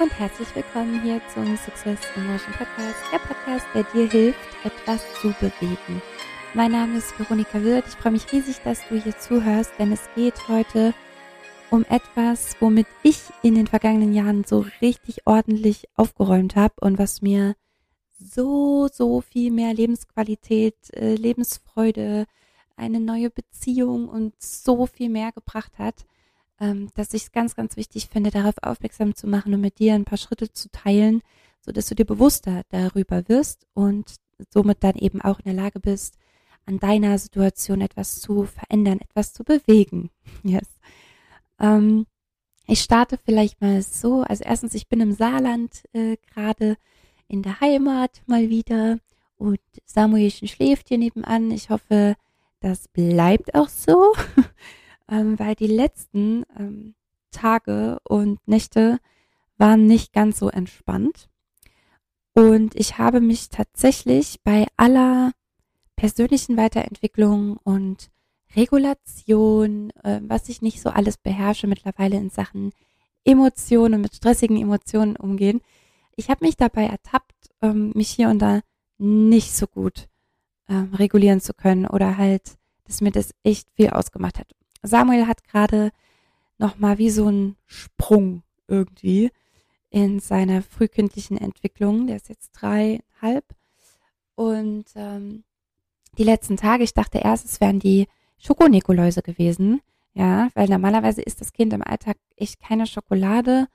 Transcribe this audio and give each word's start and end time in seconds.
und 0.00 0.18
herzlich 0.18 0.52
willkommen 0.56 1.02
hier 1.02 1.20
zum 1.32 1.56
Success 1.56 2.00
in 2.16 2.26
Motion 2.26 2.52
Podcast, 2.54 2.98
der 3.12 3.18
Podcast, 3.18 3.66
der 3.74 3.84
dir 3.84 4.10
hilft, 4.10 4.40
etwas 4.64 5.00
zu 5.20 5.32
bewegen. 5.38 6.02
Mein 6.52 6.72
Name 6.72 6.98
ist 6.98 7.16
Veronika 7.18 7.62
Wirth. 7.62 7.84
Ich 7.86 7.94
freue 7.94 8.12
mich 8.12 8.30
riesig, 8.32 8.56
dass 8.64 8.80
du 8.88 9.00
hier 9.00 9.16
zuhörst, 9.16 9.72
denn 9.78 9.92
es 9.92 10.08
geht 10.16 10.48
heute 10.48 10.94
um 11.70 11.84
etwas, 11.84 12.56
womit 12.58 12.88
ich 13.04 13.20
in 13.42 13.54
den 13.54 13.68
vergangenen 13.68 14.14
Jahren 14.14 14.42
so 14.42 14.66
richtig 14.82 15.26
ordentlich 15.26 15.84
aufgeräumt 15.94 16.56
habe 16.56 16.74
und 16.80 16.98
was 16.98 17.22
mir 17.22 17.54
so, 18.18 18.88
so 18.92 19.20
viel 19.20 19.52
mehr 19.52 19.74
Lebensqualität, 19.74 20.76
äh, 20.94 21.14
Lebensfreude, 21.14 22.26
eine 22.76 22.98
neue 22.98 23.30
Beziehung 23.30 24.08
und 24.08 24.34
so 24.42 24.86
viel 24.86 25.08
mehr 25.08 25.30
gebracht 25.30 25.78
hat 25.78 26.04
ähm, 26.60 26.88
dass 26.94 27.14
ich 27.14 27.24
es 27.24 27.32
ganz, 27.32 27.54
ganz 27.54 27.76
wichtig 27.76 28.08
finde, 28.08 28.30
darauf 28.30 28.54
aufmerksam 28.62 29.14
zu 29.14 29.26
machen 29.26 29.54
und 29.54 29.60
mit 29.60 29.78
dir 29.78 29.94
ein 29.94 30.04
paar 30.04 30.18
Schritte 30.18 30.52
zu 30.52 30.70
teilen, 30.70 31.22
so 31.60 31.72
dass 31.72 31.86
du 31.86 31.94
dir 31.94 32.04
bewusster 32.04 32.62
darüber 32.68 33.28
wirst 33.28 33.66
und 33.74 34.16
somit 34.50 34.82
dann 34.84 34.96
eben 34.96 35.20
auch 35.20 35.38
in 35.38 35.44
der 35.44 35.62
Lage 35.62 35.80
bist, 35.80 36.16
an 36.66 36.78
deiner 36.78 37.18
Situation 37.18 37.80
etwas 37.80 38.20
zu 38.20 38.44
verändern, 38.44 39.00
etwas 39.00 39.32
zu 39.32 39.44
bewegen. 39.44 40.10
Yes. 40.42 40.68
Ähm, 41.58 42.06
ich 42.66 42.80
starte 42.80 43.18
vielleicht 43.18 43.60
mal 43.60 43.82
so. 43.82 44.22
Also 44.22 44.44
erstens, 44.44 44.74
ich 44.74 44.88
bin 44.88 45.00
im 45.00 45.12
Saarland 45.12 45.84
äh, 45.92 46.16
gerade 46.32 46.76
in 47.28 47.42
der 47.42 47.60
Heimat 47.60 48.22
mal 48.26 48.48
wieder 48.48 48.98
und 49.36 49.60
Samuelchen 49.84 50.48
schläft 50.48 50.88
hier 50.88 50.98
nebenan. 50.98 51.50
Ich 51.50 51.70
hoffe, 51.70 52.16
das 52.60 52.88
bleibt 52.88 53.54
auch 53.54 53.68
so. 53.68 54.14
ähm, 55.10 55.38
weil 55.38 55.54
die 55.54 55.66
letzten 55.66 56.44
ähm, 56.58 56.94
Tage 57.30 57.98
und 58.04 58.46
Nächte 58.46 58.98
waren 59.56 59.86
nicht 59.86 60.12
ganz 60.12 60.38
so 60.38 60.48
entspannt. 60.48 61.28
Und 62.34 62.74
ich 62.74 62.98
habe 62.98 63.20
mich 63.20 63.48
tatsächlich 63.48 64.40
bei 64.42 64.66
aller 64.76 65.32
persönlichen 65.96 66.56
Weiterentwicklung 66.56 67.58
und 67.62 68.10
Regulation, 68.56 69.90
äh, 70.02 70.20
was 70.22 70.48
ich 70.48 70.62
nicht 70.62 70.80
so 70.80 70.90
alles 70.90 71.16
beherrsche 71.16 71.66
mittlerweile 71.66 72.16
in 72.16 72.30
Sachen 72.30 72.72
Emotionen 73.24 73.94
und 73.94 74.00
mit 74.02 74.14
stressigen 74.14 74.56
Emotionen 74.56 75.16
umgehen. 75.16 75.60
Ich 76.16 76.28
habe 76.28 76.44
mich 76.44 76.56
dabei 76.56 76.86
ertappt, 76.86 77.50
ähm, 77.62 77.92
mich 77.94 78.10
hier 78.10 78.28
und 78.28 78.38
da 78.40 78.60
nicht 78.98 79.54
so 79.56 79.66
gut 79.66 80.08
ähm, 80.68 80.94
regulieren 80.94 81.40
zu 81.40 81.54
können 81.54 81.86
oder 81.86 82.16
halt, 82.16 82.56
dass 82.84 83.00
mir 83.00 83.12
das 83.12 83.34
echt 83.42 83.68
viel 83.74 83.90
ausgemacht 83.90 84.38
hat. 84.38 84.54
Samuel 84.86 85.26
hat 85.26 85.44
gerade 85.44 85.90
nochmal 86.58 86.98
wie 86.98 87.10
so 87.10 87.26
einen 87.26 87.56
Sprung 87.66 88.42
irgendwie 88.68 89.30
in 89.90 90.20
seiner 90.20 90.62
frühkindlichen 90.62 91.38
Entwicklung. 91.38 92.06
Der 92.06 92.16
ist 92.16 92.28
jetzt 92.28 92.52
dreieinhalb. 92.52 93.44
Und 94.34 94.86
ähm, 94.96 95.44
die 96.18 96.24
letzten 96.24 96.56
Tage, 96.56 96.84
ich 96.84 96.94
dachte 96.94 97.18
erst, 97.18 97.44
es 97.44 97.60
wären 97.60 97.78
die 97.78 98.06
Schokonikoläuse 98.38 99.22
gewesen. 99.22 99.80
Ja, 100.14 100.48
weil 100.54 100.68
normalerweise 100.68 101.22
isst 101.22 101.40
das 101.40 101.52
Kind 101.52 101.72
im 101.72 101.82
Alltag 101.82 102.16
echt 102.36 102.60
keine 102.60 102.86
Schokolade. 102.86 103.66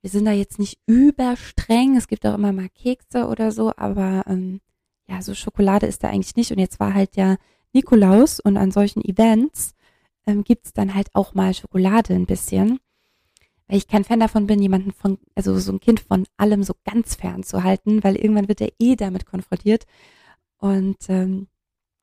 Wir 0.00 0.10
sind 0.10 0.24
da 0.24 0.32
jetzt 0.32 0.58
nicht 0.58 0.78
überstreng. 0.86 1.96
Es 1.96 2.08
gibt 2.08 2.24
auch 2.24 2.34
immer 2.34 2.52
mal 2.52 2.70
Kekse 2.70 3.26
oder 3.26 3.52
so, 3.52 3.72
aber 3.76 4.24
ähm, 4.26 4.60
ja, 5.08 5.20
so 5.20 5.34
Schokolade 5.34 5.86
ist 5.86 6.04
da 6.04 6.08
eigentlich 6.08 6.36
nicht. 6.36 6.52
Und 6.52 6.58
jetzt 6.58 6.80
war 6.80 6.94
halt 6.94 7.16
ja 7.16 7.36
Nikolaus 7.72 8.40
und 8.40 8.56
an 8.56 8.70
solchen 8.70 9.04
Events 9.04 9.74
ähm, 10.28 10.44
gibt 10.44 10.66
es 10.66 10.72
dann 10.72 10.94
halt 10.94 11.08
auch 11.14 11.34
mal 11.34 11.54
Schokolade 11.54 12.14
ein 12.14 12.26
bisschen. 12.26 12.78
Weil 13.66 13.78
ich 13.78 13.88
kein 13.88 14.04
Fan 14.04 14.20
davon 14.20 14.46
bin, 14.46 14.62
jemanden 14.62 14.92
von, 14.92 15.18
also 15.34 15.58
so 15.58 15.72
ein 15.72 15.80
Kind 15.80 16.00
von 16.00 16.26
allem 16.36 16.62
so 16.62 16.74
ganz 16.84 17.16
fern 17.16 17.42
zu 17.42 17.64
halten, 17.64 18.04
weil 18.04 18.16
irgendwann 18.16 18.48
wird 18.48 18.60
er 18.60 18.72
eh 18.78 18.96
damit 18.96 19.26
konfrontiert. 19.26 19.84
Und 20.58 20.96
ähm, 21.08 21.48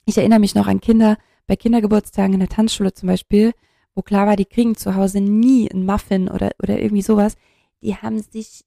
ich 0.06 0.18
erinnere 0.18 0.40
mich 0.40 0.56
noch 0.56 0.68
an 0.68 0.82
Kinder, 0.82 1.18
bei 1.48 1.56
Kindergeburtstagen 1.56 2.34
in 2.34 2.40
der 2.40 2.50
Tanzschule 2.50 2.94
zum 2.94 3.08
Beispiel, 3.08 3.54
wo 3.94 4.02
klar 4.02 4.28
war, 4.28 4.36
die 4.36 4.46
kriegen 4.46 4.76
zu 4.76 4.96
Hause 4.96 5.22
nie 5.22 5.70
einen 5.72 5.86
Muffin 5.86 6.30
oder, 6.30 6.52
oder 6.62 6.80
irgendwie 6.80 7.04
sowas. 7.04 7.36
Die 7.82 7.96
haben 7.96 8.20
sich 8.20 8.66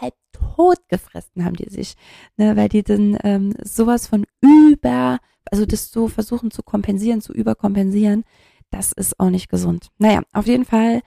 halb 0.00 0.14
tot 0.32 0.78
gefressen, 0.88 1.44
haben 1.44 1.56
die 1.56 1.68
sich, 1.68 1.94
ne, 2.36 2.56
weil 2.56 2.68
die 2.68 2.82
dann 2.82 3.18
ähm, 3.22 3.54
sowas 3.62 4.06
von 4.06 4.24
über, 4.40 5.18
also 5.50 5.66
das 5.66 5.90
so 5.90 6.08
versuchen 6.08 6.50
zu 6.50 6.62
kompensieren, 6.62 7.20
zu 7.20 7.32
überkompensieren, 7.32 8.24
das 8.72 8.92
ist 8.92 9.20
auch 9.20 9.30
nicht 9.30 9.48
gesund. 9.48 9.90
Naja, 9.98 10.22
auf 10.32 10.46
jeden 10.46 10.64
Fall 10.64 11.02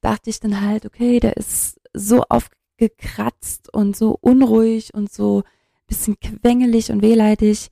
dachte 0.00 0.30
ich 0.30 0.40
dann 0.40 0.60
halt, 0.60 0.86
okay, 0.86 1.20
der 1.20 1.36
ist 1.36 1.80
so 1.92 2.22
aufgekratzt 2.28 3.72
und 3.74 3.96
so 3.96 4.16
unruhig 4.20 4.94
und 4.94 5.12
so 5.12 5.42
bisschen 5.86 6.18
quengelig 6.20 6.90
und 6.90 7.02
wehleidig. 7.02 7.70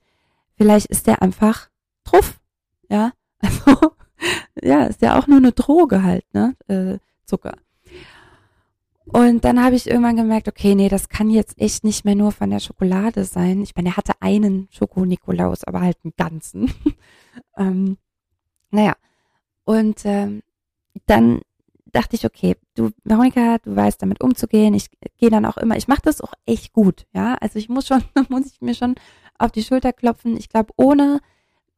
Vielleicht 0.55 0.87
ist 0.87 1.07
der 1.07 1.21
einfach 1.21 1.69
truff, 2.03 2.39
ja. 2.89 3.11
Also, 3.39 3.91
ja, 4.63 4.85
ist 4.85 5.03
ja 5.03 5.19
auch 5.19 5.27
nur 5.27 5.37
eine 5.37 5.51
Droge 5.51 6.01
halt, 6.01 6.25
ne? 6.33 6.55
Äh, 6.67 6.97
Zucker. 7.23 7.53
Und 9.05 9.45
dann 9.45 9.63
habe 9.63 9.75
ich 9.75 9.87
irgendwann 9.87 10.15
gemerkt, 10.15 10.47
okay, 10.47 10.73
nee, 10.73 10.89
das 10.89 11.07
kann 11.07 11.29
jetzt 11.29 11.61
echt 11.61 11.83
nicht 11.83 12.03
mehr 12.03 12.15
nur 12.15 12.31
von 12.31 12.49
der 12.49 12.59
Schokolade 12.59 13.23
sein. 13.23 13.61
Ich 13.61 13.75
meine, 13.75 13.89
er 13.89 13.97
hatte 13.97 14.13
einen 14.19 14.67
Schoko-Nikolaus, 14.71 15.63
aber 15.63 15.81
halt 15.81 15.97
einen 16.03 16.13
ganzen. 16.17 16.73
ähm, 17.57 17.97
naja, 18.71 18.95
und 19.67 20.05
ähm, 20.05 20.43
dann 21.07 21.41
dachte 21.91 22.15
ich, 22.15 22.25
okay, 22.25 22.55
du, 22.75 22.91
Veronika, 23.03 23.57
du 23.57 23.75
weißt 23.75 24.01
damit 24.01 24.23
umzugehen. 24.23 24.73
Ich 24.73 24.87
gehe 25.17 25.29
dann 25.29 25.45
auch 25.45 25.57
immer, 25.57 25.75
ich 25.75 25.89
mache 25.89 26.03
das 26.03 26.21
auch 26.21 26.31
echt 26.45 26.71
gut, 26.71 27.05
ja. 27.13 27.35
Also 27.41 27.59
ich 27.59 27.67
muss 27.67 27.85
schon, 27.85 28.01
muss 28.29 28.45
ich 28.45 28.61
mir 28.61 28.73
schon 28.73 28.95
auf 29.37 29.51
die 29.51 29.63
Schulter 29.63 29.91
klopfen. 29.91 30.37
Ich 30.37 30.47
glaube, 30.47 30.71
ohne 30.77 31.19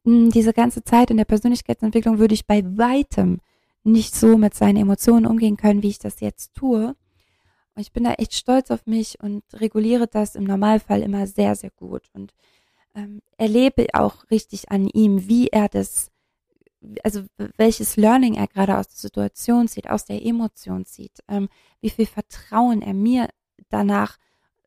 mh, 0.04 0.26
hm, 0.26 0.30
diese 0.30 0.54
ganze 0.54 0.84
Zeit 0.84 1.10
in 1.10 1.18
der 1.18 1.26
Persönlichkeitsentwicklung 1.26 2.20
würde 2.20 2.36
ich 2.36 2.46
bei 2.46 2.64
weitem 2.64 3.40
nicht 3.84 4.14
so 4.14 4.38
mit 4.38 4.54
seinen 4.54 4.78
Emotionen 4.78 5.26
umgehen 5.26 5.58
können, 5.58 5.82
wie 5.82 5.90
ich 5.90 6.00
das 6.00 6.20
jetzt 6.20 6.54
tue. 6.54 6.90
Und 7.74 7.82
ich 7.82 7.92
bin 7.92 8.04
da 8.04 8.14
echt 8.14 8.36
stolz 8.36 8.70
auf 8.70 8.86
mich 8.86 9.20
und 9.20 9.44
reguliere 9.54 10.06
das 10.06 10.36
im 10.36 10.44
Normalfall 10.44 11.02
immer 11.02 11.26
sehr, 11.26 11.56
sehr 11.56 11.72
gut 11.72 12.04
und 12.14 12.36
ähm, 12.94 13.24
erlebe 13.38 13.88
auch 13.94 14.30
richtig 14.30 14.70
an 14.70 14.88
ihm, 14.88 15.28
wie 15.28 15.48
er 15.48 15.70
das 15.70 16.12
also 17.04 17.24
welches 17.58 17.98
Learning 17.98 18.36
er 18.36 18.48
gerade 18.48 18.78
aus 18.78 18.88
der 18.88 18.98
Situation 18.98 19.68
zieht, 19.68 19.90
aus 19.90 20.06
der 20.06 20.26
Emotion 20.26 20.86
zieht, 20.86 21.20
ähm, 21.28 21.50
wie 21.82 21.90
viel 21.90 22.06
Vertrauen 22.06 22.82
er 22.82 22.94
mir 22.94 23.30
danach 23.70 24.18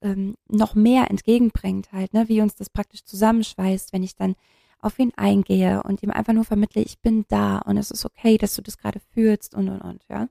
ähm, 0.03 0.37
noch 0.49 0.75
mehr 0.75 1.11
entgegenbringt 1.11 1.93
halt, 1.93 2.13
ne, 2.13 2.29
wie 2.29 2.41
uns 2.41 2.55
das 2.55 2.69
praktisch 2.69 3.05
zusammenschweißt, 3.05 3.93
wenn 3.93 4.03
ich 4.03 4.17
dann 4.17 4.35
auf 4.81 4.99
ihn 4.99 5.13
eingehe 5.17 5.83
und 5.85 6.03
ihm 6.03 6.11
einfach 6.11 6.33
nur 6.33 6.45
vermittle, 6.45 6.83
ich 6.83 7.01
bin 7.01 7.25
da 7.29 7.59
und 7.59 7.77
es 7.77 7.91
ist 7.91 8.05
okay, 8.05 8.37
dass 8.37 8.55
du 8.55 8.63
das 8.63 8.79
gerade 8.79 9.01
fühlst 9.15 9.55
und 9.55 9.69
und 9.69 9.81
und, 9.81 10.05
ja. 10.09 10.29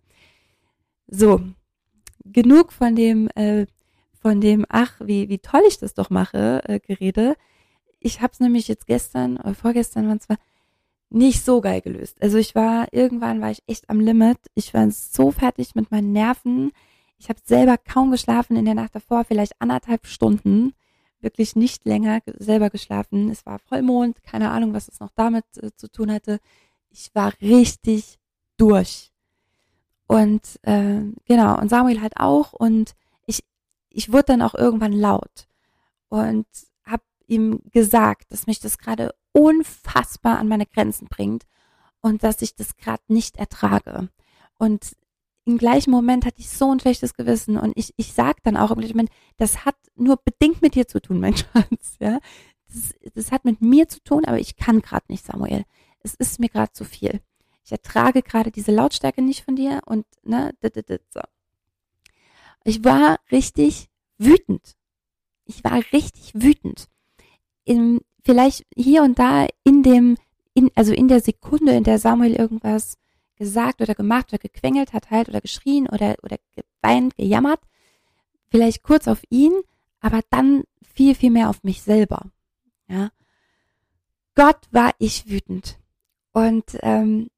So, 1.07 1.41
genug 2.25 2.73
von 2.73 2.95
dem, 2.95 3.29
äh, 3.35 3.65
von 4.13 4.41
dem, 4.41 4.65
ach, 4.69 4.99
wie, 5.03 5.29
wie 5.29 5.39
toll 5.39 5.61
ich 5.67 5.79
das 5.79 5.93
doch 5.93 6.09
mache, 6.09 6.61
äh, 6.65 6.79
Gerede. 6.79 7.35
Ich 7.99 8.21
habe 8.21 8.33
es 8.33 8.39
nämlich 8.39 8.67
jetzt 8.67 8.87
gestern 8.87 9.37
oder 9.37 9.55
vorgestern, 9.55 10.07
wann 10.07 10.19
zwar 10.19 10.37
nicht 11.11 11.43
so 11.43 11.61
geil 11.61 11.81
gelöst. 11.81 12.21
Also 12.21 12.37
ich 12.37 12.55
war, 12.55 12.87
irgendwann 12.91 13.41
war 13.41 13.51
ich 13.51 13.61
echt 13.67 13.89
am 13.89 13.99
Limit. 13.99 14.37
Ich 14.55 14.73
war 14.73 14.89
so 14.89 15.31
fertig 15.31 15.75
mit 15.75 15.91
meinen 15.91 16.13
Nerven. 16.13 16.71
Ich 17.17 17.29
habe 17.29 17.39
selber 17.43 17.77
kaum 17.77 18.11
geschlafen 18.11 18.55
in 18.55 18.65
der 18.65 18.73
Nacht 18.73 18.95
davor, 18.95 19.25
vielleicht 19.25 19.53
anderthalb 19.59 20.07
Stunden. 20.07 20.73
Wirklich 21.19 21.55
nicht 21.55 21.85
länger 21.85 22.21
selber 22.25 22.69
geschlafen. 22.69 23.29
Es 23.29 23.45
war 23.45 23.59
Vollmond, 23.59 24.23
keine 24.23 24.49
Ahnung, 24.49 24.73
was 24.73 24.87
es 24.87 24.99
noch 24.99 25.11
damit 25.15 25.45
äh, 25.57 25.69
zu 25.75 25.91
tun 25.91 26.11
hatte. 26.11 26.39
Ich 26.89 27.13
war 27.13 27.33
richtig 27.41 28.17
durch. 28.57 29.11
Und 30.07 30.41
äh, 30.63 31.01
genau, 31.25 31.59
und 31.59 31.69
Samuel 31.69 32.01
halt 32.01 32.17
auch. 32.17 32.53
Und 32.53 32.95
ich, 33.25 33.43
ich 33.89 34.11
wurde 34.11 34.25
dann 34.27 34.41
auch 34.41 34.55
irgendwann 34.55 34.93
laut 34.93 35.47
und 36.09 36.47
ihm 37.31 37.61
gesagt, 37.71 38.31
dass 38.31 38.45
mich 38.45 38.59
das 38.59 38.77
gerade 38.77 39.15
unfassbar 39.31 40.37
an 40.37 40.47
meine 40.47 40.65
Grenzen 40.65 41.07
bringt 41.07 41.45
und 42.01 42.23
dass 42.23 42.41
ich 42.41 42.55
das 42.55 42.75
gerade 42.75 43.03
nicht 43.07 43.37
ertrage. 43.37 44.09
Und 44.57 44.95
im 45.45 45.57
gleichen 45.57 45.91
Moment 45.91 46.25
hatte 46.25 46.39
ich 46.39 46.49
so 46.49 46.71
ein 46.71 46.79
schlechtes 46.79 47.13
Gewissen 47.13 47.57
und 47.57 47.73
ich, 47.75 47.93
ich 47.97 48.13
sag 48.13 48.43
dann 48.43 48.57
auch 48.57 48.71
im 48.71 48.77
gleichen 48.77 48.97
Moment, 48.97 49.11
das 49.37 49.65
hat 49.65 49.75
nur 49.95 50.17
bedingt 50.17 50.61
mit 50.61 50.75
dir 50.75 50.87
zu 50.87 51.01
tun, 51.01 51.19
mein 51.19 51.35
Schatz, 51.37 51.95
ja. 51.99 52.19
Das, 52.67 53.13
das 53.13 53.31
hat 53.31 53.43
mit 53.45 53.61
mir 53.61 53.87
zu 53.87 54.01
tun, 54.03 54.25
aber 54.25 54.39
ich 54.39 54.55
kann 54.55 54.81
gerade 54.81 55.05
nicht, 55.09 55.25
Samuel. 55.25 55.63
Es 56.03 56.13
ist 56.15 56.39
mir 56.39 56.49
gerade 56.49 56.71
zu 56.73 56.85
viel. 56.85 57.21
Ich 57.63 57.71
ertrage 57.71 58.21
gerade 58.21 58.51
diese 58.51 58.71
Lautstärke 58.71 59.21
nicht 59.21 59.43
von 59.43 59.55
dir 59.55 59.81
und 59.85 60.05
ne, 60.23 60.51
so. 61.09 61.21
Ich 62.63 62.83
war 62.83 63.19
richtig 63.31 63.89
wütend. 64.17 64.75
Ich 65.45 65.63
war 65.63 65.81
richtig 65.91 66.33
wütend. 66.33 66.87
Im, 67.65 68.01
vielleicht 68.23 68.65
hier 68.75 69.03
und 69.03 69.19
da 69.19 69.47
in 69.63 69.83
dem, 69.83 70.17
in, 70.53 70.71
also 70.75 70.93
in 70.93 71.07
der 71.07 71.21
Sekunde, 71.21 71.73
in 71.73 71.83
der 71.83 71.99
Samuel 71.99 72.35
irgendwas 72.35 72.97
gesagt 73.35 73.81
oder 73.81 73.95
gemacht 73.95 74.31
oder 74.31 74.37
gequengelt 74.37 74.93
hat 74.93 75.09
halt 75.09 75.29
oder 75.29 75.41
geschrien 75.41 75.87
oder, 75.87 76.15
oder 76.21 76.37
geweint, 76.55 77.15
gejammert, 77.15 77.59
vielleicht 78.49 78.83
kurz 78.83 79.07
auf 79.07 79.23
ihn, 79.29 79.53
aber 79.99 80.21
dann 80.29 80.63
viel, 80.93 81.15
viel 81.15 81.31
mehr 81.31 81.49
auf 81.49 81.63
mich 81.63 81.81
selber. 81.81 82.31
Ja. 82.87 83.09
Gott 84.35 84.67
war 84.71 84.91
ich 84.99 85.29
wütend. 85.29 85.79
Und 86.33 86.77
ähm, 86.81 87.29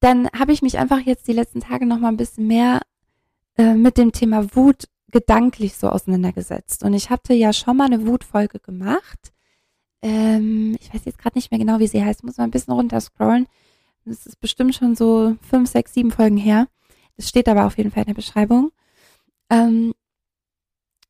dann 0.00 0.28
habe 0.30 0.52
ich 0.52 0.62
mich 0.62 0.78
einfach 0.78 1.00
jetzt 1.00 1.28
die 1.28 1.32
letzten 1.32 1.60
Tage 1.60 1.86
noch 1.86 1.98
mal 1.98 2.08
ein 2.08 2.16
bisschen 2.16 2.46
mehr 2.46 2.80
äh, 3.56 3.74
mit 3.74 3.98
dem 3.98 4.12
Thema 4.12 4.54
Wut 4.56 4.88
gedanklich 5.12 5.76
so 5.76 5.88
auseinandergesetzt. 5.88 6.82
Und 6.82 6.94
ich 6.94 7.10
hatte 7.10 7.34
ja 7.34 7.52
schon 7.52 7.76
mal 7.76 7.86
eine 7.86 8.06
Wutfolge 8.06 8.58
gemacht. 8.58 9.32
Ähm, 10.02 10.76
ich 10.80 10.92
weiß 10.92 11.04
jetzt 11.04 11.18
gerade 11.18 11.38
nicht 11.38 11.50
mehr 11.50 11.60
genau, 11.60 11.78
wie 11.78 11.86
sie 11.86 12.04
heißt. 12.04 12.24
Muss 12.24 12.38
mal 12.38 12.44
ein 12.44 12.50
bisschen 12.50 12.74
runterscrollen. 12.74 13.46
Das 14.04 14.26
ist 14.26 14.40
bestimmt 14.40 14.74
schon 14.74 14.96
so 14.96 15.36
fünf, 15.48 15.70
sechs, 15.70 15.94
sieben 15.94 16.10
Folgen 16.10 16.36
her. 16.36 16.66
Das 17.16 17.28
steht 17.28 17.48
aber 17.48 17.66
auf 17.66 17.76
jeden 17.76 17.92
Fall 17.92 18.02
in 18.02 18.08
der 18.08 18.14
Beschreibung. 18.14 18.72
Ähm, 19.50 19.92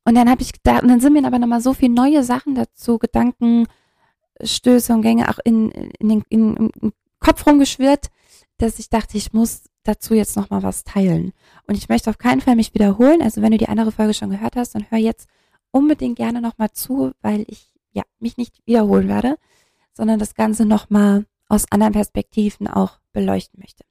und 0.05 0.15
dann 0.15 0.29
habe 0.29 0.41
ich 0.41 0.51
gedacht, 0.51 0.83
und 0.83 0.89
dann 0.89 0.99
sind 0.99 1.13
mir 1.13 1.25
aber 1.25 1.39
nochmal 1.39 1.61
so 1.61 1.73
viele 1.73 1.93
neue 1.93 2.23
Sachen 2.23 2.55
dazu, 2.55 2.99
Gedankenstöße 2.99 4.93
und 4.93 5.01
Gänge 5.01 5.29
auch 5.29 5.39
in, 5.45 5.71
in 5.71 6.09
den 6.09 6.23
in, 6.29 6.69
im 6.81 6.93
Kopf 7.19 7.47
rumgeschwirrt, 7.47 8.07
dass 8.57 8.79
ich 8.79 8.89
dachte, 8.89 9.17
ich 9.17 9.31
muss 9.31 9.63
dazu 9.83 10.13
jetzt 10.13 10.35
nochmal 10.35 10.63
was 10.63 10.83
teilen. 10.83 11.33
Und 11.67 11.75
ich 11.75 11.89
möchte 11.89 12.09
auf 12.09 12.17
keinen 12.17 12.41
Fall 12.41 12.55
mich 12.55 12.73
wiederholen. 12.73 13.21
Also 13.21 13.41
wenn 13.41 13.51
du 13.51 13.57
die 13.57 13.69
andere 13.69 13.91
Folge 13.91 14.13
schon 14.13 14.29
gehört 14.29 14.55
hast, 14.55 14.75
dann 14.75 14.89
hör 14.89 14.97
jetzt 14.97 15.27
unbedingt 15.71 16.17
gerne 16.17 16.41
nochmal 16.41 16.71
zu, 16.71 17.11
weil 17.21 17.45
ich 17.47 17.73
ja 17.91 18.03
mich 18.19 18.37
nicht 18.37 18.65
wiederholen 18.65 19.07
werde, 19.07 19.37
sondern 19.93 20.19
das 20.19 20.35
Ganze 20.35 20.65
nochmal 20.65 21.25
aus 21.47 21.65
anderen 21.71 21.93
Perspektiven 21.93 22.67
auch 22.67 22.99
beleuchten 23.11 23.59
möchte. 23.59 23.83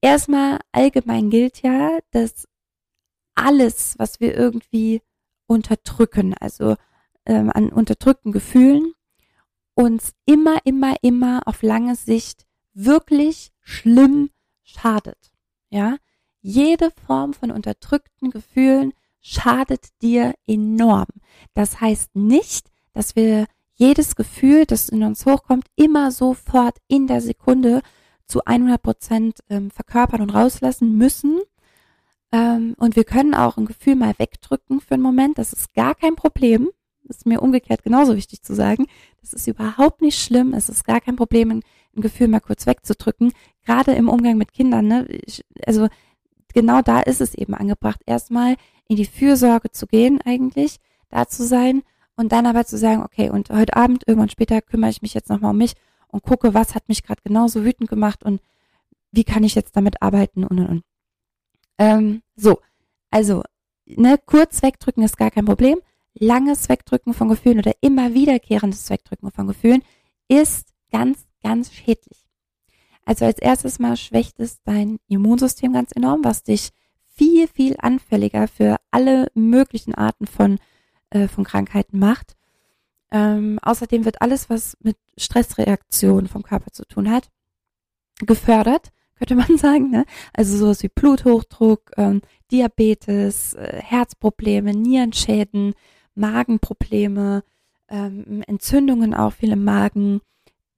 Erstmal 0.00 0.58
allgemein 0.72 1.30
gilt 1.30 1.62
ja, 1.62 1.98
dass 2.10 2.46
alles, 3.34 3.94
was 3.98 4.20
wir 4.20 4.34
irgendwie 4.34 5.02
unterdrücken, 5.46 6.34
also 6.34 6.76
ähm, 7.24 7.50
an 7.52 7.70
unterdrückten 7.70 8.32
Gefühlen, 8.32 8.92
uns 9.74 10.12
immer, 10.24 10.58
immer, 10.64 10.96
immer 11.02 11.42
auf 11.46 11.62
lange 11.62 11.96
Sicht 11.96 12.46
wirklich 12.72 13.52
schlimm 13.60 14.30
schadet. 14.66 15.32
Ja, 15.70 15.96
jede 16.42 16.90
Form 17.06 17.32
von 17.32 17.50
unterdrückten 17.50 18.30
Gefühlen 18.30 18.92
schadet 19.20 19.88
dir 20.02 20.34
enorm. 20.46 21.08
Das 21.54 21.80
heißt 21.80 22.14
nicht, 22.14 22.70
dass 22.92 23.16
wir 23.16 23.46
jedes 23.74 24.16
Gefühl, 24.16 24.66
das 24.66 24.88
in 24.88 25.02
uns 25.02 25.26
hochkommt, 25.26 25.66
immer 25.76 26.10
sofort 26.12 26.78
in 26.88 27.06
der 27.06 27.20
Sekunde 27.20 27.82
zu 28.26 28.44
100 28.44 28.82
Prozent 28.82 29.40
ähm, 29.48 29.70
verkörpern 29.70 30.20
und 30.20 30.30
rauslassen 30.30 30.96
müssen. 30.96 31.40
Ähm, 32.32 32.74
und 32.78 32.96
wir 32.96 33.04
können 33.04 33.34
auch 33.34 33.56
ein 33.56 33.66
Gefühl 33.66 33.96
mal 33.96 34.14
wegdrücken 34.18 34.80
für 34.80 34.94
einen 34.94 35.02
Moment. 35.02 35.38
Das 35.38 35.52
ist 35.52 35.74
gar 35.74 35.94
kein 35.94 36.16
Problem. 36.16 36.70
Das 37.04 37.18
ist 37.18 37.26
mir 37.26 37.40
umgekehrt 37.40 37.84
genauso 37.84 38.16
wichtig 38.16 38.42
zu 38.42 38.54
sagen. 38.54 38.86
Das 39.20 39.32
ist 39.32 39.46
überhaupt 39.46 40.02
nicht 40.02 40.20
schlimm. 40.20 40.54
Es 40.54 40.68
ist 40.68 40.84
gar 40.84 41.00
kein 41.00 41.16
Problem, 41.16 41.50
ein, 41.50 41.62
ein 41.96 42.00
Gefühl 42.00 42.28
mal 42.28 42.40
kurz 42.40 42.66
wegzudrücken. 42.66 43.32
Gerade 43.66 43.92
im 43.92 44.08
Umgang 44.08 44.38
mit 44.38 44.52
Kindern. 44.52 44.86
Ne? 44.86 45.06
Also 45.66 45.88
genau 46.54 46.80
da 46.80 47.00
ist 47.00 47.20
es 47.20 47.34
eben 47.34 47.54
angebracht, 47.54 48.00
erstmal 48.06 48.56
in 48.88 48.96
die 48.96 49.04
Fürsorge 49.04 49.70
zu 49.72 49.86
gehen 49.86 50.20
eigentlich, 50.24 50.78
da 51.10 51.26
zu 51.26 51.44
sein 51.44 51.82
und 52.16 52.32
dann 52.32 52.46
aber 52.46 52.64
zu 52.64 52.78
sagen, 52.78 53.02
okay, 53.02 53.28
und 53.28 53.50
heute 53.50 53.76
Abend, 53.76 54.04
irgendwann 54.06 54.30
später 54.30 54.62
kümmere 54.62 54.90
ich 54.90 55.02
mich 55.02 55.14
jetzt 55.14 55.28
nochmal 55.28 55.50
um 55.50 55.58
mich 55.58 55.74
und 56.08 56.22
gucke, 56.22 56.54
was 56.54 56.74
hat 56.74 56.88
mich 56.88 57.02
gerade 57.02 57.20
genauso 57.22 57.64
wütend 57.64 57.90
gemacht 57.90 58.24
und 58.24 58.40
wie 59.12 59.24
kann 59.24 59.44
ich 59.44 59.54
jetzt 59.54 59.76
damit 59.76 60.00
arbeiten 60.02 60.44
und 60.44 60.60
und 60.60 60.66
und. 60.66 60.82
Ähm, 61.78 62.22
so, 62.36 62.60
also, 63.10 63.42
ne, 63.84 64.18
kurz 64.24 64.62
wegdrücken 64.62 65.02
ist 65.02 65.18
gar 65.18 65.30
kein 65.30 65.44
Problem. 65.44 65.80
Langes 66.14 66.68
Wegdrücken 66.68 67.12
von 67.12 67.28
Gefühlen 67.28 67.58
oder 67.58 67.72
immer 67.82 68.14
wiederkehrendes 68.14 68.88
Wegdrücken 68.88 69.30
von 69.30 69.46
Gefühlen 69.46 69.82
ist 70.28 70.72
ganz, 70.90 71.26
ganz 71.42 71.72
schädlich. 71.72 72.25
Also 73.06 73.24
als 73.24 73.38
erstes 73.38 73.78
mal 73.78 73.96
schwächt 73.96 74.38
es 74.40 74.62
dein 74.64 74.98
Immunsystem 75.08 75.72
ganz 75.72 75.92
enorm, 75.94 76.22
was 76.22 76.42
dich 76.42 76.70
viel, 77.06 77.48
viel 77.48 77.76
anfälliger 77.78 78.46
für 78.46 78.76
alle 78.90 79.28
möglichen 79.34 79.94
Arten 79.94 80.26
von 80.26 80.58
äh, 81.10 81.28
von 81.28 81.44
Krankheiten 81.44 81.98
macht. 81.98 82.36
Ähm, 83.12 83.58
außerdem 83.62 84.04
wird 84.04 84.20
alles, 84.20 84.50
was 84.50 84.76
mit 84.80 84.96
Stressreaktionen 85.16 86.26
vom 86.26 86.42
Körper 86.42 86.72
zu 86.72 86.84
tun 86.84 87.10
hat, 87.10 87.30
gefördert, 88.18 88.90
könnte 89.14 89.36
man 89.36 89.56
sagen. 89.58 89.90
Ne? 89.90 90.04
Also 90.32 90.56
sowas 90.56 90.82
wie 90.82 90.88
Bluthochdruck, 90.88 91.92
ähm, 91.96 92.22
Diabetes, 92.50 93.54
äh, 93.54 93.80
Herzprobleme, 93.82 94.72
Nierenschäden, 94.72 95.74
Magenprobleme, 96.14 97.44
ähm, 97.88 98.42
Entzündungen 98.46 99.14
auch 99.14 99.34
viel 99.34 99.52
im 99.52 99.64
Magen, 99.64 100.20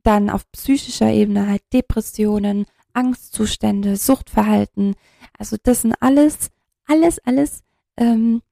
dann 0.03 0.31
auf 0.31 0.51
psychischer 0.53 1.11
Ebene 1.11 1.49
halt 1.49 1.63
Depressionen, 1.73 2.67
Angstzustände, 2.93 3.97
Suchtverhalten. 3.97 4.95
Also 5.39 5.57
das 5.63 5.83
sind 5.83 5.95
alles, 6.01 6.51
alles, 6.87 7.19
alles 7.21 7.63
ähm, 7.97 8.43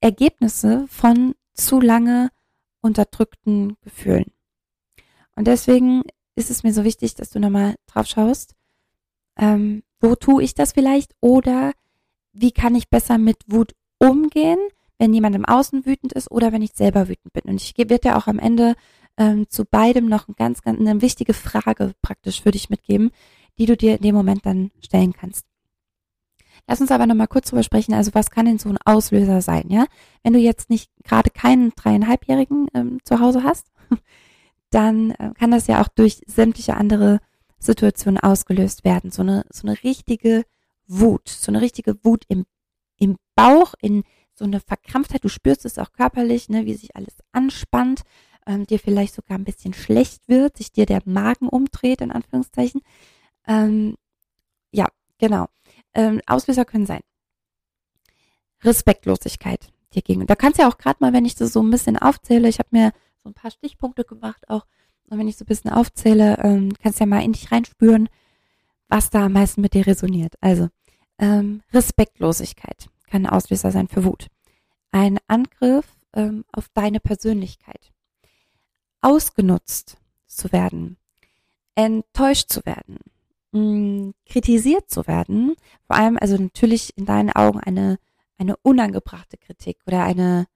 Ergebnisse 0.00 0.86
von 0.88 1.34
zu 1.54 1.80
lange 1.80 2.30
unterdrückten 2.80 3.76
Gefühlen. 3.82 4.32
Und 5.36 5.46
deswegen 5.46 6.02
ist 6.36 6.50
es 6.50 6.62
mir 6.62 6.72
so 6.72 6.84
wichtig, 6.84 7.14
dass 7.14 7.30
du 7.30 7.40
nochmal 7.40 7.76
drauf 7.86 8.06
schaust, 8.06 8.54
ähm, 9.36 9.82
wo 10.00 10.14
tue 10.14 10.42
ich 10.42 10.54
das 10.54 10.72
vielleicht 10.72 11.14
oder 11.20 11.72
wie 12.32 12.52
kann 12.52 12.74
ich 12.74 12.90
besser 12.90 13.18
mit 13.18 13.38
Wut 13.46 13.74
umgehen, 13.98 14.58
wenn 14.98 15.14
jemand 15.14 15.34
im 15.36 15.44
Außen 15.44 15.86
wütend 15.86 16.12
ist 16.12 16.30
oder 16.30 16.52
wenn 16.52 16.62
ich 16.62 16.72
selber 16.74 17.08
wütend 17.08 17.32
bin. 17.32 17.44
Und 17.44 17.62
ich 17.62 17.76
werde 17.76 17.98
dir 17.98 18.16
auch 18.16 18.26
am 18.26 18.38
Ende 18.38 18.74
ähm, 19.16 19.48
zu 19.48 19.64
beidem 19.64 20.06
noch 20.06 20.28
ein 20.28 20.34
ganz, 20.36 20.62
ganz, 20.62 20.80
eine 20.80 21.00
wichtige 21.00 21.34
Frage 21.34 21.94
praktisch 22.02 22.42
für 22.42 22.50
dich 22.50 22.70
mitgeben, 22.70 23.10
die 23.58 23.66
du 23.66 23.76
dir 23.76 23.96
in 23.96 24.02
dem 24.02 24.14
Moment 24.14 24.44
dann 24.44 24.70
stellen 24.80 25.12
kannst. 25.12 25.46
Lass 26.66 26.80
uns 26.80 26.90
aber 26.90 27.06
nochmal 27.06 27.28
kurz 27.28 27.50
drüber 27.50 27.62
sprechen. 27.62 27.94
Also 27.94 28.12
was 28.14 28.30
kann 28.30 28.46
denn 28.46 28.58
so 28.58 28.68
ein 28.68 28.78
Auslöser 28.84 29.42
sein, 29.42 29.68
ja? 29.68 29.86
Wenn 30.22 30.32
du 30.32 30.38
jetzt 30.38 30.70
nicht 30.70 30.90
gerade 31.02 31.30
keinen 31.30 31.72
dreieinhalbjährigen 31.76 32.68
ähm, 32.74 32.98
zu 33.04 33.20
Hause 33.20 33.42
hast, 33.42 33.66
dann 34.70 35.10
äh, 35.12 35.32
kann 35.38 35.50
das 35.50 35.66
ja 35.66 35.82
auch 35.82 35.88
durch 35.88 36.22
sämtliche 36.26 36.76
andere 36.76 37.20
Situationen 37.58 38.18
ausgelöst 38.18 38.84
werden. 38.84 39.10
So 39.10 39.22
eine, 39.22 39.44
so 39.50 39.66
eine 39.66 39.82
richtige 39.82 40.44
Wut, 40.86 41.28
so 41.28 41.50
eine 41.50 41.60
richtige 41.60 42.02
Wut 42.04 42.24
im, 42.28 42.46
im 42.96 43.16
Bauch, 43.34 43.74
in 43.80 44.04
so 44.34 44.44
eine 44.44 44.60
Verkrampftheit. 44.60 45.24
Du 45.24 45.28
spürst 45.28 45.64
es 45.64 45.78
auch 45.78 45.92
körperlich, 45.92 46.48
ne, 46.48 46.66
wie 46.66 46.74
sich 46.74 46.96
alles 46.96 47.14
anspannt, 47.32 48.02
ähm, 48.46 48.66
dir 48.66 48.78
vielleicht 48.78 49.14
sogar 49.14 49.38
ein 49.38 49.44
bisschen 49.44 49.74
schlecht 49.74 50.28
wird, 50.28 50.56
sich 50.56 50.72
dir 50.72 50.86
der 50.86 51.02
Magen 51.04 51.48
umdreht, 51.48 52.00
in 52.00 52.12
Anführungszeichen. 52.12 52.82
Ähm, 53.46 53.96
ja, 54.72 54.88
genau 55.18 55.48
ähm, 55.94 56.20
Auslöser 56.26 56.64
können 56.64 56.86
sein. 56.86 57.00
Respektlosigkeit 58.62 59.72
dir 59.94 60.02
gegenüber. 60.02 60.26
Da 60.26 60.36
kannst 60.36 60.58
du 60.58 60.62
ja 60.62 60.68
auch 60.68 60.78
gerade 60.78 60.98
mal, 61.00 61.12
wenn 61.12 61.24
ich 61.24 61.34
das 61.34 61.52
so 61.52 61.62
ein 61.62 61.70
bisschen 61.70 61.96
aufzähle, 61.96 62.48
ich 62.48 62.58
habe 62.58 62.68
mir 62.72 62.92
so 63.22 63.30
ein 63.30 63.34
paar 63.34 63.50
Stichpunkte 63.50 64.04
gemacht 64.04 64.48
auch, 64.48 64.66
und 65.08 65.18
wenn 65.18 65.28
ich 65.28 65.36
so 65.36 65.44
ein 65.44 65.48
bisschen 65.48 65.70
aufzähle, 65.70 66.38
ähm, 66.42 66.72
kannst 66.82 66.98
du 66.98 67.04
ja 67.04 67.06
mal 67.06 67.22
in 67.22 67.32
dich 67.32 67.52
reinspüren, 67.52 68.08
was 68.88 69.10
da 69.10 69.26
am 69.26 69.32
meisten 69.32 69.60
mit 69.60 69.74
dir 69.74 69.86
resoniert. 69.86 70.34
Also, 70.40 70.68
ähm, 71.18 71.62
Respektlosigkeit 71.72 72.88
kann 73.06 73.26
ein 73.26 73.32
Auslöser 73.32 73.70
sein 73.70 73.86
für 73.86 74.04
Wut. 74.04 74.28
Ein 74.92 75.18
Angriff 75.26 75.86
ähm, 76.14 76.44
auf 76.52 76.68
deine 76.72 77.00
Persönlichkeit. 77.00 77.92
Ausgenutzt 79.04 79.96
zu 80.26 80.52
werden. 80.52 80.96
Enttäuscht 81.74 82.50
zu 82.50 82.64
werden 82.64 82.98
mh, 83.54 84.12
kritisiert 84.26 84.90
zu 84.90 85.06
werden, 85.06 85.54
vor 85.86 85.96
allem 85.96 86.18
also 86.20 86.36
natürlich 86.36 86.96
in 86.96 87.06
deinen 87.06 87.30
Augen 87.30 87.60
eine, 87.60 87.98
eine 88.36 88.56
unangebrachte 88.58 89.38
Kritik 89.38 89.78
oder 89.86 90.04
eine, 90.04 90.46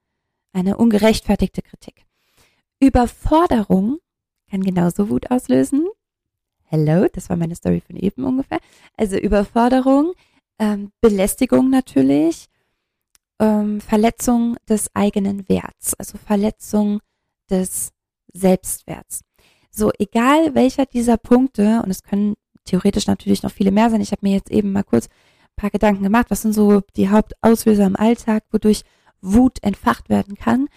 eine 0.53 0.77
ungerechtfertigte 0.77 1.63
Kritik. 1.63 2.05
Überforderung 2.81 3.99
kann 4.51 4.63
genauso 4.63 5.09
Wut 5.09 5.31
auslösen. 5.31 5.87
Hello, 6.65 7.07
das 7.13 7.31
war 7.31 7.37
meine 7.37 7.55
Story 7.55 7.81
von 7.81 7.97
eben 7.97 8.25
ungefähr. 8.25 8.59
Also 8.97 9.17
Überforderung, 9.17 10.13
ähm, 10.59 10.93
Belästigung 11.01 11.71
natürlich, 11.71 12.49
ähm, 13.39 13.81
Verletzung 13.81 14.57
des 14.69 14.95
eigenen 14.95 15.49
Werts, 15.49 15.95
also 15.95 16.19
Verletzung 16.19 17.01
des 17.49 17.93
Selbstwerts. 18.39 19.23
So, 19.71 19.91
egal 19.99 20.55
welcher 20.55 20.87
dieser 20.87 21.17
Punkte, 21.17 21.83
und 21.85 21.91
es 21.91 22.03
können 22.03 22.35
theoretisch 22.65 23.07
natürlich 23.07 23.43
noch 23.43 23.53
viele 23.53 23.71
mehr 23.71 23.91
sein. 23.91 24.01
Ich 24.01 24.13
habe 24.13 24.27
mir 24.27 24.35
jetzt 24.35 24.51
eben 24.51 24.73
mal 24.73 24.85
kurz 24.85 25.07
ein 25.07 25.57
paar 25.57 25.71
Gedanken 25.71 26.03
gemacht. 26.03 26.27
Was 26.31 26.43
sind 26.43 26.53
so 26.53 26.83
die 26.97 27.09
Hauptauslöser 27.09 27.87
im 27.87 27.97
Alltag, 27.97 28.45
wodurch 28.51 28.83
Wut 29.21 29.63
entfacht 29.63 30.09
werden 30.09 30.37
kann? 30.37 30.69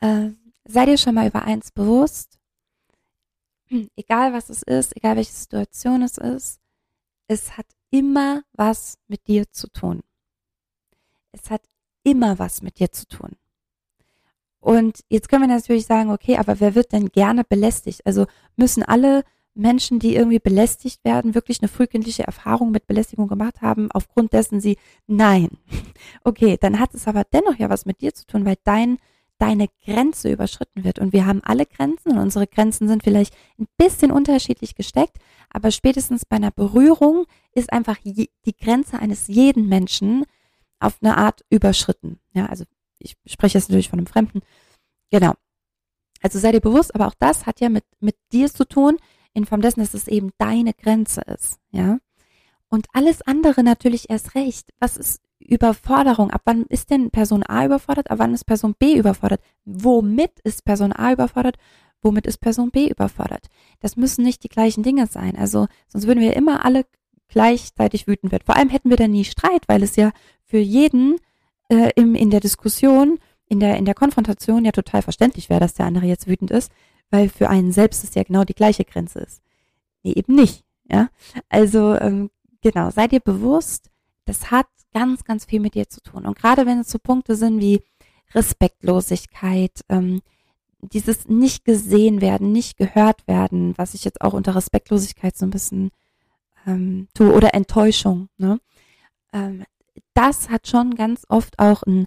Äh, 0.00 0.30
sei 0.64 0.86
dir 0.86 0.98
schon 0.98 1.14
mal 1.14 1.26
über 1.26 1.42
eins 1.42 1.70
bewusst. 1.70 2.38
Egal 3.96 4.32
was 4.32 4.50
es 4.50 4.62
ist, 4.62 4.96
egal 4.96 5.16
welche 5.16 5.32
Situation 5.32 6.02
es 6.02 6.18
ist, 6.18 6.60
es 7.28 7.56
hat 7.56 7.66
immer 7.90 8.42
was 8.52 8.98
mit 9.08 9.26
dir 9.26 9.50
zu 9.50 9.68
tun. 9.68 10.02
es 11.32 11.50
hat 11.50 11.62
immer 12.04 12.38
was 12.38 12.62
mit 12.62 12.78
dir 12.78 12.90
zu 12.92 13.06
tun. 13.06 13.36
Und 14.62 15.00
jetzt 15.08 15.28
können 15.28 15.42
wir 15.42 15.48
natürlich 15.48 15.86
sagen, 15.86 16.10
okay, 16.10 16.36
aber 16.38 16.60
wer 16.60 16.76
wird 16.76 16.92
denn 16.92 17.08
gerne 17.08 17.42
belästigt? 17.42 18.06
Also 18.06 18.26
müssen 18.56 18.84
alle 18.84 19.24
Menschen, 19.54 19.98
die 19.98 20.14
irgendwie 20.14 20.38
belästigt 20.38 21.04
werden, 21.04 21.34
wirklich 21.34 21.60
eine 21.60 21.68
frühkindliche 21.68 22.22
Erfahrung 22.22 22.70
mit 22.70 22.86
Belästigung 22.86 23.26
gemacht 23.26 23.60
haben, 23.60 23.90
aufgrund 23.90 24.32
dessen 24.32 24.60
sie, 24.60 24.78
nein. 25.06 25.48
Okay, 26.24 26.56
dann 26.60 26.78
hat 26.80 26.94
es 26.94 27.06
aber 27.06 27.24
dennoch 27.24 27.56
ja 27.56 27.70
was 27.70 27.86
mit 27.86 28.00
dir 28.00 28.14
zu 28.14 28.26
tun, 28.26 28.44
weil 28.44 28.56
dein, 28.64 28.98
deine 29.38 29.66
Grenze 29.84 30.32
überschritten 30.32 30.84
wird. 30.84 30.98
Und 30.98 31.12
wir 31.12 31.26
haben 31.26 31.42
alle 31.44 31.66
Grenzen 31.66 32.12
und 32.12 32.18
unsere 32.18 32.46
Grenzen 32.46 32.88
sind 32.88 33.02
vielleicht 33.02 33.34
ein 33.58 33.66
bisschen 33.76 34.10
unterschiedlich 34.10 34.74
gesteckt, 34.74 35.18
aber 35.50 35.70
spätestens 35.70 36.24
bei 36.24 36.36
einer 36.36 36.50
Berührung 36.50 37.26
ist 37.52 37.72
einfach 37.72 37.98
die 38.04 38.56
Grenze 38.60 38.98
eines 38.98 39.26
jeden 39.26 39.68
Menschen 39.68 40.24
auf 40.80 40.98
eine 41.02 41.16
Art 41.16 41.44
überschritten. 41.50 42.18
Ja, 42.32 42.46
also 42.46 42.64
ich 43.04 43.16
spreche 43.32 43.58
jetzt 43.58 43.68
natürlich 43.68 43.88
von 43.88 43.98
einem 43.98 44.06
Fremden. 44.06 44.40
Genau. 45.10 45.34
Also 46.22 46.38
sei 46.38 46.52
dir 46.52 46.60
bewusst, 46.60 46.94
aber 46.94 47.08
auch 47.08 47.14
das 47.18 47.46
hat 47.46 47.60
ja 47.60 47.68
mit, 47.68 47.84
mit 48.00 48.16
dir 48.32 48.52
zu 48.52 48.64
tun, 48.64 48.96
in 49.34 49.46
Form 49.46 49.60
dessen, 49.60 49.80
dass 49.80 49.94
es 49.94 50.08
eben 50.08 50.30
deine 50.38 50.74
Grenze 50.74 51.22
ist, 51.22 51.58
ja. 51.70 51.98
Und 52.68 52.86
alles 52.94 53.20
andere 53.22 53.62
natürlich 53.62 54.08
erst 54.08 54.34
recht. 54.34 54.70
Was 54.78 54.96
ist 54.96 55.20
Überforderung? 55.38 56.30
Ab 56.30 56.42
wann 56.46 56.64
ist 56.70 56.90
denn 56.90 57.10
Person 57.10 57.42
A 57.42 57.66
überfordert? 57.66 58.10
Ab 58.10 58.18
wann 58.18 58.32
ist 58.32 58.44
Person 58.44 58.74
B 58.78 58.96
überfordert? 58.96 59.42
Womit 59.66 60.40
ist 60.40 60.64
Person 60.64 60.92
A 60.92 61.12
überfordert? 61.12 61.58
Womit 62.00 62.26
ist 62.26 62.38
Person 62.38 62.70
B 62.70 62.88
überfordert? 62.88 63.48
Das 63.80 63.96
müssen 63.96 64.24
nicht 64.24 64.42
die 64.42 64.48
gleichen 64.48 64.82
Dinge 64.82 65.06
sein. 65.06 65.36
Also, 65.36 65.66
sonst 65.88 66.06
würden 66.06 66.20
wir 66.20 66.34
immer 66.34 66.64
alle 66.64 66.86
gleichzeitig 67.28 68.06
wütend 68.06 68.32
werden. 68.32 68.44
Vor 68.46 68.56
allem 68.56 68.70
hätten 68.70 68.90
wir 68.90 68.96
dann 68.96 69.10
nie 69.10 69.24
Streit, 69.24 69.68
weil 69.68 69.82
es 69.82 69.96
ja 69.96 70.12
für 70.44 70.58
jeden 70.58 71.18
äh, 71.72 71.90
im, 71.96 72.14
in 72.14 72.30
der 72.30 72.40
Diskussion, 72.40 73.18
in 73.48 73.60
der, 73.60 73.76
in 73.76 73.84
der 73.84 73.94
Konfrontation 73.94 74.64
ja 74.64 74.72
total 74.72 75.02
verständlich 75.02 75.50
wäre, 75.50 75.60
dass 75.60 75.74
der 75.74 75.86
andere 75.86 76.06
jetzt 76.06 76.28
wütend 76.28 76.50
ist 76.50 76.70
weil 77.12 77.28
für 77.28 77.48
einen 77.48 77.70
selbst 77.70 78.02
es 78.02 78.14
ja 78.14 78.24
genau 78.24 78.42
die 78.42 78.54
gleiche 78.54 78.84
Grenze 78.84 79.20
ist. 79.20 79.42
Nee, 80.02 80.14
eben 80.14 80.34
nicht. 80.34 80.64
Ja, 80.90 81.10
also 81.48 81.94
ähm, 81.94 82.30
genau, 82.60 82.90
sei 82.90 83.06
dir 83.06 83.20
bewusst, 83.20 83.90
das 84.24 84.50
hat 84.50 84.66
ganz, 84.92 85.22
ganz 85.22 85.44
viel 85.44 85.60
mit 85.60 85.74
dir 85.74 85.88
zu 85.88 86.02
tun. 86.02 86.26
Und 86.26 86.36
gerade 86.36 86.66
wenn 86.66 86.80
es 86.80 86.90
so 86.90 86.98
Punkte 86.98 87.36
sind 87.36 87.60
wie 87.60 87.80
Respektlosigkeit, 88.34 89.84
ähm, 89.88 90.22
dieses 90.80 91.28
nicht 91.28 91.64
gesehen 91.64 92.20
werden, 92.20 92.50
nicht 92.50 92.76
gehört 92.78 93.26
werden, 93.28 93.74
was 93.76 93.94
ich 93.94 94.04
jetzt 94.04 94.20
auch 94.22 94.32
unter 94.32 94.56
Respektlosigkeit 94.56 95.36
so 95.36 95.46
ein 95.46 95.50
bisschen 95.50 95.90
ähm, 96.66 97.08
tue, 97.14 97.32
oder 97.32 97.54
Enttäuschung, 97.54 98.28
ne? 98.38 98.58
Ähm, 99.32 99.64
das 100.14 100.50
hat 100.50 100.68
schon 100.68 100.94
ganz 100.94 101.24
oft 101.28 101.58
auch 101.58 101.82
einen 101.82 102.06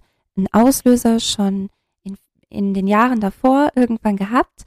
Auslöser 0.52 1.20
schon 1.20 1.70
in, 2.04 2.18
in 2.50 2.74
den 2.74 2.88
Jahren 2.88 3.20
davor 3.20 3.72
irgendwann 3.76 4.18
gehabt, 4.18 4.66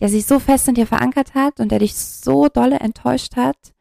der 0.00 0.08
sich 0.08 0.26
so 0.26 0.38
fest 0.38 0.68
in 0.68 0.74
dir 0.74 0.86
verankert 0.86 1.34
hat 1.34 1.60
und 1.60 1.70
der 1.70 1.78
dich 1.78 1.94
so 1.94 2.48
dolle 2.48 2.80
enttäuscht 2.80 3.36
hat 3.36 3.74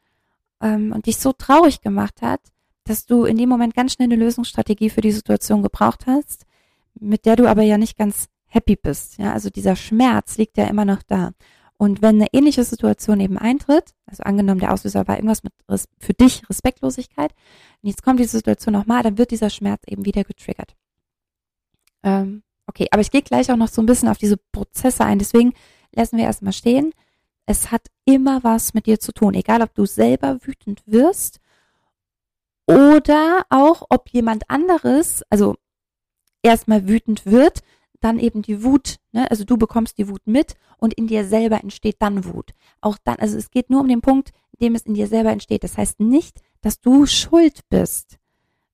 ähm, 0.62 0.91
und 0.93 1.07
dich 1.07 1.17
so 1.17 1.34
traurig 1.34 1.81
gemacht 1.81 2.22
hat, 2.22 2.41
dass 2.86 3.05
du 3.05 3.25
in 3.25 3.38
dem 3.38 3.50
Moment 3.50 3.75
ganz 3.75 3.93
schnell 3.93 4.07
eine 4.07 4.15
Lösungsstrategie 4.15 4.89
für 4.89 5.01
die 5.01 5.12
Situation 5.12 5.63
gebraucht 5.63 6.05
hast, 6.07 6.45
mit 6.93 7.25
der 7.25 7.36
du 7.36 7.48
aber 7.48 7.63
ja 7.63 7.77
nicht 7.77 7.98
ganz 7.98 8.29
happy 8.45 8.75
bist. 8.75 9.17
Ja, 9.17 9.34
also 9.34 9.50
dieser 9.50 9.75
Schmerz 9.75 10.38
liegt 10.38 10.57
ja 10.57 10.65
immer 10.67 10.86
noch 10.86 11.03
da. 11.03 11.31
Und 11.77 12.01
wenn 12.01 12.15
eine 12.15 12.34
ähnliche 12.34 12.63
Situation 12.63 13.20
eben 13.20 13.38
eintritt, 13.38 13.94
also 14.05 14.24
angenommen 14.24 14.62
der 14.62 14.72
Auslöser 14.72 15.08
war 15.08 15.15
irgendwas 15.17 15.44
mit 15.44 15.53
für 16.00 16.13
dich 16.13 16.50
Respektlosigkeit, 16.50 17.34
und 17.82 17.89
jetzt 17.89 18.01
kommt 18.01 18.20
diese 18.20 18.38
Situation 18.38 18.74
nochmal, 18.74 19.03
dann 19.03 19.17
wird 19.17 19.32
dieser 19.32 19.50
Schmerz 19.50 19.84
eben 19.88 20.05
wieder 20.05 20.24
getriggert. 20.24 20.75
Ähm, 22.03 22.44
okay, 22.67 22.88
aber 22.91 23.01
ich 23.01 23.12
gehe 23.12 23.22
gleich 23.22 23.51
auch 23.51 23.58
noch 23.58 23.67
so 23.67 23.82
ein 23.82 23.88
bisschen 23.88 24.08
auf 24.08 24.17
diese 24.17 24.38
Prozesse 24.38 25.03
ein. 25.03 25.20
Deswegen 25.20 25.53
lassen 25.94 26.17
wir 26.17 26.25
erstmal 26.25 26.53
stehen. 26.53 26.94
Es 27.46 27.72
hat 27.72 27.88
immer 28.05 28.44
was 28.44 28.74
mit 28.74 28.86
dir 28.86 29.00
zu 29.00 29.12
tun, 29.12 29.34
egal 29.34 29.62
ob 29.62 29.74
du 29.75 29.86
selber 29.86 30.39
wütend 30.44 30.82
wirst 30.86 31.39
oder 32.67 33.46
auch 33.50 33.86
ob 33.89 34.10
jemand 34.10 34.50
anderes, 34.50 35.24
also 35.29 35.55
erstmal 36.41 36.88
wütend 36.88 37.25
wird, 37.25 37.62
dann 38.05 38.19
eben 38.19 38.43
die 38.43 38.63
Wut, 38.63 38.97
ne? 39.12 39.29
also 39.31 39.43
du 39.43 39.57
bekommst 39.57 39.97
die 39.97 40.07
Wut 40.07 40.21
mit 40.25 40.53
und 40.77 40.93
in 40.93 41.07
dir 41.07 41.25
selber 41.25 41.62
entsteht 41.62 41.95
dann 42.00 42.24
Wut. 42.24 42.51
Auch 42.79 42.97
dann, 43.03 43.15
also 43.15 43.35
es 43.38 43.50
geht 43.50 43.71
nur 43.71 43.81
um 43.81 43.88
den 43.88 44.01
Punkt, 44.01 44.29
in 44.51 44.67
dem 44.67 44.75
es 44.75 44.83
in 44.83 44.93
dir 44.93 45.07
selber 45.07 45.31
entsteht. 45.31 45.63
Das 45.63 45.77
heißt 45.77 46.00
nicht, 46.00 46.39
dass 46.62 46.79
du 46.79 47.07
schuld 47.07 47.62
bist, 47.69 48.17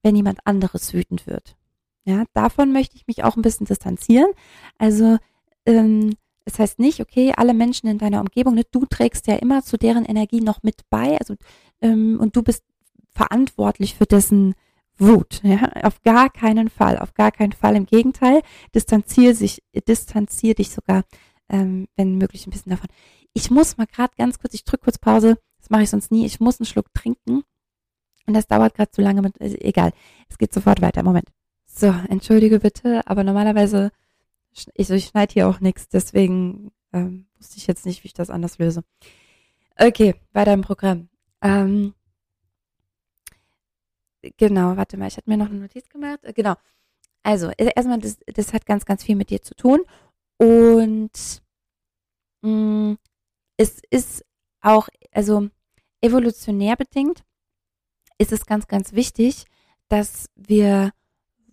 wenn 0.03 0.15
jemand 0.15 0.39
anderes 0.45 0.93
wütend 0.93 1.27
wird. 1.27 1.55
Ja, 2.03 2.25
davon 2.33 2.73
möchte 2.73 2.97
ich 2.97 3.07
mich 3.07 3.23
auch 3.23 3.37
ein 3.37 3.41
bisschen 3.41 3.65
distanzieren. 3.67 4.31
Also 4.77 5.17
ähm, 5.65 6.15
das 6.43 6.59
heißt 6.59 6.79
nicht, 6.79 6.99
okay, 6.99 7.33
alle 7.37 7.53
Menschen 7.53 7.87
in 7.87 7.99
deiner 7.99 8.19
Umgebung, 8.19 8.55
ne, 8.55 8.63
du 8.69 8.85
trägst 8.85 9.27
ja 9.27 9.35
immer 9.35 9.63
zu 9.63 9.77
deren 9.77 10.05
Energie 10.05 10.41
noch 10.41 10.63
mit 10.63 10.81
bei, 10.89 11.17
also 11.17 11.35
ähm, 11.81 12.19
und 12.19 12.35
du 12.35 12.41
bist 12.41 12.63
verantwortlich 13.11 13.95
für 13.95 14.05
dessen 14.05 14.55
Wut. 15.01 15.41
Ja? 15.43 15.69
Auf 15.83 16.01
gar 16.03 16.29
keinen 16.29 16.69
Fall, 16.69 16.97
auf 16.97 17.13
gar 17.13 17.31
keinen 17.31 17.53
Fall. 17.53 17.75
Im 17.75 17.85
Gegenteil, 17.85 18.41
distanziere 18.73 19.33
sich, 19.33 19.63
distanziere 19.87 20.55
dich 20.55 20.71
sogar, 20.71 21.03
ähm, 21.49 21.87
wenn 21.95 22.17
möglich, 22.17 22.47
ein 22.47 22.51
bisschen 22.51 22.69
davon. 22.69 22.89
Ich 23.33 23.49
muss 23.51 23.77
mal 23.77 23.87
gerade 23.87 24.13
ganz 24.17 24.39
kurz, 24.39 24.53
ich 24.53 24.63
drücke 24.63 24.85
kurz 24.85 24.97
Pause, 24.97 25.37
das 25.59 25.69
mache 25.69 25.83
ich 25.83 25.89
sonst 25.89 26.11
nie, 26.11 26.25
ich 26.25 26.39
muss 26.39 26.59
einen 26.59 26.67
Schluck 26.67 26.93
trinken. 26.93 27.43
Und 28.27 28.33
das 28.33 28.47
dauert 28.47 28.75
gerade 28.75 28.91
zu 28.91 29.01
lange 29.01 29.21
mit, 29.21 29.41
äh, 29.41 29.57
egal. 29.61 29.91
Es 30.29 30.37
geht 30.37 30.53
sofort 30.53 30.81
weiter. 30.81 31.03
Moment. 31.03 31.29
So, 31.65 31.87
entschuldige 32.09 32.59
bitte, 32.59 33.01
aber 33.07 33.23
normalerweise 33.23 33.91
ich, 34.53 34.67
ich 34.75 35.05
schneide 35.05 35.33
hier 35.33 35.47
auch 35.47 35.59
nichts, 35.59 35.87
deswegen 35.87 36.71
ähm, 36.93 37.27
wusste 37.37 37.57
ich 37.57 37.67
jetzt 37.67 37.85
nicht, 37.85 38.03
wie 38.03 38.07
ich 38.07 38.13
das 38.13 38.29
anders 38.29 38.57
löse. 38.57 38.83
Okay, 39.77 40.15
weiter 40.33 40.53
im 40.53 40.61
Programm. 40.61 41.09
Ähm, 41.41 41.93
genau, 44.37 44.77
warte 44.77 44.97
mal, 44.97 45.07
ich 45.07 45.17
hatte 45.17 45.29
mir 45.29 45.37
noch 45.37 45.49
eine 45.49 45.59
Notiz 45.59 45.89
gemacht. 45.89 46.19
Äh, 46.23 46.33
genau. 46.33 46.55
Also, 47.23 47.51
erstmal, 47.51 47.99
das, 47.99 48.17
das 48.25 48.53
hat 48.53 48.65
ganz, 48.65 48.85
ganz 48.85 49.03
viel 49.03 49.15
mit 49.15 49.29
dir 49.29 49.41
zu 49.41 49.55
tun. 49.55 49.81
Und 50.37 51.43
mh, 52.41 52.49
mm, 52.51 52.97
es 53.57 53.79
ist 53.89 54.25
auch, 54.61 54.89
also 55.11 55.49
evolutionär 56.01 56.75
bedingt, 56.75 57.23
ist 58.17 58.31
es 58.31 58.45
ganz, 58.45 58.67
ganz 58.67 58.93
wichtig, 58.93 59.45
dass 59.87 60.29
wir 60.35 60.91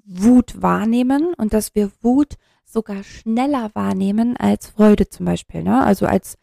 Wut 0.05 0.63
wahrnehmen 0.63 1.35
und 1.35 1.53
dass 1.53 1.75
wir 1.75 1.91
Wut 2.01 2.37
sogar 2.65 3.03
schneller 3.03 3.71
wahrnehmen 3.75 4.37
als 4.37 4.69
Freude 4.69 5.09
zum 5.09 5.27
Beispiel. 5.27 5.63
Ne? 5.63 5.85
Also 5.85 6.07
als 6.07 6.37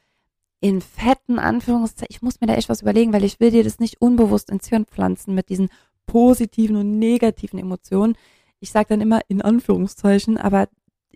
in 0.60 0.82
fetten 0.82 1.40
Anführungszeichen, 1.40 2.08
ich 2.10 2.22
muss 2.22 2.42
mir 2.42 2.48
da 2.48 2.56
echt 2.56 2.70
was 2.70 2.82
überlegen, 2.82 3.14
weil 3.14 3.24
ich 3.24 3.40
will 3.40 3.52
dir 3.52 3.64
das 3.64 3.80
nicht 3.80 4.02
unbewusst 4.02 4.50
ins 4.50 4.68
Hirn 4.68 4.86
pflanzen 4.86 5.36
mit 5.36 5.50
diesen 5.50 5.70
positiven 6.06 6.76
und 6.76 7.00
negativen 7.00 7.60
Emotionen. 7.60 8.16
Ich 8.60 8.72
sage 8.72 8.90
dann 8.90 9.02
immer 9.02 9.22
in 9.28 9.42
Anführungszeichen, 9.42 10.38
aber 10.38 10.68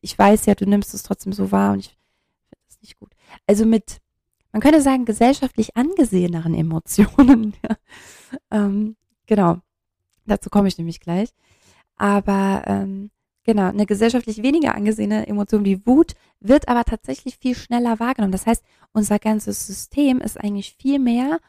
ich 0.01 0.17
weiß 0.17 0.45
ja, 0.45 0.55
du 0.55 0.65
nimmst 0.65 0.93
es 0.93 1.03
trotzdem 1.03 1.33
so 1.33 1.51
wahr 1.51 1.73
und 1.73 1.79
ich 1.79 1.89
finde 1.89 2.63
das 2.67 2.81
nicht 2.81 2.99
gut. 2.99 3.11
Also 3.47 3.65
mit, 3.65 3.97
man 4.51 4.61
könnte 4.61 4.81
sagen, 4.81 5.05
gesellschaftlich 5.05 5.75
angeseheneren 5.75 6.53
Emotionen. 6.53 7.53
ja. 7.63 7.75
ähm, 8.51 8.95
genau, 9.25 9.57
dazu 10.25 10.49
komme 10.49 10.67
ich 10.67 10.77
nämlich 10.77 10.99
gleich. 10.99 11.29
Aber 11.97 12.63
ähm, 12.65 13.11
Genau, 13.49 13.69
eine 13.69 13.87
gesellschaftlich 13.87 14.43
weniger 14.43 14.75
angesehene 14.75 15.25
Emotion 15.25 15.65
wie 15.65 15.83
Wut 15.87 16.13
wird 16.39 16.67
aber 16.67 16.83
tatsächlich 16.83 17.37
viel 17.37 17.55
schneller 17.55 17.99
wahrgenommen. 17.99 18.31
Das 18.31 18.45
heißt, 18.45 18.63
unser 18.91 19.17
ganzes 19.17 19.65
System 19.65 20.19
ist 20.19 20.39
eigentlich 20.39 20.75
viel 20.77 20.99
mehr 20.99 21.39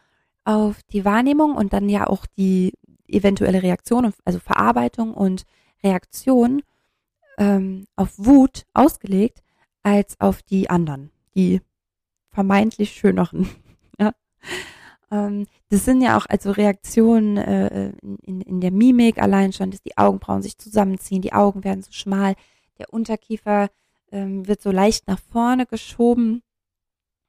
auf 0.45 0.83
die 0.93 1.05
Wahrnehmung 1.05 1.57
und 1.57 1.75
dann 1.75 1.91
ja 1.91 2.07
auch 2.07 2.25
die 2.39 2.73
eventuelle 3.13 3.63
Reaktion, 3.63 4.13
also 4.25 4.39
Verarbeitung 4.39 5.15
und 5.15 5.45
Reaktion 5.83 6.63
ähm, 7.39 7.87
auf 7.97 8.13
Wut 8.17 8.67
ausgelegt, 8.75 9.43
als 9.83 10.21
auf 10.21 10.43
die 10.43 10.69
anderen, 10.69 11.11
die 11.35 11.61
vermeintlich 12.31 12.93
schöneren. 12.93 13.49
ja. 13.99 14.13
Ähm, 15.11 15.47
das 15.71 15.85
sind 15.85 16.03
ja 16.03 16.17
auch 16.17 16.27
also 16.27 16.51
Reaktionen 16.51 17.37
äh, 17.37 17.93
in, 18.23 18.41
in 18.41 18.61
der 18.61 18.71
Mimik 18.71 19.21
allein 19.21 19.53
schon, 19.53 19.71
dass 19.71 19.83
die 19.83 19.97
Augenbrauen 19.97 20.43
sich 20.43 20.59
zusammenziehen, 20.59 21.23
die 21.23 21.33
Augen 21.33 21.65
werden 21.65 21.83
so 21.83 21.93
schmal, 21.93 22.35
der 22.79 22.93
Unterkiefer 22.93 23.69
ähm, 24.13 24.47
wird 24.47 24.63
so 24.63 24.71
leicht 24.71 25.07
nach 25.07 25.19
vorne 25.19 25.67
geschoben. 25.67 26.43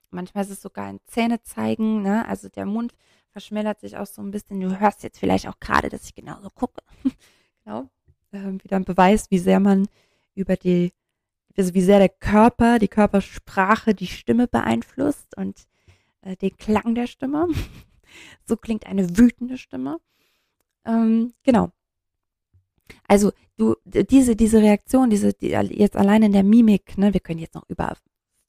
Manchmal 0.09 0.43
ist 0.43 0.51
es 0.51 0.61
sogar 0.61 0.88
ein 0.88 1.00
Zähne 1.05 1.41
zeigen, 1.41 2.01
ne? 2.01 2.27
also 2.27 2.50
der 2.50 2.65
Mund 2.65 2.93
verschmälert 3.31 3.79
sich 3.79 3.97
auch 3.97 4.05
so 4.05 4.21
ein 4.21 4.31
bisschen. 4.31 4.59
Du 4.59 4.79
hörst 4.79 5.03
jetzt 5.03 5.19
vielleicht 5.19 5.47
auch 5.47 5.59
gerade, 5.59 5.89
dass 5.89 6.05
ich 6.05 6.15
genauso 6.15 6.50
gucke. 6.50 6.81
genau. 7.63 7.89
Ähm, 8.33 8.63
wieder 8.63 8.77
ein 8.77 8.85
Beweis, 8.85 9.29
wie 9.29 9.39
sehr 9.39 9.59
man 9.59 9.88
über 10.35 10.55
die, 10.55 10.93
also 11.57 11.73
wie 11.73 11.81
sehr 11.81 12.00
der 12.00 12.09
Körper, 12.09 12.79
die 12.79 12.88
Körpersprache 12.88 13.93
die 13.93 14.07
Stimme 14.07 14.47
beeinflusst 14.47 15.35
und 15.38 15.67
äh, 16.21 16.35
den 16.38 16.55
Klang 16.57 16.95
der 16.95 17.07
Stimme. 17.07 17.47
so 18.45 18.55
klingt 18.55 18.85
eine 18.85 19.17
wütende 19.17 19.57
Stimme. 19.57 20.00
Ähm, 20.85 21.33
genau. 21.43 21.71
Also 23.07 23.31
du, 23.57 23.75
diese, 23.85 24.35
diese 24.35 24.61
Reaktion, 24.61 25.09
diese, 25.09 25.33
die, 25.33 25.50
jetzt 25.50 25.95
allein 25.95 26.23
in 26.23 26.31
der 26.31 26.43
Mimik, 26.43 26.97
ne, 26.97 27.13
wir 27.13 27.19
können 27.19 27.39
jetzt 27.39 27.55
noch 27.55 27.69
über 27.69 27.95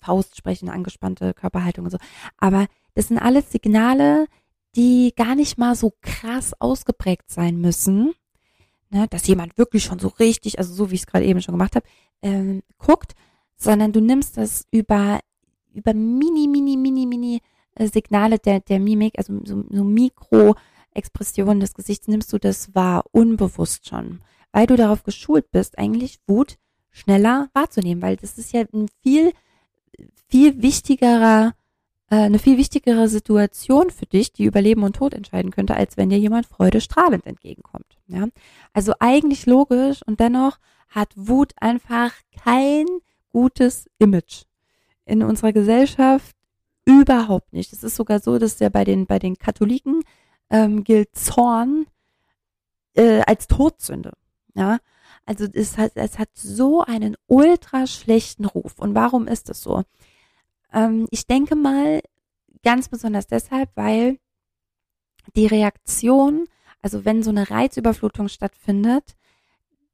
Faust 0.00 0.36
sprechen, 0.36 0.68
angespannte 0.68 1.34
Körperhaltung 1.34 1.84
und 1.84 1.90
so, 1.90 1.98
aber 2.38 2.66
das 2.94 3.08
sind 3.08 3.18
alles 3.18 3.50
Signale, 3.50 4.26
die 4.76 5.12
gar 5.16 5.34
nicht 5.34 5.58
mal 5.58 5.74
so 5.74 5.92
krass 6.00 6.54
ausgeprägt 6.58 7.30
sein 7.30 7.60
müssen, 7.60 8.14
ne, 8.90 9.06
dass 9.08 9.26
jemand 9.26 9.58
wirklich 9.58 9.84
schon 9.84 9.98
so 9.98 10.08
richtig, 10.08 10.58
also 10.58 10.72
so 10.72 10.90
wie 10.90 10.94
ich 10.94 11.02
es 11.02 11.06
gerade 11.06 11.24
eben 11.24 11.42
schon 11.42 11.54
gemacht 11.54 11.76
habe, 11.76 11.86
ähm, 12.22 12.62
guckt, 12.78 13.12
sondern 13.56 13.92
du 13.92 14.00
nimmst 14.00 14.36
das 14.36 14.66
über, 14.70 15.20
über 15.72 15.94
mini, 15.94 16.48
mini, 16.48 16.76
mini, 16.76 17.06
mini 17.06 17.40
äh, 17.74 17.88
Signale 17.88 18.38
der, 18.38 18.60
der 18.60 18.80
Mimik, 18.80 19.18
also 19.18 19.40
so, 19.44 19.64
so 19.70 19.84
Mikroexpressionen 19.84 21.60
des 21.60 21.74
Gesichts, 21.74 22.08
nimmst 22.08 22.32
du 22.32 22.38
das 22.38 22.74
wahr, 22.74 23.04
unbewusst 23.12 23.88
schon, 23.88 24.20
weil 24.52 24.66
du 24.66 24.76
darauf 24.76 25.02
geschult 25.02 25.50
bist, 25.50 25.78
eigentlich 25.78 26.18
Wut 26.26 26.58
schneller 26.90 27.48
wahrzunehmen, 27.54 28.02
weil 28.02 28.16
das 28.16 28.38
ist 28.38 28.52
ja 28.52 28.64
ein 28.72 28.88
viel, 29.02 29.32
viel 30.28 30.60
wichtigerer 30.62 31.54
äh, 32.12 32.16
eine 32.16 32.38
viel 32.38 32.58
wichtigere 32.58 33.08
Situation 33.08 33.88
für 33.90 34.04
dich, 34.04 34.34
die 34.34 34.44
über 34.44 34.60
Leben 34.60 34.82
und 34.82 34.96
Tod 34.96 35.14
entscheiden 35.14 35.50
könnte, 35.50 35.74
als 35.74 35.96
wenn 35.96 36.10
dir 36.10 36.18
jemand 36.18 36.44
freudestrahlend 36.46 37.26
entgegenkommt. 37.26 37.98
Ja? 38.06 38.26
Also 38.74 38.92
eigentlich 39.00 39.46
logisch 39.46 40.02
und 40.06 40.20
dennoch 40.20 40.58
hat 40.90 41.08
Wut 41.16 41.54
einfach 41.56 42.12
kein 42.44 42.84
gutes 43.30 43.88
Image 43.98 44.42
in 45.06 45.22
unserer 45.22 45.54
Gesellschaft 45.54 46.36
überhaupt 46.84 47.54
nicht. 47.54 47.72
Es 47.72 47.82
ist 47.82 47.96
sogar 47.96 48.20
so, 48.20 48.38
dass 48.38 48.58
ja 48.58 48.68
bei 48.68 48.84
den 48.84 49.06
bei 49.06 49.18
den 49.18 49.38
Katholiken 49.38 50.02
ähm, 50.50 50.84
gilt 50.84 51.16
Zorn 51.16 51.86
äh, 52.92 53.22
als 53.26 53.46
Todsünde. 53.46 54.12
Ja, 54.54 54.80
also 55.24 55.46
es 55.50 55.78
hat 55.78 55.92
es 55.94 56.18
hat 56.18 56.28
so 56.34 56.82
einen 56.82 57.16
ultra 57.26 57.86
schlechten 57.86 58.44
Ruf. 58.44 58.78
Und 58.78 58.94
warum 58.94 59.26
ist 59.28 59.48
das 59.48 59.62
so? 59.62 59.84
Ähm, 60.72 61.06
ich 61.10 61.26
denke 61.26 61.56
mal 61.56 62.02
ganz 62.62 62.88
besonders 62.88 63.26
deshalb, 63.26 63.70
weil 63.74 64.18
die 65.36 65.46
Reaktion, 65.46 66.46
also 66.80 67.04
wenn 67.04 67.22
so 67.22 67.30
eine 67.30 67.50
Reizüberflutung 67.50 68.28
stattfindet, 68.28 69.16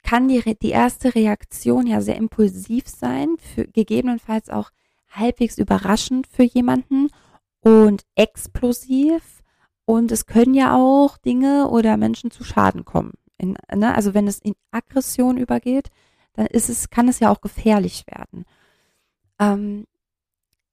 kann 0.02 0.28
die, 0.28 0.56
die 0.60 0.70
erste 0.70 1.14
Reaktion 1.14 1.86
ja 1.86 2.00
sehr 2.00 2.16
impulsiv 2.16 2.88
sein, 2.88 3.36
für, 3.38 3.66
gegebenenfalls 3.66 4.48
auch 4.48 4.70
halbwegs 5.10 5.58
überraschend 5.58 6.26
für 6.26 6.44
jemanden 6.44 7.08
und 7.60 8.04
explosiv. 8.14 9.42
Und 9.84 10.12
es 10.12 10.26
können 10.26 10.54
ja 10.54 10.76
auch 10.76 11.16
Dinge 11.18 11.68
oder 11.68 11.96
Menschen 11.96 12.30
zu 12.30 12.44
Schaden 12.44 12.84
kommen. 12.84 13.14
In, 13.38 13.56
ne? 13.74 13.94
Also 13.94 14.14
wenn 14.14 14.28
es 14.28 14.38
in 14.38 14.54
Aggression 14.70 15.38
übergeht, 15.38 15.88
dann 16.34 16.46
ist 16.46 16.68
es, 16.68 16.90
kann 16.90 17.08
es 17.08 17.20
ja 17.20 17.30
auch 17.30 17.40
gefährlich 17.40 18.04
werden. 18.06 18.44
Ähm, 19.38 19.86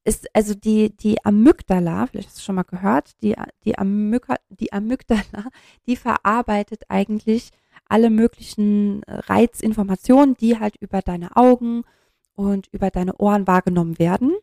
ist 0.06 0.28
also 0.34 0.54
die, 0.54 0.96
die 0.96 1.24
Amygdala, 1.26 2.06
vielleicht 2.06 2.30
hast 2.30 2.38
du 2.38 2.44
schon 2.44 2.56
mal 2.56 2.64
gehört, 2.64 3.22
die, 3.24 3.36
die, 3.64 3.78
Amyga, 3.78 4.36
die 4.50 4.72
Amygdala, 4.72 5.50
die 5.88 5.96
verarbeitet 5.96 6.84
eigentlich 6.90 7.50
alle 7.90 8.10
möglichen 8.10 9.02
Reizinformationen, 9.08 10.36
die 10.38 10.60
halt 10.60 10.76
über 10.80 11.02
deine 11.02 11.36
Augen 11.36 11.84
und 12.36 12.68
über 12.72 12.92
deine 12.92 13.16
Ohren 13.18 13.48
wahrgenommen 13.48 14.00
werden. 14.00 14.34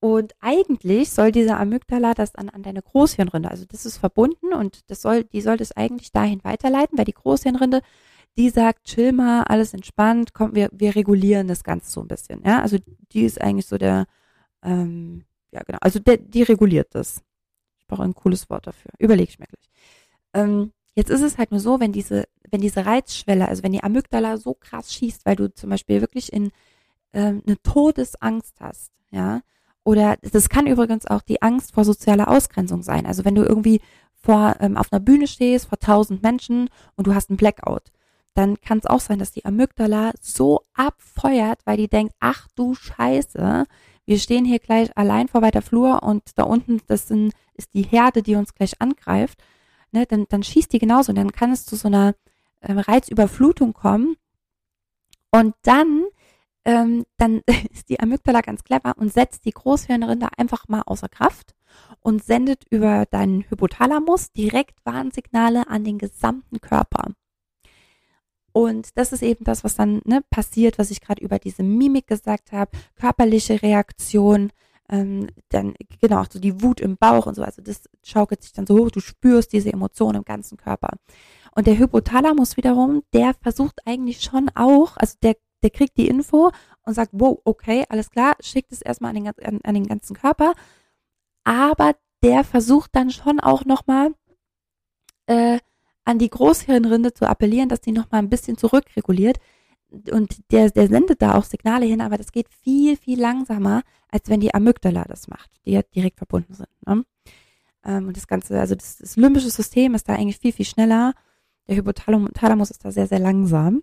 Und 0.00 0.34
eigentlich 0.40 1.10
soll 1.10 1.32
diese 1.32 1.56
Amygdala 1.56 2.14
das 2.14 2.32
dann 2.32 2.48
an 2.48 2.62
deine 2.62 2.82
Großhirnrinde, 2.82 3.50
also 3.50 3.64
das 3.66 3.84
ist 3.84 3.98
verbunden 3.98 4.52
und 4.52 4.88
das 4.90 5.02
soll, 5.02 5.24
die 5.24 5.40
soll 5.40 5.56
das 5.56 5.72
eigentlich 5.72 6.12
dahin 6.12 6.42
weiterleiten, 6.44 6.96
weil 6.96 7.04
die 7.04 7.14
Großhirnrinde, 7.14 7.82
die 8.36 8.50
sagt, 8.50 8.84
chill 8.84 9.12
mal, 9.12 9.42
alles 9.42 9.74
entspannt, 9.74 10.34
komm, 10.34 10.54
wir, 10.54 10.68
wir 10.72 10.94
regulieren 10.94 11.48
das 11.48 11.64
Ganze 11.64 11.90
so 11.90 12.00
ein 12.00 12.08
bisschen, 12.08 12.42
ja. 12.44 12.62
Also 12.62 12.78
die 13.12 13.22
ist 13.22 13.40
eigentlich 13.40 13.66
so 13.66 13.76
der, 13.76 14.06
ähm, 14.68 15.24
ja, 15.50 15.62
genau. 15.62 15.78
Also 15.80 15.98
der, 15.98 16.18
die 16.18 16.42
reguliert 16.42 16.94
das. 16.94 17.22
Ich 17.78 17.86
brauche 17.86 18.02
ein 18.02 18.14
cooles 18.14 18.50
Wort 18.50 18.66
dafür. 18.66 18.92
Überlege 18.98 19.30
ich 19.30 19.38
mir 19.38 19.46
gleich. 19.46 19.70
Ähm, 20.34 20.72
jetzt 20.94 21.10
ist 21.10 21.22
es 21.22 21.38
halt 21.38 21.50
nur 21.50 21.60
so, 21.60 21.80
wenn 21.80 21.92
diese, 21.92 22.28
wenn 22.50 22.60
diese 22.60 22.84
Reizschwelle, 22.84 23.48
also 23.48 23.62
wenn 23.62 23.72
die 23.72 23.82
Amygdala 23.82 24.36
so 24.36 24.54
krass 24.54 24.92
schießt, 24.92 25.24
weil 25.24 25.36
du 25.36 25.52
zum 25.52 25.70
Beispiel 25.70 26.00
wirklich 26.00 26.32
in 26.32 26.50
ähm, 27.14 27.42
eine 27.46 27.60
Todesangst 27.62 28.60
hast, 28.60 28.92
ja, 29.10 29.40
oder 29.84 30.18
das 30.20 30.50
kann 30.50 30.66
übrigens 30.66 31.06
auch 31.06 31.22
die 31.22 31.40
Angst 31.40 31.72
vor 31.72 31.84
sozialer 31.84 32.28
Ausgrenzung 32.28 32.82
sein. 32.82 33.06
Also 33.06 33.24
wenn 33.24 33.34
du 33.34 33.42
irgendwie 33.42 33.80
vor 34.12 34.56
ähm, 34.60 34.76
auf 34.76 34.92
einer 34.92 35.00
Bühne 35.00 35.26
stehst 35.26 35.66
vor 35.68 35.78
tausend 35.78 36.22
Menschen 36.22 36.68
und 36.96 37.06
du 37.06 37.14
hast 37.14 37.30
einen 37.30 37.38
Blackout, 37.38 37.90
dann 38.34 38.60
kann 38.60 38.78
es 38.78 38.86
auch 38.86 39.00
sein, 39.00 39.18
dass 39.18 39.32
die 39.32 39.46
Amygdala 39.46 40.12
so 40.20 40.60
abfeuert, 40.74 41.60
weil 41.64 41.78
die 41.78 41.88
denkt, 41.88 42.14
ach 42.20 42.48
du 42.54 42.74
Scheiße, 42.74 43.64
wir 44.08 44.18
stehen 44.18 44.46
hier 44.46 44.58
gleich 44.58 44.96
allein 44.96 45.28
vor 45.28 45.42
weiter 45.42 45.60
Flur 45.60 46.02
und 46.02 46.22
da 46.36 46.44
unten, 46.44 46.80
das 46.86 47.08
sind, 47.08 47.34
ist 47.52 47.74
die 47.74 47.82
Herde, 47.82 48.22
die 48.22 48.36
uns 48.36 48.54
gleich 48.54 48.80
angreift, 48.80 49.38
ne, 49.92 50.06
dann, 50.06 50.24
dann 50.30 50.42
schießt 50.42 50.72
die 50.72 50.78
genauso 50.78 51.12
und 51.12 51.16
dann 51.16 51.30
kann 51.30 51.52
es 51.52 51.66
zu 51.66 51.76
so 51.76 51.88
einer 51.88 52.14
äh, 52.60 52.72
Reizüberflutung 52.72 53.74
kommen. 53.74 54.16
Und 55.30 55.54
dann, 55.60 56.06
ähm, 56.64 57.04
dann 57.18 57.42
ist 57.70 57.90
die 57.90 58.00
Amygdala 58.00 58.40
ganz 58.40 58.64
clever 58.64 58.94
und 58.96 59.12
setzt 59.12 59.44
die 59.44 59.50
Großhirnrinde 59.50 60.28
einfach 60.38 60.68
mal 60.68 60.84
außer 60.86 61.10
Kraft 61.10 61.54
und 62.00 62.24
sendet 62.24 62.64
über 62.70 63.04
deinen 63.04 63.42
Hypothalamus 63.50 64.32
direkt 64.32 64.86
Warnsignale 64.86 65.68
an 65.68 65.84
den 65.84 65.98
gesamten 65.98 66.62
Körper. 66.62 67.12
Und 68.58 68.88
das 68.96 69.12
ist 69.12 69.22
eben 69.22 69.44
das, 69.44 69.62
was 69.62 69.76
dann 69.76 70.02
ne, 70.04 70.20
passiert, 70.30 70.80
was 70.80 70.90
ich 70.90 71.00
gerade 71.00 71.22
über 71.22 71.38
diese 71.38 71.62
Mimik 71.62 72.08
gesagt 72.08 72.50
habe, 72.50 72.76
körperliche 72.96 73.62
Reaktion, 73.62 74.50
ähm, 74.88 75.28
dann 75.50 75.74
genau 76.00 76.22
auch 76.22 76.26
so 76.28 76.40
die 76.40 76.60
Wut 76.60 76.80
im 76.80 76.96
Bauch 76.96 77.26
und 77.26 77.36
so. 77.36 77.44
Also 77.44 77.62
das 77.62 77.82
schaukelt 78.02 78.42
sich 78.42 78.52
dann 78.52 78.66
so 78.66 78.76
hoch, 78.76 78.90
du 78.90 78.98
spürst 78.98 79.52
diese 79.52 79.72
Emotionen 79.72 80.16
im 80.16 80.24
ganzen 80.24 80.56
Körper. 80.56 80.88
Und 81.54 81.68
der 81.68 81.78
Hypothalamus 81.78 82.56
wiederum, 82.56 83.04
der 83.12 83.32
versucht 83.34 83.78
eigentlich 83.86 84.22
schon 84.22 84.50
auch, 84.56 84.96
also 84.96 85.14
der, 85.22 85.36
der 85.62 85.70
kriegt 85.70 85.96
die 85.96 86.08
Info 86.08 86.50
und 86.82 86.94
sagt, 86.94 87.12
wow, 87.12 87.38
okay, 87.44 87.84
alles 87.88 88.10
klar, 88.10 88.34
schickt 88.40 88.72
es 88.72 88.82
erstmal 88.82 89.16
an 89.16 89.22
den, 89.22 89.28
an, 89.28 89.60
an 89.62 89.74
den 89.74 89.86
ganzen 89.86 90.16
Körper. 90.16 90.54
Aber 91.44 91.94
der 92.24 92.42
versucht 92.42 92.90
dann 92.96 93.10
schon 93.10 93.38
auch 93.38 93.64
nochmal, 93.64 94.14
äh, 95.26 95.60
an 96.08 96.18
die 96.18 96.30
Großhirnrinde 96.30 97.12
zu 97.12 97.28
appellieren, 97.28 97.68
dass 97.68 97.82
die 97.82 97.92
nochmal 97.92 98.22
ein 98.22 98.30
bisschen 98.30 98.56
zurückreguliert. 98.56 99.38
Und 100.10 100.50
der, 100.50 100.70
der 100.70 100.88
sendet 100.88 101.20
da 101.20 101.34
auch 101.34 101.44
Signale 101.44 101.84
hin, 101.84 102.00
aber 102.00 102.16
das 102.16 102.32
geht 102.32 102.48
viel, 102.48 102.96
viel 102.96 103.20
langsamer, 103.20 103.82
als 104.10 104.30
wenn 104.30 104.40
die 104.40 104.54
Amygdala 104.54 105.04
das 105.04 105.28
macht, 105.28 105.50
die 105.66 105.72
ja 105.72 105.82
direkt 105.94 106.16
verbunden 106.16 106.54
sind. 106.54 106.68
Ne? 106.86 107.04
Ähm, 107.84 108.08
und 108.08 108.16
das 108.16 108.26
Ganze, 108.26 108.58
also 108.58 108.74
das, 108.74 108.96
das 108.96 109.16
limbische 109.16 109.50
System 109.50 109.94
ist 109.94 110.08
da 110.08 110.14
eigentlich 110.14 110.38
viel, 110.38 110.52
viel 110.52 110.64
schneller. 110.64 111.12
Der 111.68 111.76
Hypothalamus 111.76 112.70
ist 112.70 112.86
da 112.86 112.90
sehr, 112.90 113.06
sehr 113.06 113.18
langsam. 113.18 113.82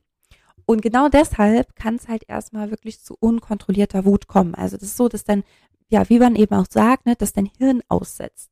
Und 0.65 0.81
genau 0.81 1.09
deshalb 1.09 1.75
kann 1.75 1.95
es 1.95 2.07
halt 2.07 2.23
erstmal 2.27 2.71
wirklich 2.71 3.01
zu 3.01 3.15
unkontrollierter 3.19 4.03
Wut 4.03 4.27
kommen. 4.27 4.55
Also 4.55 4.77
das 4.77 4.89
ist 4.89 4.97
so, 4.97 5.09
dass 5.09 5.25
dann, 5.25 5.43
ja, 5.89 6.09
wie 6.09 6.17
man 6.17 6.35
eben 6.35 6.55
auch 6.55 6.65
sagt, 6.67 7.05
ne, 7.05 7.15
dass 7.15 7.33
dein 7.33 7.51
Hirn 7.59 7.83
aussetzt. 7.87 8.49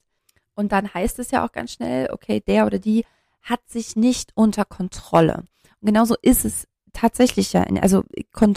Und 0.53 0.71
dann 0.71 0.93
heißt 0.93 1.17
es 1.17 1.31
ja 1.31 1.43
auch 1.43 1.51
ganz 1.51 1.71
schnell, 1.71 2.11
okay, 2.11 2.39
der 2.39 2.67
oder 2.67 2.77
die 2.77 3.03
hat 3.43 3.69
sich 3.69 3.95
nicht 3.95 4.31
unter 4.35 4.65
Kontrolle. 4.65 5.43
Und 5.79 5.87
genauso 5.87 6.15
ist 6.21 6.45
es 6.45 6.67
tatsächlich 6.93 7.53
ja, 7.53 7.63
also 7.81 8.03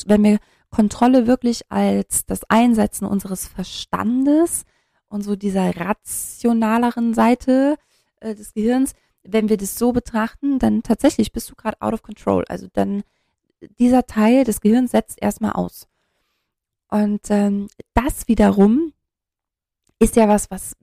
wenn 0.07 0.25
wir 0.25 0.39
Kontrolle 0.71 1.27
wirklich 1.27 1.63
als 1.71 2.27
das 2.27 2.45
Einsetzen 2.49 3.07
unseres 3.07 3.47
Verstandes 3.47 4.65
und 5.09 5.23
so 5.23 5.37
dieser 5.37 5.77
rationaleren 5.77 7.15
Seite 7.15 7.77
äh, 8.21 8.35
des 8.35 8.53
Gehirns, 8.53 8.93
wenn 9.23 9.49
wir 9.49 9.57
das 9.57 9.79
so 9.79 9.93
betrachten, 9.93 10.59
dann 10.59 10.83
tatsächlich 10.83 11.33
bist 11.33 11.51
du 11.51 11.55
gerade 11.55 11.81
out 11.81 11.95
of 11.95 12.03
control. 12.03 12.45
Also 12.49 12.69
dann 12.73 13.03
dieser 13.79 14.07
Teil 14.07 14.45
des 14.45 14.61
Gehirns 14.61 14.91
setzt 14.91 15.21
erstmal 15.21 15.53
aus. 15.53 15.89
Und 16.89 17.23
ähm, 17.31 17.69
das 17.95 18.29
wiederum 18.29 18.93
ist 19.99 20.17
ja 20.17 20.29
was, 20.29 20.51
was 20.51 20.77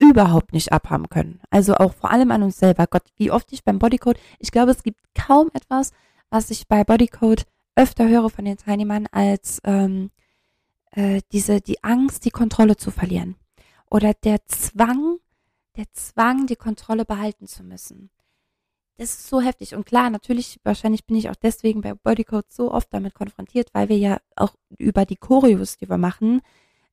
überhaupt 0.00 0.52
nicht 0.52 0.72
abhaben 0.72 1.08
können. 1.08 1.40
Also 1.50 1.74
auch 1.76 1.94
vor 1.94 2.10
allem 2.10 2.32
an 2.32 2.42
uns 2.42 2.58
selber. 2.58 2.86
Gott, 2.86 3.04
wie 3.16 3.30
oft 3.30 3.52
ich 3.52 3.62
beim 3.62 3.78
Bodycode, 3.78 4.18
ich 4.38 4.50
glaube, 4.50 4.72
es 4.72 4.82
gibt 4.82 4.98
kaum 5.14 5.50
etwas, 5.52 5.92
was 6.30 6.50
ich 6.50 6.66
bei 6.66 6.82
Bodycode 6.82 7.44
öfter 7.76 8.08
höre 8.08 8.30
von 8.30 8.44
den 8.44 8.56
Teilnehmern, 8.56 9.06
als 9.12 9.60
ähm, 9.64 10.10
äh, 10.92 11.20
diese, 11.32 11.60
die 11.60 11.84
Angst, 11.84 12.24
die 12.24 12.30
Kontrolle 12.30 12.76
zu 12.76 12.90
verlieren. 12.90 13.36
Oder 13.90 14.14
der 14.14 14.44
Zwang, 14.46 15.18
der 15.76 15.86
Zwang, 15.92 16.46
die 16.46 16.56
Kontrolle 16.56 17.04
behalten 17.04 17.46
zu 17.46 17.62
müssen. 17.62 18.10
Das 18.96 19.10
ist 19.10 19.28
so 19.28 19.40
heftig. 19.40 19.74
Und 19.74 19.86
klar, 19.86 20.10
natürlich, 20.10 20.60
wahrscheinlich 20.62 21.06
bin 21.06 21.16
ich 21.16 21.30
auch 21.30 21.36
deswegen 21.36 21.80
bei 21.80 21.94
Bodycode 21.94 22.50
so 22.50 22.72
oft 22.72 22.92
damit 22.92 23.14
konfrontiert, 23.14 23.70
weil 23.72 23.88
wir 23.88 23.98
ja 23.98 24.18
auch 24.36 24.54
über 24.78 25.04
die 25.04 25.16
Choreos, 25.16 25.76
die 25.76 25.88
wir 25.88 25.98
machen, 25.98 26.42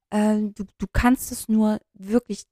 äh, 0.10 0.38
du, 0.38 0.65
du 0.78 0.88
kannst 0.91 1.32
es 1.32 1.50
nur 1.50 1.80
wirklich 1.93 2.43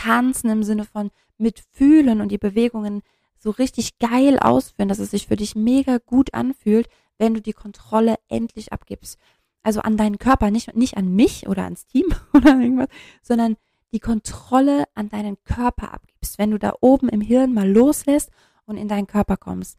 tanzen 0.00 0.48
im 0.50 0.62
Sinne 0.62 0.84
von 0.84 1.10
mitfühlen 1.36 2.20
und 2.20 2.30
die 2.30 2.38
Bewegungen 2.38 3.02
so 3.38 3.50
richtig 3.50 3.98
geil 3.98 4.38
ausführen, 4.38 4.88
dass 4.88 4.98
es 4.98 5.10
sich 5.10 5.26
für 5.26 5.36
dich 5.36 5.54
mega 5.54 5.98
gut 5.98 6.32
anfühlt, 6.34 6.88
wenn 7.18 7.34
du 7.34 7.42
die 7.42 7.52
Kontrolle 7.52 8.16
endlich 8.28 8.72
abgibst. 8.72 9.18
Also 9.62 9.80
an 9.80 9.98
deinen 9.98 10.18
Körper, 10.18 10.50
nicht, 10.50 10.74
nicht 10.74 10.96
an 10.96 11.14
mich 11.14 11.48
oder 11.48 11.64
ans 11.64 11.86
Team 11.86 12.06
oder 12.32 12.58
irgendwas, 12.58 12.88
sondern 13.22 13.56
die 13.92 14.00
Kontrolle 14.00 14.84
an 14.94 15.08
deinen 15.10 15.42
Körper 15.44 15.92
abgibst. 15.92 16.38
Wenn 16.38 16.50
du 16.50 16.58
da 16.58 16.72
oben 16.80 17.08
im 17.08 17.20
Hirn 17.20 17.52
mal 17.52 17.68
loslässt 17.68 18.30
und 18.64 18.76
in 18.76 18.88
deinen 18.88 19.06
Körper 19.06 19.36
kommst. 19.36 19.78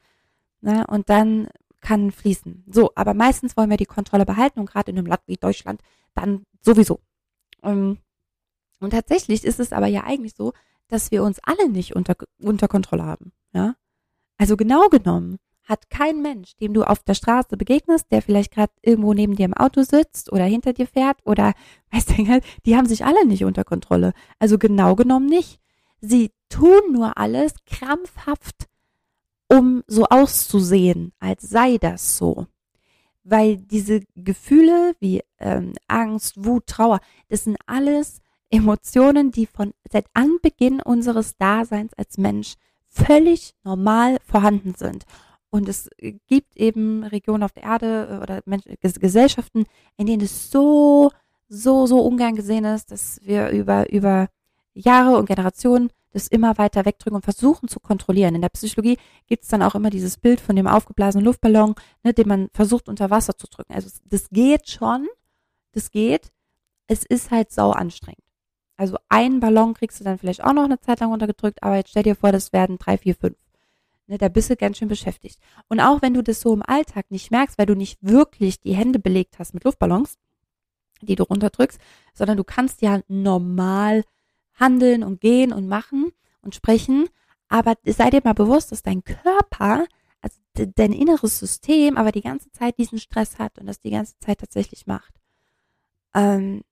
Ne? 0.62 0.86
Und 0.88 1.10
dann 1.10 1.48
kann 1.80 2.12
fließen. 2.12 2.66
So, 2.68 2.92
aber 2.94 3.16
meistens 3.16 3.58
wollen 3.58 3.72
wir 3.72 3.78
die 3.78 3.86
Kontrolle 3.86 4.26
behalten 4.26 4.60
und 4.60 4.70
gerade 4.70 4.92
in 4.92 4.98
einem 5.00 5.08
Land 5.08 5.22
wie 5.26 5.38
Deutschland 5.38 5.82
dann 6.14 6.46
sowieso. 6.62 7.00
Ähm, 7.64 7.98
und 8.82 8.90
tatsächlich 8.90 9.46
ist 9.46 9.60
es 9.60 9.72
aber 9.72 9.88
ja 9.88 10.04
eigentlich 10.04 10.36
so, 10.36 10.54
dass 10.88 11.12
wir 11.12 11.24
uns 11.24 11.40
alle 11.44 11.70
nicht 11.70 11.96
unter, 11.96 12.16
unter 12.40 12.68
Kontrolle 12.68 13.06
haben. 13.06 13.32
Ja? 13.54 13.76
Also 14.38 14.58
genau 14.58 14.90
genommen 14.90 15.38
hat 15.64 15.90
kein 15.90 16.22
Mensch, 16.22 16.58
dem 16.58 16.74
du 16.74 16.84
auf 16.84 17.04
der 17.04 17.14
Straße 17.14 17.56
begegnest, 17.56 18.12
der 18.12 18.22
vielleicht 18.22 18.52
gerade 18.52 18.74
irgendwo 18.82 19.14
neben 19.14 19.36
dir 19.36 19.46
im 19.46 19.54
Auto 19.54 19.84
sitzt 19.84 20.32
oder 20.32 20.44
hinter 20.44 20.74
dir 20.74 20.88
fährt 20.88 21.20
oder 21.24 21.54
weißt 21.92 22.18
du, 22.18 22.42
die 22.66 22.76
haben 22.76 22.88
sich 22.88 23.06
alle 23.06 23.26
nicht 23.26 23.46
unter 23.46 23.64
Kontrolle. 23.64 24.14
Also 24.40 24.58
genau 24.58 24.96
genommen 24.96 25.28
nicht. 25.28 25.60
Sie 26.02 26.32
tun 26.50 26.82
nur 26.92 27.18
alles 27.18 27.54
krampfhaft, 27.66 28.68
um 29.48 29.84
so 29.88 30.06
auszusehen, 30.06 31.14
als 31.20 31.44
sei 31.44 31.78
das 31.78 32.18
so. 32.18 32.48
Weil 33.24 33.58
diese 33.58 34.02
Gefühle 34.16 34.96
wie 35.00 35.22
ähm, 35.38 35.74
Angst, 35.88 36.44
Wut, 36.44 36.66
Trauer, 36.66 37.00
das 37.30 37.44
sind 37.44 37.58
alles 37.68 38.20
Emotionen, 38.52 39.32
die 39.32 39.48
von 39.48 39.74
seit 39.90 40.06
Anbeginn 40.14 40.82
unseres 40.82 41.38
Daseins 41.38 41.94
als 41.96 42.18
Mensch 42.18 42.56
völlig 42.88 43.56
normal 43.64 44.18
vorhanden 44.26 44.76
sind. 44.76 45.06
Und 45.50 45.68
es 45.68 45.90
gibt 46.28 46.56
eben 46.56 47.04
Regionen 47.04 47.44
auf 47.44 47.52
der 47.52 47.64
Erde 47.64 48.08
äh, 48.10 48.24
oder 48.24 48.42
Gesellschaften, 49.00 49.66
in 49.98 50.08
denen 50.08 50.22
es 50.22 50.52
so, 50.52 51.12
so, 51.50 51.86
so 51.86 52.00
ungern 52.02 52.36
gesehen 52.36 52.66
ist, 52.66 52.92
dass 52.92 53.20
wir 53.24 53.50
über, 53.50 53.92
über 53.92 54.28
Jahre 54.74 55.18
und 55.18 55.26
Generationen 55.26 55.90
das 56.14 56.28
immer 56.28 56.58
weiter 56.58 56.86
wegdrücken 56.86 57.16
und 57.16 57.24
versuchen 57.24 57.70
zu 57.70 57.80
kontrollieren. 57.80 58.36
In 58.36 58.42
der 58.42 58.50
Psychologie 58.50 58.98
gibt 59.28 59.44
es 59.44 59.50
dann 59.50 59.62
auch 59.62 59.76
immer 59.76 59.90
dieses 59.90 60.18
Bild 60.18 60.42
von 60.42 60.56
dem 60.56 60.68
aufgeblasenen 60.68 61.26
Luftballon, 61.26 61.76
ne, 62.04 62.14
den 62.14 62.28
man 62.28 62.50
versucht 62.54 62.90
unter 62.90 63.10
Wasser 63.10 63.38
zu 63.38 63.48
drücken. 63.48 63.74
Also 63.74 63.90
das 64.06 64.30
geht 64.30 64.70
schon, 64.70 65.08
das 65.72 65.92
geht. 65.92 66.32
Es 66.88 67.06
ist 67.06 67.32
halt 67.32 67.52
sau 67.52 67.72
anstrengend. 67.72 68.31
Also 68.82 68.98
einen 69.10 69.40
Ballon 69.40 69.76
kriegst 69.76 70.00
du 70.00 70.04
dann 70.04 70.18
vielleicht 70.18 70.44
auch 70.44 70.54
noch 70.54 70.64
eine 70.64 70.80
Zeit 70.80 71.02
lang 71.02 71.12
runtergedrückt, 71.12 71.62
aber 71.62 71.76
jetzt 71.76 71.92
stell 71.92 72.02
dir 72.02 72.16
vor, 72.16 72.32
das 72.32 72.52
werden 72.52 72.80
drei, 72.80 72.98
vier, 72.98 73.14
fünf. 73.14 73.38
Ne, 74.08 74.18
da 74.18 74.28
bist 74.28 74.50
du 74.50 74.56
ganz 74.56 74.80
schön 74.80 74.88
beschäftigt. 74.88 75.40
Und 75.68 75.80
auch 75.80 76.02
wenn 76.02 76.16
du 76.16 76.24
das 76.24 76.42
so 76.42 76.52
im 76.52 76.64
Alltag 76.66 77.12
nicht 77.12 77.30
merkst, 77.30 77.60
weil 77.60 77.68
du 77.68 77.76
nicht 77.76 78.00
wirklich 78.02 78.60
die 78.60 78.74
Hände 78.74 78.98
belegt 78.98 79.38
hast 79.38 79.54
mit 79.54 79.66
Luftballons, 79.66 80.18
die 81.00 81.14
du 81.14 81.22
runterdrückst, 81.22 81.80
sondern 82.16 82.38
du 82.38 82.44
kannst 82.44 82.82
ja 82.82 83.02
normal 83.08 84.04
handeln 84.56 85.04
und 85.04 85.22
gehen 85.22 85.54
und 85.54 85.68
machen 85.68 86.12
und 86.42 86.56
sprechen. 86.56 87.08
Aber 87.50 87.76
sei 87.86 88.10
dir 88.10 88.22
mal 88.24 88.34
bewusst, 88.34 88.72
dass 88.72 88.82
dein 88.82 89.04
Körper, 89.04 89.86
also 90.22 90.40
dein 90.56 90.92
inneres 90.92 91.38
System, 91.38 91.98
aber 91.98 92.12
die 92.12 92.22
ganze 92.22 92.52
Zeit 92.52 92.80
diesen 92.80 92.98
Stress 92.98 93.38
hat 93.38 93.60
und 93.60 93.68
das 93.68 93.80
die 93.80 93.92
ganze 93.92 94.18
Zeit 94.18 94.40
tatsächlich 94.40 94.88
macht. 94.88 95.14
Ähm, 96.16 96.64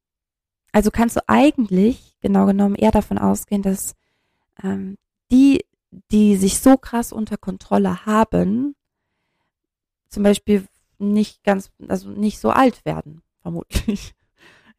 also 0.71 0.91
kannst 0.91 1.15
du 1.15 1.21
eigentlich 1.27 2.15
genau 2.21 2.45
genommen 2.45 2.75
eher 2.75 2.91
davon 2.91 3.17
ausgehen, 3.17 3.61
dass 3.61 3.95
ähm, 4.63 4.97
die, 5.31 5.65
die 6.11 6.35
sich 6.35 6.59
so 6.59 6.77
krass 6.77 7.11
unter 7.11 7.37
Kontrolle 7.37 8.05
haben, 8.05 8.75
zum 10.09 10.23
Beispiel 10.23 10.65
nicht 10.97 11.43
ganz, 11.43 11.71
also 11.87 12.09
nicht 12.09 12.39
so 12.39 12.49
alt 12.51 12.85
werden, 12.85 13.21
vermutlich. 13.41 14.13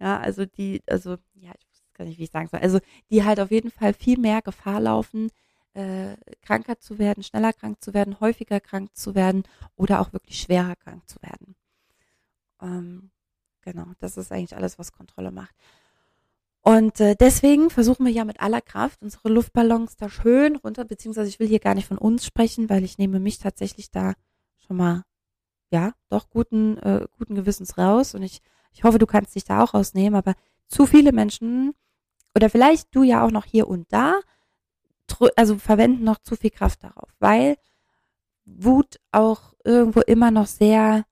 Ja, 0.02 0.18
also 0.18 0.46
die, 0.46 0.82
also, 0.86 1.18
ja, 1.34 1.52
ich 1.58 1.66
weiß 1.66 1.82
gar 1.92 2.04
nicht, 2.06 2.18
wie 2.18 2.22
ich 2.24 2.30
sagen 2.30 2.48
soll. 2.48 2.60
Also, 2.60 2.80
die 3.10 3.22
halt 3.22 3.38
auf 3.38 3.50
jeden 3.50 3.70
Fall 3.70 3.92
viel 3.92 4.18
mehr 4.18 4.40
Gefahr 4.40 4.80
laufen, 4.80 5.30
äh, 5.74 6.16
kranker 6.40 6.78
zu 6.80 6.98
werden, 6.98 7.22
schneller 7.22 7.52
krank 7.52 7.82
zu 7.84 7.92
werden, 7.92 8.18
häufiger 8.18 8.60
krank 8.60 8.96
zu 8.96 9.14
werden 9.14 9.42
oder 9.76 10.00
auch 10.00 10.14
wirklich 10.14 10.38
schwerer 10.40 10.74
krank 10.76 11.06
zu 11.06 11.20
werden. 11.22 11.54
Ähm, 12.62 13.10
genau, 13.62 13.86
das 13.98 14.16
ist 14.16 14.32
eigentlich 14.32 14.56
alles, 14.56 14.78
was 14.78 14.92
Kontrolle 14.92 15.30
macht. 15.30 15.54
Und 16.70 17.00
äh, 17.00 17.16
deswegen 17.16 17.68
versuchen 17.68 18.06
wir 18.06 18.12
ja 18.12 18.24
mit 18.24 18.38
aller 18.38 18.60
Kraft 18.60 19.02
unsere 19.02 19.28
Luftballons 19.28 19.96
da 19.96 20.08
schön 20.08 20.54
runter, 20.54 20.84
beziehungsweise 20.84 21.28
ich 21.28 21.40
will 21.40 21.48
hier 21.48 21.58
gar 21.58 21.74
nicht 21.74 21.88
von 21.88 21.98
uns 21.98 22.24
sprechen, 22.24 22.70
weil 22.70 22.84
ich 22.84 22.96
nehme 22.96 23.18
mich 23.18 23.40
tatsächlich 23.40 23.90
da 23.90 24.14
schon 24.56 24.76
mal, 24.76 25.02
ja, 25.72 25.94
doch 26.10 26.30
guten, 26.30 26.78
äh, 26.78 27.08
guten 27.18 27.34
Gewissens 27.34 27.76
raus. 27.76 28.14
Und 28.14 28.22
ich, 28.22 28.40
ich 28.70 28.84
hoffe, 28.84 29.00
du 29.00 29.06
kannst 29.06 29.34
dich 29.34 29.42
da 29.42 29.64
auch 29.64 29.74
rausnehmen, 29.74 30.14
aber 30.14 30.36
zu 30.68 30.86
viele 30.86 31.10
Menschen, 31.10 31.74
oder 32.36 32.48
vielleicht 32.48 32.94
du 32.94 33.02
ja 33.02 33.24
auch 33.24 33.32
noch 33.32 33.46
hier 33.46 33.66
und 33.66 33.92
da, 33.92 34.20
also 35.34 35.58
verwenden 35.58 36.04
noch 36.04 36.18
zu 36.18 36.36
viel 36.36 36.50
Kraft 36.50 36.84
darauf, 36.84 37.08
weil 37.18 37.56
Wut 38.44 39.00
auch 39.10 39.54
irgendwo 39.64 40.02
immer 40.02 40.30
noch 40.30 40.46
sehr 40.46 41.04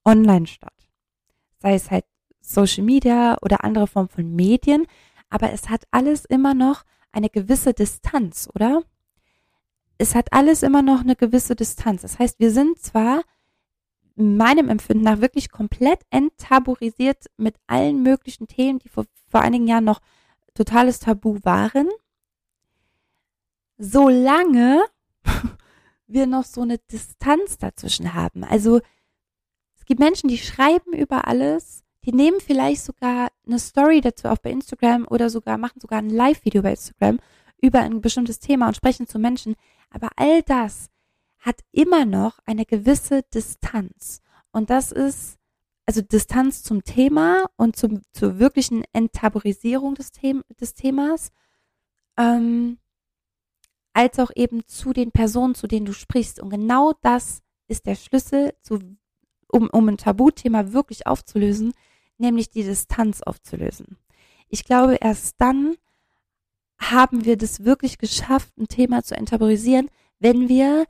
online 0.04 0.46
statt 0.46 0.83
sei 1.64 1.74
es 1.74 1.90
halt 1.90 2.04
Social 2.40 2.84
Media 2.84 3.36
oder 3.42 3.64
andere 3.64 3.86
Formen 3.86 4.08
von 4.08 4.36
Medien, 4.36 4.86
aber 5.30 5.52
es 5.52 5.68
hat 5.70 5.84
alles 5.90 6.24
immer 6.24 6.54
noch 6.54 6.84
eine 7.10 7.30
gewisse 7.30 7.72
Distanz, 7.74 8.48
oder? 8.54 8.82
es 9.98 10.14
hat 10.14 10.32
alles 10.32 10.62
immer 10.62 10.82
noch 10.82 11.00
eine 11.00 11.16
gewisse 11.16 11.54
Distanz. 11.54 12.02
Das 12.02 12.18
heißt, 12.18 12.38
wir 12.38 12.50
sind 12.50 12.78
zwar 12.78 13.22
meinem 14.16 14.68
Empfinden 14.68 15.04
nach 15.04 15.20
wirklich 15.20 15.50
komplett 15.50 16.00
enttabuisiert 16.10 17.26
mit 17.36 17.56
allen 17.66 18.02
möglichen 18.02 18.46
Themen, 18.46 18.78
die 18.78 18.88
vor, 18.88 19.06
vor 19.28 19.40
einigen 19.40 19.66
Jahren 19.66 19.84
noch 19.84 20.00
totales 20.54 21.00
Tabu 21.00 21.38
waren, 21.42 21.88
solange 23.76 24.84
wir 26.06 26.26
noch 26.26 26.44
so 26.44 26.62
eine 26.62 26.78
Distanz 26.78 27.58
dazwischen 27.58 28.14
haben. 28.14 28.44
Also 28.44 28.80
es 29.84 29.86
gibt 29.86 30.00
Menschen, 30.00 30.28
die 30.28 30.38
schreiben 30.38 30.94
über 30.94 31.28
alles, 31.28 31.84
die 32.06 32.12
nehmen 32.14 32.40
vielleicht 32.40 32.82
sogar 32.82 33.28
eine 33.46 33.58
Story 33.58 34.00
dazu 34.00 34.28
auf 34.28 34.40
bei 34.40 34.48
Instagram 34.50 35.06
oder 35.10 35.28
sogar 35.28 35.58
machen 35.58 35.78
sogar 35.78 35.98
ein 35.98 36.08
Live-Video 36.08 36.62
bei 36.62 36.70
Instagram 36.70 37.18
über 37.60 37.80
ein 37.80 38.00
bestimmtes 38.00 38.38
Thema 38.38 38.68
und 38.68 38.76
sprechen 38.76 39.06
zu 39.06 39.18
Menschen. 39.18 39.56
Aber 39.90 40.08
all 40.16 40.42
das 40.42 40.88
hat 41.38 41.60
immer 41.70 42.06
noch 42.06 42.38
eine 42.46 42.64
gewisse 42.64 43.24
Distanz. 43.24 44.22
Und 44.52 44.70
das 44.70 44.90
ist 44.90 45.36
also 45.84 46.00
Distanz 46.00 46.62
zum 46.62 46.82
Thema 46.84 47.44
und 47.56 47.76
zum, 47.76 48.00
zur 48.12 48.38
wirklichen 48.38 48.84
Enttabuisierung 48.94 49.96
des, 49.96 50.12
The 50.18 50.40
des 50.58 50.72
Themas, 50.72 51.30
ähm, 52.16 52.78
als 53.92 54.18
auch 54.18 54.30
eben 54.34 54.66
zu 54.66 54.94
den 54.94 55.12
Personen, 55.12 55.54
zu 55.54 55.66
denen 55.66 55.84
du 55.84 55.92
sprichst. 55.92 56.40
Und 56.40 56.48
genau 56.48 56.94
das 57.02 57.42
ist 57.68 57.84
der 57.84 57.96
Schlüssel, 57.96 58.54
zu, 58.62 58.78
um, 59.48 59.68
um 59.70 59.88
ein 59.88 59.96
Tabuthema 59.96 60.72
wirklich 60.72 61.06
aufzulösen, 61.06 61.72
nämlich 62.18 62.50
die 62.50 62.62
Distanz 62.62 63.22
aufzulösen. 63.22 63.98
Ich 64.48 64.64
glaube, 64.64 64.96
erst 65.00 65.36
dann 65.40 65.76
haben 66.78 67.24
wir 67.24 67.36
das 67.36 67.64
wirklich 67.64 67.98
geschafft, 67.98 68.56
ein 68.58 68.68
Thema 68.68 69.02
zu 69.02 69.16
enttabuisieren, 69.16 69.90
wenn 70.18 70.48
wir 70.48 70.86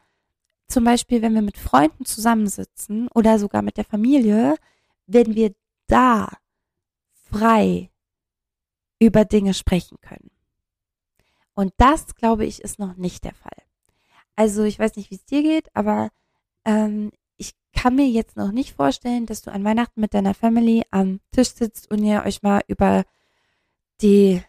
zum 0.68 0.84
Beispiel, 0.84 1.22
wenn 1.22 1.34
wir 1.34 1.42
mit 1.42 1.58
Freunden 1.58 2.04
zusammensitzen 2.04 3.08
oder 3.14 3.38
sogar 3.38 3.62
mit 3.62 3.76
der 3.76 3.84
Familie, 3.84 4.56
wenn 5.06 5.34
wir 5.34 5.54
da 5.86 6.28
frei 7.12 7.90
über 8.98 9.24
Dinge 9.24 9.54
sprechen 9.54 9.98
können. 10.00 10.30
Und 11.54 11.72
das, 11.76 12.14
glaube 12.16 12.44
ich, 12.44 12.62
ist 12.62 12.78
noch 12.78 12.96
nicht 12.96 13.24
der 13.24 13.34
Fall. 13.34 13.62
Also 14.36 14.64
ich 14.64 14.78
weiß 14.78 14.96
nicht, 14.96 15.10
wie 15.10 15.16
es 15.16 15.24
dir 15.24 15.42
geht, 15.42 15.74
aber 15.74 16.10
ähm, 16.64 17.12
kann 17.74 17.96
mir 17.96 18.06
jetzt 18.06 18.36
noch 18.36 18.52
nicht 18.52 18.74
vorstellen, 18.74 19.26
dass 19.26 19.42
du 19.42 19.52
an 19.52 19.64
Weihnachten 19.64 20.00
mit 20.00 20.14
deiner 20.14 20.34
Family 20.34 20.84
am 20.90 21.20
Tisch 21.32 21.50
sitzt 21.50 21.90
und 21.90 22.02
ihr 22.02 22.22
euch 22.24 22.42
mal 22.42 22.62
über 22.68 23.04
die, 24.00 24.42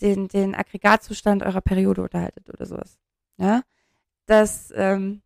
den, 0.00 0.28
den 0.28 0.54
Aggregatzustand 0.54 1.42
eurer 1.42 1.60
Periode 1.60 2.02
unterhaltet 2.02 2.50
oder 2.50 2.66
sowas. 2.66 2.98
Ja, 3.38 3.62
das 4.26 4.72
ähm, 4.74 5.22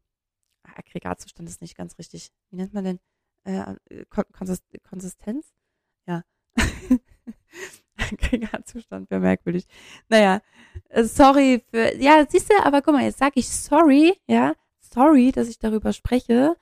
Aggregatzustand 0.63 1.49
ist 1.49 1.61
nicht 1.61 1.77
ganz 1.77 1.99
richtig. 1.99 2.33
Wie 2.51 2.57
nennt 2.57 2.75
man 2.75 2.85
denn? 2.85 3.01
Äh, 3.45 3.75
Konsistenz? 4.83 5.53
Ja. 6.07 6.23
Aggregatzustand 7.97 9.11
wäre 9.11 9.21
merkwürdig. 9.21 9.67
Naja, 10.09 10.41
äh, 10.89 11.05
sorry 11.05 11.63
für, 11.71 11.97
ja, 11.97 12.25
siehst 12.29 12.51
du, 12.51 12.55
aber 12.63 12.83
guck 12.83 12.95
mal, 12.95 13.05
jetzt 13.05 13.19
sage 13.19 13.35
ich 13.37 13.49
sorry, 13.49 14.17
ja, 14.27 14.55
sorry, 14.81 15.33
dass 15.33 15.49
ich 15.49 15.59
darüber 15.59 15.93
spreche, 15.93 16.57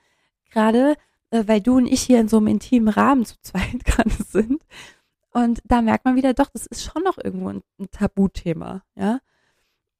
gerade, 0.51 0.97
äh, 1.31 1.45
weil 1.47 1.61
du 1.61 1.77
und 1.77 1.87
ich 1.87 2.03
hier 2.03 2.21
in 2.21 2.29
so 2.29 2.39
einem 2.39 2.49
intimen 2.49 2.89
Rahmen 2.89 3.25
zu 3.25 3.37
zweit 3.43 3.85
gerade 3.85 4.11
sind. 4.29 4.63
Und 5.33 5.61
da 5.65 5.83
merkt 5.83 6.05
man 6.05 6.17
wieder, 6.17 6.35
doch, 6.35 6.51
das 6.51 6.67
ist 6.67 6.83
schon 6.83 7.03
noch 7.03 7.19
irgendwo 7.23 7.49
ein, 7.49 7.63
ein 7.79 7.91
Tabuthema, 7.91 8.83
ja. 8.97 9.21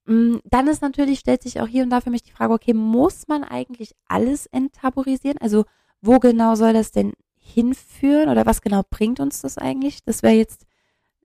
Mm, 0.07 0.39
dann 0.45 0.69
ist 0.69 0.83
natürlich, 0.83 1.21
stellt 1.21 1.43
sich 1.43 1.61
auch 1.61 1.69
hier 1.69 1.85
und 1.85 1.91
da 1.91 2.01
für 2.01 2.11
mich 2.11 2.23
die 2.23 2.33
Frage, 2.33 2.55
okay, 2.55 2.73
muss 2.75 3.29
man 3.29 3.45
eigentlich 3.45 3.95
alles 4.07 4.47
enttabuisieren? 4.47 5.39
Also, 5.39 5.65
wo 6.01 6.19
genau 6.19 6.55
soll 6.55 6.73
das 6.73 6.93
denn 6.93 7.13
hinführen 7.37 8.29
oder 8.29 8.47
was 8.47 8.63
genau 8.63 8.83
bringt 8.89 9.21
uns 9.21 9.43
das 9.43 9.59
eigentlich? 9.59 10.03
Das 10.05 10.23
wäre 10.23 10.35
jetzt 10.35 10.67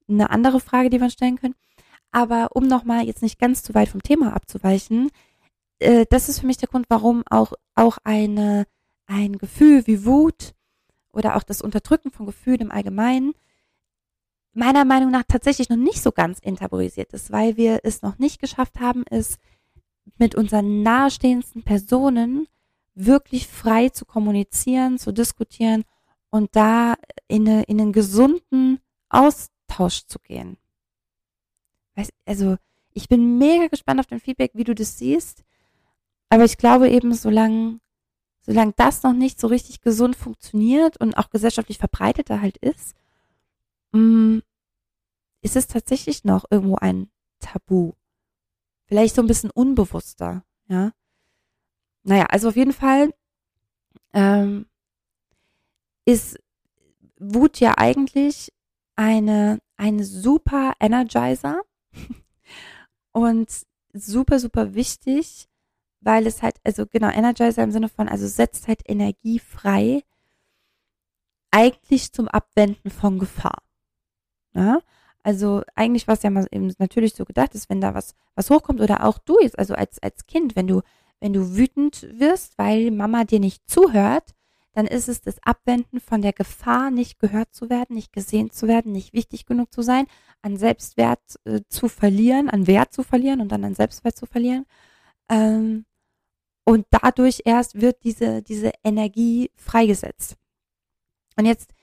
eine 0.07 0.29
andere 0.29 0.59
Frage, 0.59 0.89
die 0.89 0.99
wir 0.99 1.09
stellen 1.09 1.38
können. 1.38 1.55
Aber 2.12 2.49
um 2.53 2.67
nochmal 2.67 3.05
jetzt 3.05 3.21
nicht 3.21 3.39
ganz 3.39 3.63
zu 3.63 3.73
weit 3.73 3.89
vom 3.89 4.03
Thema 4.03 4.33
abzuweichen, 4.33 5.09
äh, 5.79 6.05
das 6.09 6.29
ist 6.29 6.39
für 6.39 6.47
mich 6.47 6.57
der 6.57 6.69
Grund, 6.69 6.86
warum 6.89 7.23
auch, 7.29 7.53
auch 7.75 7.97
eine, 8.03 8.65
ein 9.05 9.37
Gefühl 9.37 9.85
wie 9.87 10.05
Wut 10.05 10.53
oder 11.11 11.35
auch 11.35 11.43
das 11.43 11.61
Unterdrücken 11.61 12.11
von 12.11 12.25
Gefühlen 12.25 12.61
im 12.61 12.71
Allgemeinen 12.71 13.33
meiner 14.53 14.85
Meinung 14.85 15.11
nach 15.11 15.23
tatsächlich 15.27 15.69
noch 15.69 15.77
nicht 15.77 16.01
so 16.01 16.11
ganz 16.11 16.39
enttabuisiert 16.41 17.11
ist, 17.13 17.31
weil 17.31 17.57
wir 17.57 17.79
es 17.83 18.01
noch 18.01 18.19
nicht 18.19 18.39
geschafft 18.39 18.79
haben, 18.79 19.03
es 19.09 19.37
mit 20.17 20.35
unseren 20.35 20.83
nahestehendsten 20.83 21.63
Personen 21.63 22.47
wirklich 22.93 23.47
frei 23.47 23.89
zu 23.89 24.05
kommunizieren, 24.05 24.99
zu 24.99 25.11
diskutieren 25.11 25.83
und 26.29 26.55
da 26.55 26.95
in, 27.27 27.47
eine, 27.47 27.63
in 27.63 27.81
einen 27.81 27.93
gesunden 27.93 28.79
Austausch 29.09 30.05
zu 30.05 30.19
gehen. 30.19 30.57
Also 32.25 32.57
ich 32.91 33.07
bin 33.07 33.37
mega 33.37 33.67
gespannt 33.67 33.99
auf 33.99 34.07
dein 34.07 34.19
Feedback, 34.19 34.51
wie 34.53 34.63
du 34.63 34.75
das 34.75 34.97
siehst. 34.97 35.43
Aber 36.29 36.45
ich 36.45 36.57
glaube 36.57 36.89
eben, 36.89 37.13
solange, 37.13 37.79
solange 38.45 38.73
das 38.75 39.03
noch 39.03 39.13
nicht 39.13 39.39
so 39.39 39.47
richtig 39.47 39.82
gesund 39.82 40.15
funktioniert 40.15 40.97
und 40.97 41.17
auch 41.17 41.29
gesellschaftlich 41.29 41.77
verbreiteter 41.77 42.41
halt 42.41 42.58
ist, 42.58 42.95
Mm, 43.93 44.39
ist 45.41 45.56
es 45.56 45.67
tatsächlich 45.67 46.23
noch 46.23 46.45
irgendwo 46.49 46.75
ein 46.75 47.10
Tabu. 47.39 47.93
Vielleicht 48.86 49.15
so 49.15 49.21
ein 49.21 49.27
bisschen 49.27 49.51
unbewusster, 49.51 50.43
ja. 50.67 50.91
Naja, 52.03 52.25
also 52.25 52.49
auf 52.49 52.56
jeden 52.56 52.73
Fall 52.73 53.13
ähm, 54.13 54.65
ist 56.06 56.38
Wut 57.17 57.60
ja 57.60 57.77
eigentlich 57.77 58.51
eine, 58.95 59.60
eine 59.77 60.03
super 60.03 60.73
Energizer 60.79 61.62
und 63.12 63.49
super, 63.93 64.39
super 64.39 64.73
wichtig, 64.73 65.47
weil 66.03 66.27
es 66.27 66.41
halt, 66.41 66.55
also 66.63 66.85
genau, 66.85 67.09
Energizer 67.09 67.63
im 67.63 67.71
Sinne 67.71 67.89
von, 67.89 68.07
also 68.07 68.27
setzt 68.27 68.67
halt 68.67 68.81
Energie 68.85 69.39
frei, 69.39 70.03
eigentlich 71.51 72.11
zum 72.11 72.27
Abwenden 72.27 72.89
von 72.89 73.19
Gefahr. 73.19 73.61
Ja? 74.53 74.79
Also 75.23 75.63
eigentlich 75.75 76.07
war 76.07 76.15
es 76.15 76.23
ja 76.23 76.29
mal 76.29 76.47
eben 76.51 76.73
natürlich 76.79 77.15
so 77.15 77.25
gedacht, 77.25 77.55
dass 77.55 77.69
wenn 77.69 77.79
da 77.81 77.93
was, 77.93 78.15
was 78.35 78.49
hochkommt 78.49 78.81
oder 78.81 79.05
auch 79.05 79.17
du 79.19 79.39
jetzt, 79.41 79.57
also 79.57 79.73
als, 79.73 80.01
als 80.01 80.25
Kind, 80.25 80.55
wenn 80.55 80.67
du, 80.67 80.81
wenn 81.19 81.33
du 81.33 81.55
wütend 81.55 82.07
wirst, 82.19 82.57
weil 82.57 82.91
Mama 82.91 83.23
dir 83.23 83.39
nicht 83.39 83.69
zuhört, 83.69 84.33
dann 84.73 84.87
ist 84.87 85.07
es 85.07 85.21
das 85.21 85.35
Abwenden 85.43 85.99
von 85.99 86.21
der 86.21 86.33
Gefahr, 86.33 86.91
nicht 86.91 87.19
gehört 87.19 87.53
zu 87.53 87.69
werden, 87.69 87.95
nicht 87.95 88.11
gesehen 88.11 88.49
zu 88.49 88.67
werden, 88.67 88.91
nicht 88.91 89.13
wichtig 89.13 89.45
genug 89.45 89.71
zu 89.71 89.83
sein, 89.83 90.07
an 90.41 90.57
Selbstwert 90.57 91.21
äh, 91.45 91.61
zu 91.69 91.87
verlieren, 91.87 92.49
an 92.49 92.67
Wert 92.67 92.91
zu 92.91 93.03
verlieren 93.03 93.39
und 93.39 93.51
dann 93.51 93.63
an 93.63 93.75
Selbstwert 93.75 94.17
zu 94.17 94.25
verlieren. 94.25 94.65
Ähm, 95.29 95.85
und 96.65 96.86
dadurch 96.89 97.41
erst 97.45 97.82
wird 97.82 98.04
diese, 98.04 98.41
diese 98.41 98.71
Energie 98.84 99.52
freigesetzt. 99.56 100.38
Und 101.38 101.45
jetzt 101.45 101.73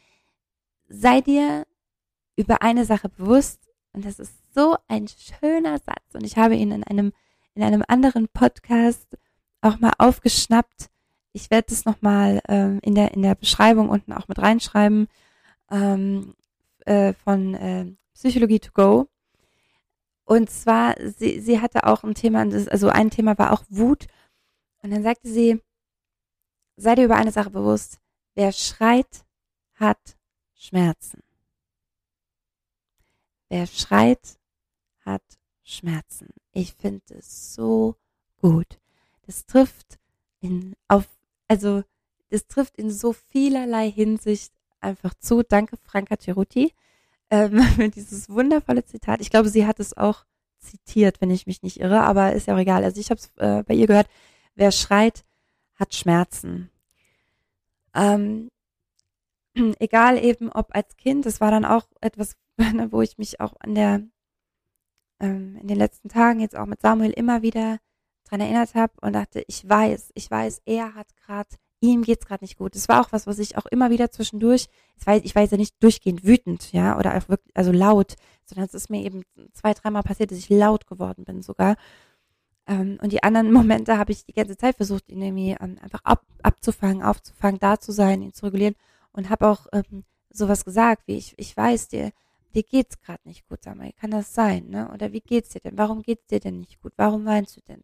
sei 0.89 1.21
dir 1.21 1.67
über 2.37 2.63
eine 2.63 2.85
Sache 2.85 3.09
bewusst 3.09 3.61
und 3.93 4.05
das 4.05 4.19
ist 4.19 4.35
so 4.55 4.77
ein 4.89 5.07
schöner 5.09 5.79
Satz 5.79 6.15
und 6.15 6.25
ich 6.25 6.37
habe 6.37 6.57
ihn 6.57 6.73
in 6.73 6.85
einem 6.85 7.13
in 7.55 7.65
einem 7.65 7.83
anderen 7.89 8.29
Podcast 8.29 9.19
auch 9.61 9.81
mal 9.81 9.93
aufgeschnappt. 9.99 10.89
Ich 11.33 11.51
werde 11.51 11.67
das 11.71 11.85
nochmal 11.85 12.41
ähm, 12.49 12.79
in 12.83 12.95
der 12.95 13.13
in 13.13 13.23
der 13.23 13.35
Beschreibung 13.35 13.89
unten 13.89 14.13
auch 14.13 14.29
mit 14.29 14.39
reinschreiben 14.39 15.09
ähm, 15.71 16.35
äh, 16.87 17.13
von 17.13 17.55
äh, 17.55 17.87
Psychologie 18.15 18.61
to 18.61 18.71
go. 18.73 19.09
Und 20.25 20.49
zwar 20.49 20.95
sie 21.01 21.41
sie 21.41 21.61
hatte 21.61 21.85
auch 21.85 22.05
ein 22.05 22.15
Thema, 22.15 22.41
also 22.71 22.89
ein 22.89 23.11
Thema 23.11 23.37
war 23.37 23.53
auch 23.53 23.65
Wut 23.69 24.07
und 24.83 24.91
dann 24.91 25.03
sagte 25.03 25.29
sie, 25.29 25.61
sei 26.77 26.95
dir 26.95 27.05
über 27.05 27.17
eine 27.17 27.33
Sache 27.33 27.51
bewusst, 27.51 28.01
wer 28.35 28.53
schreit, 28.53 29.25
hat 29.75 30.17
Schmerzen. 30.55 31.23
Wer 33.49 33.67
schreit, 33.67 34.39
hat 35.05 35.23
Schmerzen. 35.63 36.29
Ich 36.53 36.75
finde 36.75 37.15
es 37.19 37.55
so 37.55 37.97
gut. 38.41 38.79
Das 39.27 39.47
trifft 39.47 39.99
in, 40.41 40.75
auf, 40.89 41.07
also, 41.49 41.83
das 42.29 42.47
trifft 42.47 42.77
in 42.77 42.91
so 42.91 43.13
vielerlei 43.13 43.91
Hinsicht 43.91 44.53
einfach 44.81 45.15
zu. 45.15 45.43
Danke, 45.43 45.77
Franka 45.77 46.17
Ceruti, 46.19 46.73
ähm, 47.31 47.63
für 47.77 47.89
dieses 47.89 48.29
wundervolle 48.29 48.85
Zitat. 48.85 49.21
Ich 49.21 49.31
glaube, 49.31 49.49
sie 49.49 49.67
hat 49.67 49.81
es 49.81 49.97
auch 49.97 50.25
zitiert, 50.59 51.21
wenn 51.21 51.31
ich 51.31 51.47
mich 51.47 51.63
nicht 51.63 51.81
irre, 51.81 52.03
aber 52.03 52.33
ist 52.35 52.47
ja 52.47 52.55
auch 52.55 52.59
egal. 52.59 52.85
Also 52.85 53.01
ich 53.01 53.11
habe 53.11 53.21
es 53.21 53.33
äh, 53.37 53.63
bei 53.65 53.75
ihr 53.75 53.87
gehört. 53.87 54.09
Wer 54.55 54.73
schreit, 54.73 55.25
hat 55.77 55.95
Schmerzen. 55.95 56.71
Ähm, 57.95 58.49
egal 59.79 60.23
eben, 60.23 60.51
ob 60.53 60.75
als 60.75 60.97
Kind, 60.97 61.27
das 61.27 61.41
war 61.41 61.51
dann 61.51 61.65
auch 61.65 61.87
etwas, 62.01 62.37
Ne, 62.75 62.93
wo 62.93 63.01
ich 63.01 63.17
mich 63.17 63.41
auch 63.41 63.55
an 63.61 63.75
der, 63.75 64.03
ähm, 65.19 65.57
in 65.57 65.67
den 65.67 65.79
letzten 65.79 66.09
Tagen 66.09 66.41
jetzt 66.41 66.57
auch 66.57 66.67
mit 66.67 66.83
Samuel 66.83 67.11
immer 67.11 67.43
wieder 67.43 67.79
dran 68.29 68.41
erinnert 68.41 68.75
habe 68.75 68.93
und 69.01 69.15
dachte, 69.15 69.43
ich 69.47 69.67
weiß, 69.67 70.11
ich 70.15 70.31
weiß, 70.31 70.63
er 70.67 70.95
hat 70.95 71.09
gerade, 71.17 71.49
ihm 71.81 72.03
geht's 72.03 72.27
gerade 72.27 72.45
nicht 72.45 72.59
gut. 72.59 72.75
Das 72.75 72.89
war 72.89 73.01
auch 73.01 73.13
was, 73.13 73.27
was 73.27 73.39
ich 73.39 73.57
auch 73.57 73.65
immer 73.67 73.91
wieder 73.91 74.11
zwischendurch, 74.11 74.67
ich 74.97 75.07
weiß, 75.07 75.23
ich 75.25 75.35
weiß 75.35 75.51
ja 75.53 75.57
nicht 75.57 75.83
durchgehend 75.83 76.25
wütend, 76.25 76.73
ja, 76.73 76.99
oder 76.99 77.17
auch 77.17 77.29
wirklich, 77.31 77.57
also 77.57 77.73
laut, 77.73 78.17
sondern 78.45 78.67
es 78.67 78.75
ist 78.75 78.91
mir 78.91 79.03
eben 79.03 79.23
zwei, 79.55 79.73
dreimal 79.73 80.03
passiert, 80.03 80.31
dass 80.31 80.39
ich 80.39 80.51
laut 80.51 80.87
geworden 80.87 81.25
bin 81.25 81.41
sogar. 81.43 81.77
Ähm, 82.71 82.99
und 83.03 83.13
die 83.13 83.23
anderen 83.23 83.53
Momente 83.53 83.99
habe 83.99 84.13
ich 84.13 84.25
die 84.25 84.33
ganze 84.33 84.57
Zeit 84.57 84.77
versucht, 84.77 85.09
ihn 85.09 85.21
irgendwie 85.21 85.57
ähm, 85.61 85.77
einfach 85.83 86.05
ab, 86.05 86.25
abzufangen, 86.43 87.03
aufzufangen, 87.03 87.59
da 87.59 87.79
zu 87.79 87.93
sein, 87.93 88.23
ihn 88.23 88.33
zu 88.33 88.47
regulieren 88.47 88.77
und 89.13 89.29
habe 89.29 89.49
auch 89.49 89.67
ähm, 89.73 90.05
sowas 90.31 90.65
gesagt, 90.65 91.03
wie 91.07 91.17
ich, 91.17 91.35
ich 91.37 91.57
weiß, 91.57 91.89
dir, 91.89 92.13
dir 92.55 92.63
geht's 92.63 93.01
gerade 93.01 93.21
nicht 93.25 93.49
gut, 93.49 93.65
sag 93.65 93.77
mal, 93.77 93.93
kann 93.95 94.13
das 94.13 94.33
sein, 94.33 94.69
ne? 94.69 94.91
Oder 94.95 95.13
wie 95.13 95.21
geht's 95.21 95.51
dir 95.51 95.61
denn? 95.61 95.77
Warum 95.77 96.03
geht's 96.03 96.27
dir 96.29 96.39
denn 96.39 96.61
nicht 96.61 96.81
gut? 96.81 96.93
Warum 96.97 97.25
weinst 97.27 97.57
du 97.57 97.61
denn? 97.63 97.83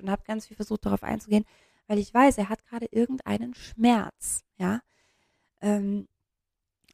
Und 0.00 0.10
habe 0.10 0.22
ganz 0.24 0.46
viel 0.46 0.56
versucht, 0.56 0.86
darauf 0.86 1.02
einzugehen, 1.02 1.44
weil 1.88 1.98
ich 1.98 2.14
weiß, 2.14 2.38
er 2.38 2.48
hat 2.48 2.64
gerade 2.64 2.86
irgendeinen 2.90 3.54
Schmerz, 3.54 4.44
ja. 4.56 4.80
Ähm, 5.60 6.06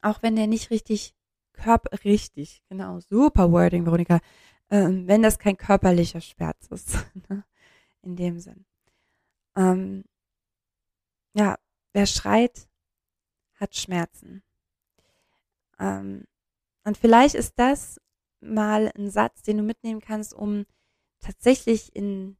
auch 0.01 0.23
wenn 0.23 0.35
der 0.35 0.47
nicht 0.47 0.71
richtig 0.71 1.13
körper 1.53 2.03
richtig, 2.03 2.61
genau, 2.69 2.99
super 2.99 3.51
Wording, 3.51 3.85
Veronika, 3.85 4.19
ähm, 4.69 5.07
wenn 5.07 5.21
das 5.21 5.39
kein 5.39 5.57
körperlicher 5.57 6.21
Schmerz 6.21 6.67
ist, 6.67 6.97
ne? 7.29 7.43
in 8.01 8.15
dem 8.15 8.39
Sinn. 8.39 8.65
Ähm, 9.55 10.03
ja, 11.33 11.57
wer 11.93 12.05
schreit, 12.05 12.67
hat 13.55 13.75
Schmerzen. 13.75 14.43
Ähm, 15.79 16.25
und 16.83 16.97
vielleicht 16.97 17.35
ist 17.35 17.53
das 17.57 17.99
mal 18.41 18.91
ein 18.97 19.09
Satz, 19.09 19.41
den 19.41 19.57
du 19.57 19.63
mitnehmen 19.63 20.01
kannst, 20.01 20.33
um 20.33 20.65
tatsächlich 21.19 21.95
in, 21.95 22.37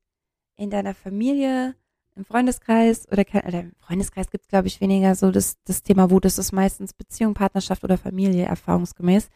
in 0.56 0.70
deiner 0.70 0.94
Familie, 0.94 1.76
im 2.16 2.24
Freundeskreis 2.24 3.08
oder, 3.12 3.26
oder 3.46 3.62
im 3.62 3.76
Freundeskreis 3.78 4.30
gibt 4.30 4.46
es, 4.46 4.48
glaube 4.48 4.68
ich, 4.68 4.80
weniger 4.80 5.16
so 5.16 5.32
das, 5.32 5.58
das 5.66 5.84
Thema 5.84 6.10
Wut. 6.10 6.24
Das 6.24 6.38
ist 6.38 6.54
meistens 6.54 6.94
Beziehung, 6.94 7.34
Partnerschaft 7.34 7.84
oder 7.84 7.98
Familie, 7.98 8.46
erfahrungsgemäß. 8.46 9.30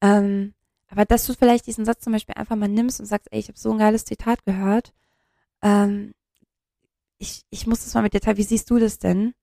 Ähm, 0.00 0.54
aber 0.88 1.04
dass 1.04 1.26
du 1.26 1.34
vielleicht 1.34 1.66
diesen 1.66 1.84
Satz 1.84 2.02
zum 2.02 2.12
Beispiel 2.12 2.34
einfach 2.34 2.56
mal 2.56 2.68
nimmst 2.68 2.98
und 3.00 3.06
sagst, 3.06 3.28
ey, 3.30 3.38
ich 3.38 3.48
habe 3.48 3.58
so 3.58 3.72
ein 3.72 3.78
geiles 3.78 4.04
Zitat 4.04 4.44
gehört. 4.44 4.92
Ähm, 5.62 6.14
ich, 7.18 7.42
ich 7.50 7.66
muss 7.66 7.84
das 7.84 7.94
mal 7.94 8.02
mit 8.02 8.14
dir 8.14 8.20
teilen. 8.20 8.38
Wie 8.38 8.42
siehst 8.42 8.70
du 8.70 8.78
das 8.78 8.98
denn? 8.98 9.34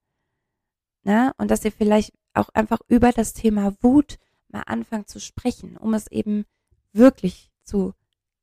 Ne? 1.04 1.34
Und 1.38 1.52
dass 1.52 1.64
ihr 1.64 1.72
vielleicht 1.72 2.14
auch 2.34 2.50
einfach 2.50 2.80
über 2.88 3.12
das 3.12 3.34
Thema 3.34 3.76
Wut 3.82 4.18
mal 4.48 4.64
anfangen 4.64 5.06
zu 5.06 5.20
sprechen, 5.20 5.78
um 5.78 5.94
es 5.94 6.08
eben 6.08 6.46
wirklich 6.94 7.52
zu 7.64 7.94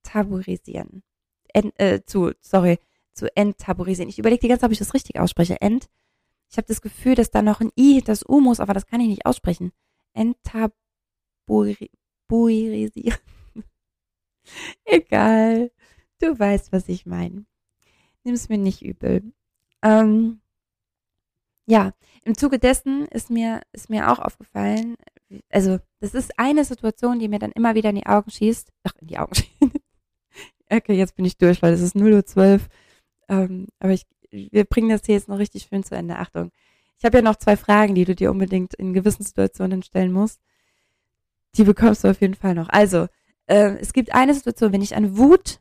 tabuisieren. 0.03 1.03
Ent, 1.53 1.79
äh, 1.81 2.05
zu, 2.05 2.33
sorry, 2.41 2.79
zu 3.13 3.35
enttabuisieren. 3.37 4.09
Ich 4.09 4.19
überlege 4.19 4.41
die 4.41 4.49
ganze 4.49 4.61
Zeit, 4.61 4.69
ob 4.69 4.73
ich 4.73 4.79
das 4.79 4.95
richtig 4.95 5.19
ausspreche. 5.19 5.61
Ent. 5.61 5.89
Ich 6.49 6.57
habe 6.57 6.69
das 6.69 6.83
Gefühl, 6.83 7.15
dass 7.15 7.31
da 7.31 7.43
noch 7.43 7.61
ein 7.61 7.73
I 7.79 7.95
hinter 7.95 8.13
das 8.13 8.29
U 8.29 8.41
muss, 8.41 8.61
aber 8.61 8.75
das 8.75 8.87
kann 8.87 9.01
ich 9.01 9.09
nicht 9.09 9.27
aussprechen. 9.27 9.73
Enttabuisieren. 10.13 12.02
Egal. 14.85 15.71
Du 16.21 16.39
weißt, 16.39 16.73
was 16.73 16.89
ich 16.89 17.05
meine. 17.05 17.45
Nimm's 18.25 18.49
mir 18.49 18.59
nicht 18.59 18.83
übel. 18.83 19.33
Ähm, 19.83 20.41
ja, 21.67 21.93
im 22.25 22.37
Zuge 22.37 22.59
dessen 22.59 23.07
ist 23.09 23.31
mir, 23.31 23.61
ist 23.73 23.91
mir 23.91 24.11
auch 24.11 24.19
aufgefallen, 24.19 24.97
also 25.51 25.79
das 26.01 26.15
ist 26.15 26.39
eine 26.39 26.65
Situation, 26.65 27.19
die 27.19 27.29
mir 27.29 27.39
dann 27.39 27.53
immer 27.53 27.75
wieder 27.75 27.91
in 27.91 27.97
die 27.97 28.07
Augen 28.07 28.31
schießt. 28.31 28.71
Ach, 28.85 28.93
in 29.01 29.09
die 29.09 29.19
Augen 29.19 29.35
schießt. 29.35 29.51
okay, 30.71 30.95
jetzt 30.95 31.17
bin 31.17 31.25
ich 31.25 31.39
durch, 31.39 31.63
weil 31.63 31.73
es 31.73 31.81
ist 31.81 31.97
0.12 31.97 32.37
Uhr. 32.37 32.61
Ähm, 33.29 33.67
aber 33.79 33.93
ich, 33.93 34.07
wir 34.31 34.65
bringen 34.65 34.89
das 34.89 35.03
hier 35.05 35.15
jetzt 35.15 35.29
noch 35.29 35.39
richtig 35.39 35.65
schön 35.65 35.85
zu 35.85 35.95
Ende. 35.95 36.17
Achtung. 36.19 36.51
Ich 36.99 37.05
habe 37.05 37.19
ja 37.19 37.23
noch 37.23 37.37
zwei 37.37 37.57
Fragen, 37.57 37.95
die 37.95 38.05
du 38.05 38.15
dir 38.15 38.31
unbedingt 38.31 38.75
in 38.75 38.93
gewissen 38.93 39.25
Situationen 39.25 39.83
stellen 39.83 40.13
musst. 40.13 40.41
Die 41.57 41.65
bekommst 41.65 42.05
du 42.05 42.09
auf 42.09 42.21
jeden 42.21 42.35
Fall 42.35 42.55
noch. 42.55 42.69
Also, 42.69 43.07
äh, 43.47 43.77
es 43.81 43.93
gibt 43.93 44.15
eine 44.15 44.35
Situation, 44.35 44.73
wenn 44.73 44.83
ich 44.83 44.97
an 44.97 45.19
Wut 45.19 45.61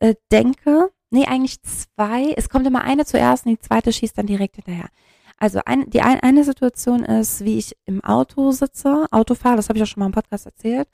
äh, 0.00 0.14
denke, 0.30 0.90
nee, 1.10 1.26
eigentlich 1.26 1.62
zwei. 1.62 2.32
Es 2.36 2.48
kommt 2.48 2.66
immer 2.66 2.82
eine 2.82 3.04
zuerst 3.04 3.46
und 3.46 3.52
die 3.52 3.58
zweite 3.58 3.92
schießt 3.92 4.16
dann 4.18 4.26
direkt 4.26 4.56
hinterher. 4.56 4.88
Also 5.38 5.60
ein, 5.64 5.88
die 5.88 6.02
ein, 6.02 6.20
eine 6.20 6.44
Situation 6.44 7.02
ist, 7.02 7.44
wie 7.44 7.58
ich 7.58 7.74
im 7.86 8.04
Auto 8.04 8.52
sitze, 8.52 9.06
Auto 9.10 9.34
fahre, 9.34 9.56
das 9.56 9.68
habe 9.68 9.78
ich 9.78 9.82
auch 9.82 9.88
schon 9.88 10.00
mal 10.00 10.06
im 10.06 10.12
Podcast 10.12 10.46
erzählt. 10.46 10.88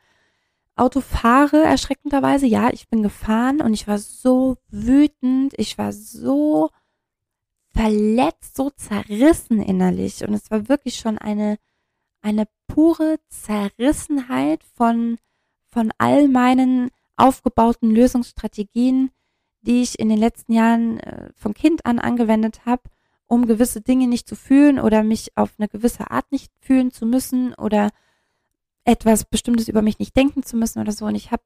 Auto 0.77 1.01
fahre 1.01 1.65
erschreckenderweise, 1.65 2.47
ja, 2.47 2.71
ich 2.71 2.89
bin 2.89 3.03
gefahren 3.03 3.61
und 3.61 3.75
ich 3.75 3.89
war 3.89 3.99
so 3.99 4.59
wütend, 4.69 5.55
ich 5.57 5.79
war 5.79 5.93
so 5.93 6.71
verletzt, 7.75 8.57
so 8.57 8.71
zerrissen 8.71 9.61
innerlich 9.63 10.23
und 10.23 10.35
es 10.35 10.51
war 10.51 10.69
wirklich 10.69 10.97
schon 10.97 11.19
eine 11.19 11.57
eine 12.27 12.47
pure 12.67 13.19
Zerrissenheit 13.29 14.63
von 14.75 15.19
von 15.65 15.93
all 15.99 16.29
meinen 16.29 16.91
aufgebauten 17.17 17.91
Lösungsstrategien, 17.91 19.11
die 19.61 19.83
ich 19.83 19.99
in 19.99 20.09
den 20.09 20.19
letzten 20.19 20.53
Jahren 20.53 21.01
äh, 21.01 21.31
von 21.35 21.55
Kind 21.55 21.85
an 21.85 21.99
angewendet 21.99 22.65
habe 22.65 22.83
um 23.27 23.47
gewisse 23.47 23.81
Dinge 23.81 24.07
nicht 24.07 24.29
zu 24.29 24.37
fühlen 24.37 24.79
oder 24.79 25.03
mich 25.03 25.37
auf 25.37 25.55
eine 25.59 25.69
gewisse 25.69 26.11
Art 26.11 26.31
nicht 26.31 26.53
fühlen 26.61 26.93
zu 26.93 27.07
müssen 27.07 27.55
oder 27.55 27.91
etwas 28.85 29.25
Bestimmtes 29.25 29.69
über 29.69 29.83
mich 29.83 29.99
nicht 29.99 30.17
denken 30.17 30.45
zu 30.45 30.57
müssen 30.57 30.81
oder 30.81 30.93
so. 30.93 31.07
Und 31.07 31.17
ich 31.17 31.33
habe, 31.33 31.43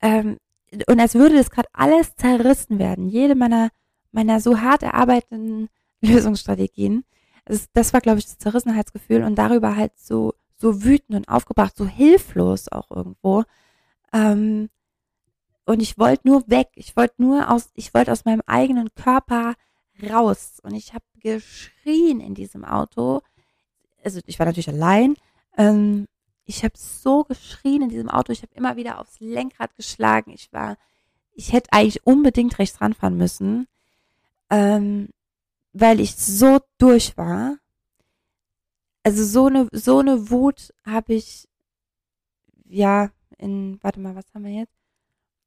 ähm, 0.00 0.38
und 0.86 0.98
als 0.98 1.14
würde 1.14 1.36
das 1.36 1.50
gerade 1.50 1.68
alles 1.74 2.14
zerrissen 2.16 2.78
werden, 2.78 3.08
jede 3.08 3.34
meiner, 3.34 3.68
meiner 4.12 4.40
so 4.40 4.60
hart 4.60 4.82
erarbeiteten 4.82 5.68
Lösungsstrategien. 6.00 7.04
Das, 7.44 7.68
das 7.72 7.92
war, 7.92 8.00
glaube 8.00 8.18
ich, 8.18 8.26
das 8.26 8.38
Zerrissenheitsgefühl 8.38 9.22
und 9.24 9.36
darüber 9.36 9.76
halt 9.76 9.98
so, 9.98 10.34
so 10.56 10.84
wütend 10.84 11.16
und 11.16 11.28
aufgebracht, 11.28 11.76
so 11.76 11.86
hilflos 11.86 12.70
auch 12.70 12.90
irgendwo. 12.90 13.44
Ähm, 14.12 14.68
und 15.64 15.80
ich 15.80 15.98
wollte 15.98 16.28
nur 16.28 16.44
weg. 16.48 16.68
Ich 16.74 16.96
wollte 16.96 17.22
nur 17.22 17.50
aus, 17.50 17.70
ich 17.74 17.94
wollte 17.94 18.12
aus 18.12 18.24
meinem 18.24 18.42
eigenen 18.46 18.94
Körper 18.94 19.54
raus. 20.10 20.60
Und 20.62 20.74
ich 20.74 20.92
habe 20.92 21.04
geschrien 21.20 22.20
in 22.20 22.34
diesem 22.34 22.64
Auto. 22.64 23.22
Also 24.04 24.20
ich 24.26 24.38
war 24.38 24.46
natürlich 24.46 24.68
allein. 24.68 25.16
Ähm, 25.56 26.06
ich 26.44 26.64
habe 26.64 26.74
so 26.76 27.24
geschrien 27.24 27.82
in 27.82 27.88
diesem 27.88 28.08
Auto. 28.08 28.32
Ich 28.32 28.42
habe 28.42 28.54
immer 28.54 28.76
wieder 28.76 29.00
aufs 29.00 29.20
Lenkrad 29.20 29.76
geschlagen. 29.76 30.32
Ich 30.32 30.52
war, 30.52 30.76
ich 31.34 31.52
hätte 31.52 31.72
eigentlich 31.72 32.04
unbedingt 32.06 32.58
rechts 32.58 32.80
ranfahren 32.80 33.16
müssen, 33.16 33.68
ähm, 34.50 35.08
weil 35.72 36.00
ich 36.00 36.16
so 36.16 36.60
durch 36.78 37.16
war. 37.16 37.58
Also 39.04 39.24
so 39.24 39.46
eine 39.46 39.68
so 39.72 39.98
eine 39.98 40.30
Wut 40.30 40.72
habe 40.86 41.14
ich 41.14 41.48
ja 42.64 43.10
in 43.38 43.78
warte 43.82 44.00
mal, 44.00 44.14
was 44.14 44.32
haben 44.34 44.44
wir 44.44 44.52
jetzt? 44.52 44.82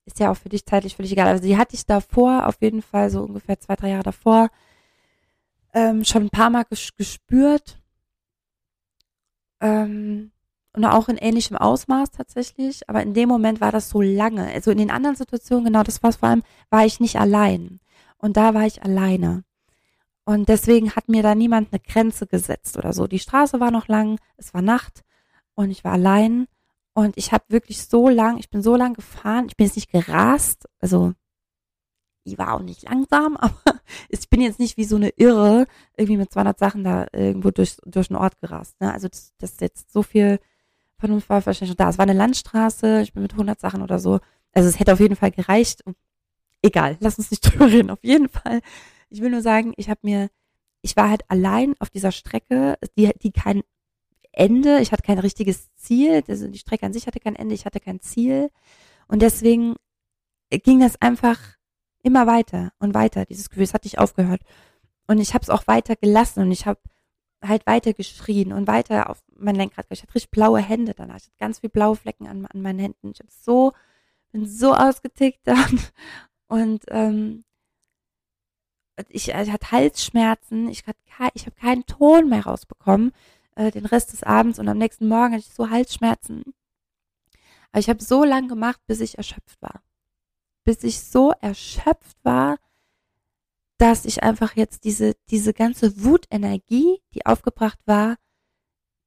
ist 0.06 0.20
ja 0.20 0.32
auch 0.32 0.38
für 0.38 0.50
dich 0.50 0.66
zeitlich 0.66 0.96
völlig 0.96 1.12
egal. 1.12 1.28
Also 1.28 1.44
die 1.44 1.58
hatte 1.58 1.76
ich 1.76 1.86
davor, 1.86 2.48
auf 2.48 2.62
jeden 2.62 2.82
Fall 2.82 3.10
so 3.10 3.24
ungefähr 3.24 3.60
zwei, 3.60 3.76
drei 3.76 3.90
Jahre 3.90 4.04
davor, 4.04 4.50
ähm, 5.74 6.06
schon 6.06 6.24
ein 6.24 6.30
paar 6.30 6.50
Mal 6.50 6.66
gespürt. 6.98 7.82
Ähm, 9.60 10.32
und 10.74 10.86
auch 10.86 11.08
in 11.10 11.18
ähnlichem 11.18 11.58
Ausmaß 11.58 12.12
tatsächlich. 12.12 12.88
Aber 12.90 13.02
in 13.02 13.14
dem 13.14 13.30
Moment 13.30 13.62
war 13.62 13.72
das 13.72 13.90
so 13.90 14.02
lange. 14.02 14.46
Also 14.48 14.72
in 14.72 14.78
den 14.78 14.92
anderen 14.92 15.16
Situationen, 15.16 15.66
genau 15.66 15.84
das 15.84 16.04
war 16.04 16.14
vor 16.14 16.30
allem, 16.30 16.44
war 16.70 16.86
ich 16.86 17.00
nicht 17.00 17.18
allein. 17.18 17.80
Und 18.18 18.38
da 18.38 18.54
war 18.54 18.66
ich 18.66 18.84
alleine. 18.84 19.44
Und 20.26 20.50
deswegen 20.50 20.96
hat 20.96 21.08
mir 21.08 21.22
da 21.22 21.36
niemand 21.36 21.72
eine 21.72 21.80
Grenze 21.80 22.26
gesetzt 22.26 22.78
oder 22.78 22.94
so. 22.94 23.06
Die 23.06 23.20
Straße 23.20 23.60
war 23.60 23.70
noch 23.72 23.88
lang, 23.88 24.20
es 24.38 24.54
war 24.54 24.64
Nacht 24.64 25.04
und 25.54 25.70
ich 25.70 25.84
war 25.84 25.94
allein 25.94 26.48
und 26.94 27.16
ich 27.18 27.32
habe 27.32 27.44
wirklich 27.50 27.86
so 27.86 28.10
lang, 28.10 28.38
ich 28.38 28.50
bin 28.50 28.64
so 28.64 28.76
lang 28.76 28.94
gefahren, 28.96 29.46
ich 29.48 29.56
bin 29.56 29.68
jetzt 29.68 29.76
nicht 29.76 29.92
gerast, 29.92 30.68
also 30.80 31.14
ich 32.24 32.40
war 32.40 32.56
auch 32.56 32.62
nicht 32.62 32.84
langsam, 32.84 33.38
aber 33.38 33.80
ich 34.10 34.28
bin 34.30 34.42
jetzt 34.42 34.60
nicht 34.60 34.78
wie 34.78 34.84
so 34.84 34.96
eine 34.96 35.10
Irre 35.10 35.68
irgendwie 35.96 36.18
mit 36.18 36.34
200 36.34 36.58
Sachen 36.58 36.84
da 36.84 37.06
irgendwo 37.14 37.52
durch, 37.52 37.78
durch 37.86 38.08
den 38.08 38.18
Ort 38.18 38.40
gerast. 38.42 38.82
Ne? 38.82 38.92
Also 38.92 39.08
das, 39.08 39.34
das 39.38 39.60
jetzt 39.60 39.92
so 39.94 40.02
viel 40.02 40.40
Vernunft 40.98 41.30
war 41.30 41.46
wahrscheinlich 41.46 41.70
schon 41.70 41.78
da. 41.78 41.90
Es 41.90 41.98
war 41.98 42.04
eine 42.04 42.14
Landstraße, 42.14 43.02
ich 43.02 43.14
bin 43.14 43.22
mit 43.22 43.34
100 43.34 43.60
Sachen 43.60 43.84
oder 43.84 44.00
so. 44.00 44.20
Also 44.54 44.70
es 44.70 44.80
hätte 44.80 44.94
auf 44.94 45.00
jeden 45.00 45.16
Fall 45.16 45.32
gereicht. 45.32 45.84
Egal, 46.62 46.98
lass 47.00 47.20
uns 47.20 47.30
nicht 47.30 47.42
drüber 47.46 47.68
reden. 47.68 47.92
Auf 47.92 48.04
jeden 48.04 48.30
Fall. 48.30 48.62
Ich 49.10 49.22
will 49.22 49.30
nur 49.30 49.42
sagen, 49.42 49.74
ich 49.78 49.90
habe 49.90 50.00
mir, 50.04 50.30
ich 50.82 50.96
war 50.96 51.10
halt 51.10 51.24
allein 51.30 51.76
auf 51.80 51.90
dieser 51.90 52.12
Strecke, 52.12 52.78
die, 52.98 53.12
die 53.22 53.32
kein 53.32 53.64
Ende. 54.32 54.80
Ich 54.82 54.92
hatte 54.92 55.04
kein 55.04 55.20
richtiges 55.20 55.74
Ziel. 55.76 56.24
Also 56.28 56.48
die 56.48 56.60
Strecke 56.60 56.86
an 56.86 56.94
sich 56.94 57.08
hatte 57.08 57.20
kein 57.20 57.36
Ende. 57.36 57.56
Ich 57.56 57.66
hatte 57.66 57.80
kein 57.80 58.02
Ziel. 58.02 58.52
Und 59.08 59.22
deswegen 59.22 59.76
ging 60.50 60.80
das 60.80 61.02
einfach 61.02 61.40
immer 62.04 62.28
weiter 62.28 62.72
und 62.80 62.94
weiter. 62.94 63.26
Dieses 63.26 63.50
Gefühl, 63.50 63.64
es 63.64 63.74
hat 63.74 63.84
nicht 63.84 64.00
aufgehört. 64.00 64.42
Und 65.08 65.20
ich 65.20 65.34
habe 65.34 65.44
es 65.44 65.50
auch 65.50 65.68
weiter 65.68 65.96
gelassen 65.96 66.42
und 66.42 66.52
ich 66.52 66.66
habe 66.66 66.80
halt 67.44 67.66
weiter 67.66 67.94
geschrien 67.94 68.54
und 68.54 68.68
weiter 68.68 69.10
auf 69.10 69.24
mein 69.36 69.56
Lenkrad. 69.56 69.86
Ich 69.90 70.02
hatte 70.02 70.16
richtig 70.16 70.32
blaue 70.32 70.60
Hände 70.60 70.94
danach. 70.96 71.18
Ich 71.18 71.26
hatte 71.26 71.38
ganz 71.40 71.60
viel 71.60 71.70
blaue 71.70 71.96
Flecken 71.96 72.28
an, 72.28 72.46
an 72.46 72.62
meinen 72.62 72.80
Händen. 72.80 73.12
Ich 73.12 73.20
habe 73.20 73.30
so, 73.30 73.74
bin 74.32 74.46
so 74.46 74.74
ausgetickt 74.74 75.42
dann. 75.48 75.80
Und 76.48 76.86
ähm, 76.90 77.44
ich, 79.10 79.30
ich 79.30 79.52
hatte 79.52 79.72
Halsschmerzen, 79.72 80.70
ich, 80.70 80.86
hatte, 80.88 81.00
ich 81.34 81.46
habe 81.46 81.56
keinen 81.56 81.86
Ton 81.86 82.30
mehr 82.30 82.46
rausbekommen, 82.46 83.12
äh, 83.56 83.72
den 83.72 83.86
Rest 83.86 84.14
des 84.14 84.24
Abends 84.24 84.60
und 84.60 84.68
am 84.68 84.78
nächsten 84.78 85.08
Morgen 85.08 85.34
hatte 85.34 85.46
ich 85.48 85.54
so 85.54 85.70
Halsschmerzen. 85.70 86.44
Aber 87.72 87.80
ich 87.80 87.90
habe 87.90 88.04
so 88.04 88.24
lange 88.24 88.48
gemacht, 88.48 88.80
bis 88.88 89.02
ich 89.02 89.18
erschöpft 89.18 89.62
war. 89.62 89.82
Bis 90.64 90.84
ich 90.84 91.02
so 91.02 91.32
erschöpft 91.42 92.18
war, 92.24 92.58
dass 93.78 94.06
ich 94.06 94.24
einfach 94.24 94.56
jetzt 94.56 94.86
diese, 94.86 95.16
diese 95.30 95.54
ganze 95.54 96.04
Wutenergie, 96.04 97.02
die 97.14 97.26
aufgebracht 97.26 97.80
war, 97.86 98.16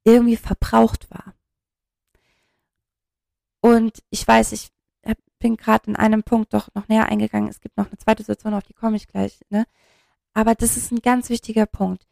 irgendwie 0.04 0.36
verbraucht 0.36 1.10
war. 1.10 1.34
Und 3.60 4.02
ich 4.10 4.26
weiß, 4.26 4.52
ich 4.52 4.68
bin 5.38 5.56
gerade 5.56 5.90
in 5.90 5.96
einem 5.96 6.22
Punkt 6.22 6.54
doch 6.54 6.68
noch 6.74 6.88
näher 6.88 7.06
eingegangen. 7.06 7.48
Es 7.48 7.60
gibt 7.60 7.76
noch 7.76 7.86
eine 7.86 7.98
zweite 7.98 8.22
Situation, 8.22 8.54
auf 8.54 8.64
die 8.64 8.74
komme 8.74 8.96
ich 8.96 9.08
gleich, 9.08 9.40
ne? 9.50 9.66
Aber 10.34 10.54
das 10.54 10.76
ist 10.76 10.92
ein 10.92 11.00
ganz 11.00 11.30
wichtiger 11.30 11.66
Punkt. 11.66 12.06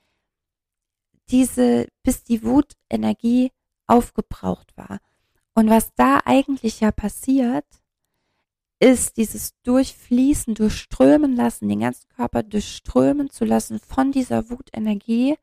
Diese, 1.31 1.89
bis 2.03 2.25
die 2.25 2.43
Wutenergie 2.43 3.53
aufgebraucht 3.87 4.77
war. 4.77 5.01
Und 5.55 5.71
was 5.71 5.95
da 5.95 6.21
eigentlich 6.25 6.81
ja 6.81 6.93
passiert, 6.93 7.67
ist 8.79 9.17
dieses 9.17 9.55
Durchfließen, 9.63 10.55
durchströmen 10.55 11.35
lassen, 11.35 11.69
den 11.69 11.81
ganzen 11.81 12.09
Körper 12.11 12.43
durchströmen 12.43 13.31
zu 13.31 13.45
lassen 13.45 13.79
von 13.81 14.13
dieser 14.13 14.51
Wutenergie. 14.51 15.37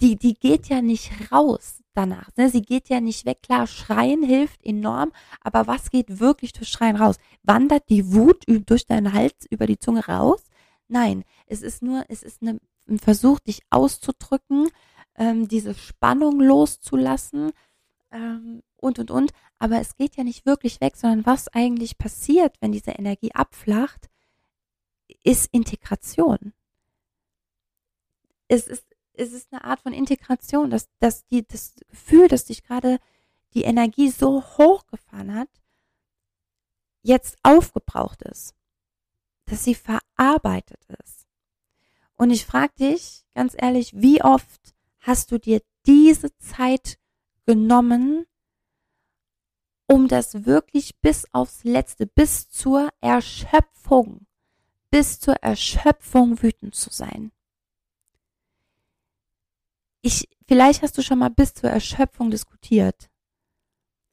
Die, 0.00 0.16
die 0.16 0.34
geht 0.34 0.68
ja 0.68 0.80
nicht 0.80 1.30
raus 1.30 1.83
danach. 1.94 2.30
Ne? 2.36 2.50
Sie 2.50 2.62
geht 2.62 2.88
ja 2.88 3.00
nicht 3.00 3.24
weg. 3.24 3.42
Klar, 3.42 3.66
Schreien 3.66 4.22
hilft 4.22 4.64
enorm, 4.64 5.12
aber 5.40 5.66
was 5.66 5.90
geht 5.90 6.20
wirklich 6.20 6.52
durch 6.52 6.68
Schreien 6.68 6.96
raus? 6.96 7.16
Wandert 7.42 7.88
die 7.88 8.12
Wut 8.12 8.44
durch 8.46 8.86
deinen 8.86 9.12
Hals 9.12 9.46
über 9.50 9.66
die 9.66 9.78
Zunge 9.78 10.06
raus? 10.06 10.42
Nein, 10.88 11.24
es 11.46 11.62
ist 11.62 11.82
nur, 11.82 12.04
es 12.08 12.22
ist 12.22 12.42
eine, 12.42 12.60
ein 12.88 12.98
Versuch, 12.98 13.40
dich 13.40 13.62
auszudrücken, 13.70 14.68
ähm, 15.16 15.48
diese 15.48 15.74
Spannung 15.74 16.40
loszulassen 16.40 17.52
ähm, 18.10 18.62
und 18.76 18.98
und 18.98 19.10
und. 19.10 19.32
Aber 19.58 19.80
es 19.80 19.96
geht 19.96 20.16
ja 20.16 20.24
nicht 20.24 20.44
wirklich 20.46 20.80
weg, 20.80 20.96
sondern 20.96 21.24
was 21.24 21.48
eigentlich 21.48 21.96
passiert, 21.96 22.56
wenn 22.60 22.72
diese 22.72 22.90
Energie 22.92 23.32
abflacht, 23.32 24.08
ist 25.22 25.48
Integration. 25.52 26.52
Es 28.48 28.66
ist 28.66 28.84
es 29.14 29.32
ist 29.32 29.52
eine 29.52 29.64
Art 29.64 29.80
von 29.80 29.92
Integration, 29.92 30.70
dass, 30.70 30.88
dass 30.98 31.26
die, 31.26 31.46
das 31.46 31.74
Gefühl, 31.88 32.28
dass 32.28 32.44
dich 32.46 32.62
gerade 32.62 32.98
die 33.54 33.62
Energie 33.62 34.10
so 34.10 34.42
hochgefahren 34.42 35.34
hat, 35.34 35.48
jetzt 37.02 37.36
aufgebraucht 37.42 38.22
ist, 38.22 38.54
dass 39.46 39.64
sie 39.64 39.74
verarbeitet 39.74 40.84
ist. 41.04 41.26
Und 42.16 42.30
ich 42.30 42.46
frage 42.46 42.74
dich 42.78 43.24
ganz 43.34 43.54
ehrlich, 43.56 43.92
wie 43.94 44.22
oft 44.22 44.74
hast 45.00 45.30
du 45.30 45.38
dir 45.38 45.60
diese 45.86 46.36
Zeit 46.38 46.98
genommen, 47.46 48.26
um 49.86 50.08
das 50.08 50.46
wirklich 50.46 50.98
bis 51.00 51.26
aufs 51.32 51.62
Letzte, 51.62 52.06
bis 52.06 52.48
zur 52.48 52.88
Erschöpfung, 53.00 54.26
bis 54.90 55.20
zur 55.20 55.34
Erschöpfung 55.34 56.42
wütend 56.42 56.74
zu 56.74 56.90
sein? 56.90 57.33
Ich, 60.04 60.28
vielleicht 60.46 60.82
hast 60.82 60.98
du 60.98 61.02
schon 61.02 61.18
mal 61.18 61.30
bis 61.30 61.54
zur 61.54 61.70
Erschöpfung 61.70 62.30
diskutiert. 62.30 63.08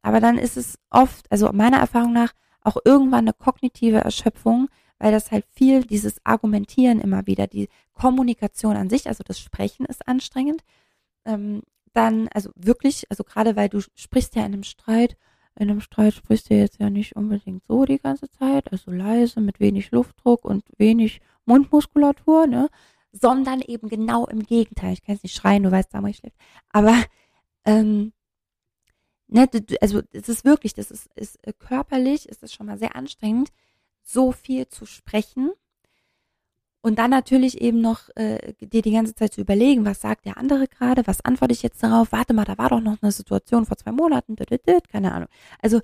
Aber 0.02 0.22
dann 0.22 0.38
ist 0.38 0.56
es 0.56 0.80
oft, 0.90 1.30
also 1.30 1.52
meiner 1.52 1.78
Erfahrung 1.78 2.14
nach, 2.14 2.34
auch 2.62 2.78
irgendwann 2.86 3.26
eine 3.26 3.34
kognitive 3.34 3.98
Erschöpfung, 3.98 4.70
weil 5.00 5.12
das 5.12 5.32
halt 5.32 5.46
viel, 5.52 5.84
dieses 5.84 6.26
Argumentieren 6.26 7.02
immer 7.02 7.28
wieder, 7.28 7.48
die 7.48 7.68
Kommunikation 7.94 8.78
an 8.78 8.90
sich, 8.90 9.08
also 9.08 9.24
das 9.26 9.40
Sprechen 9.40 9.86
ist 9.86 10.08
anstrengend. 10.08 10.64
Ähm, 11.26 11.62
dann, 11.94 12.30
also 12.30 12.52
wirklich, 12.56 13.06
also 13.10 13.26
gerade 13.26 13.58
weil 13.58 13.68
du 13.68 13.82
sprichst 13.96 14.36
ja 14.36 14.46
in 14.46 14.54
einem 14.54 14.64
Streit, 14.64 15.18
in 15.60 15.70
einem 15.70 15.82
Streit 15.82 16.14
sprichst 16.14 16.50
du 16.50 16.56
jetzt 16.56 16.80
ja 16.80 16.90
nicht 16.90 17.18
unbedingt 17.18 17.66
so 17.66 17.84
die 17.84 18.00
ganze 18.00 18.30
Zeit, 18.32 18.72
also 18.72 18.92
leise, 18.92 19.42
mit 19.42 19.60
wenig 19.60 19.92
Luftdruck 19.92 20.46
und 20.46 20.64
wenig 20.78 21.20
Mundmuskulatur, 21.46 22.48
ne? 22.48 22.70
Sondern 23.12 23.62
eben 23.62 23.90
genau 23.90 24.26
im 24.28 24.44
Gegenteil. 24.44 24.94
Ich 24.94 25.04
kann 25.04 25.16
jetzt 25.16 25.24
nicht 25.24 25.36
schreien, 25.36 25.64
du 25.64 25.72
weißt, 25.72 25.92
Samuel 25.92 26.14
schläft. 26.14 26.38
Aber 26.70 27.04
ähm, 27.66 28.14
ne, 29.28 29.50
also 29.82 30.02
es 30.12 30.30
ist 30.30 30.46
wirklich, 30.46 30.74
das 30.74 30.92
ist, 30.92 31.10
ist 31.16 31.46
äh, 31.46 31.54
körperlich, 31.54 32.30
ist 32.30 32.44
es 32.44 32.54
schon 32.54 32.68
mal 32.68 32.78
sehr 32.78 32.96
anstrengend, 32.96 33.50
so 34.04 34.32
viel 34.32 34.68
zu 34.68 34.86
sprechen. 34.86 35.52
Und 36.84 36.98
dann 36.98 37.12
natürlich 37.12 37.62
eben 37.62 37.80
noch 37.80 38.10
äh, 38.16 38.54
dir 38.60 38.82
die 38.82 38.92
ganze 38.92 39.14
Zeit 39.14 39.34
zu 39.34 39.42
überlegen, 39.42 39.86
was 39.86 40.02
sagt 40.02 40.26
der 40.26 40.38
andere 40.38 40.68
gerade, 40.68 41.06
was 41.06 41.24
antworte 41.24 41.54
ich 41.54 41.62
jetzt 41.62 41.84
darauf, 41.84 42.12
warte 42.12 42.34
mal, 42.34 42.46
da 42.46 42.58
war 42.58 42.70
doch 42.70 42.82
noch 42.82 42.98
eine 43.02 43.12
Situation 43.12 43.68
vor 43.68 43.78
zwei 43.78 43.92
Monaten, 43.92 44.36
keine 44.90 45.14
Ahnung. 45.14 45.30
Also 45.62 45.82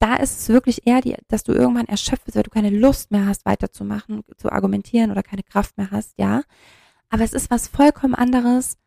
da 0.00 0.16
ist 0.16 0.40
es 0.40 0.48
wirklich 0.48 0.86
eher, 0.86 1.02
die, 1.02 1.14
dass 1.28 1.44
du 1.44 1.52
irgendwann 1.52 1.86
erschöpft 1.86 2.24
bist, 2.24 2.36
weil 2.36 2.42
du 2.42 2.50
keine 2.50 2.70
Lust 2.70 3.10
mehr 3.10 3.26
hast, 3.26 3.44
weiterzumachen, 3.44 4.24
zu 4.38 4.50
argumentieren 4.50 5.10
oder 5.10 5.22
keine 5.22 5.42
Kraft 5.42 5.76
mehr 5.76 5.90
hast, 5.90 6.18
ja. 6.18 6.42
Aber 7.10 7.22
es 7.22 7.34
ist 7.34 7.50
was 7.50 7.68
vollkommen 7.68 8.14
anderes, 8.14 8.78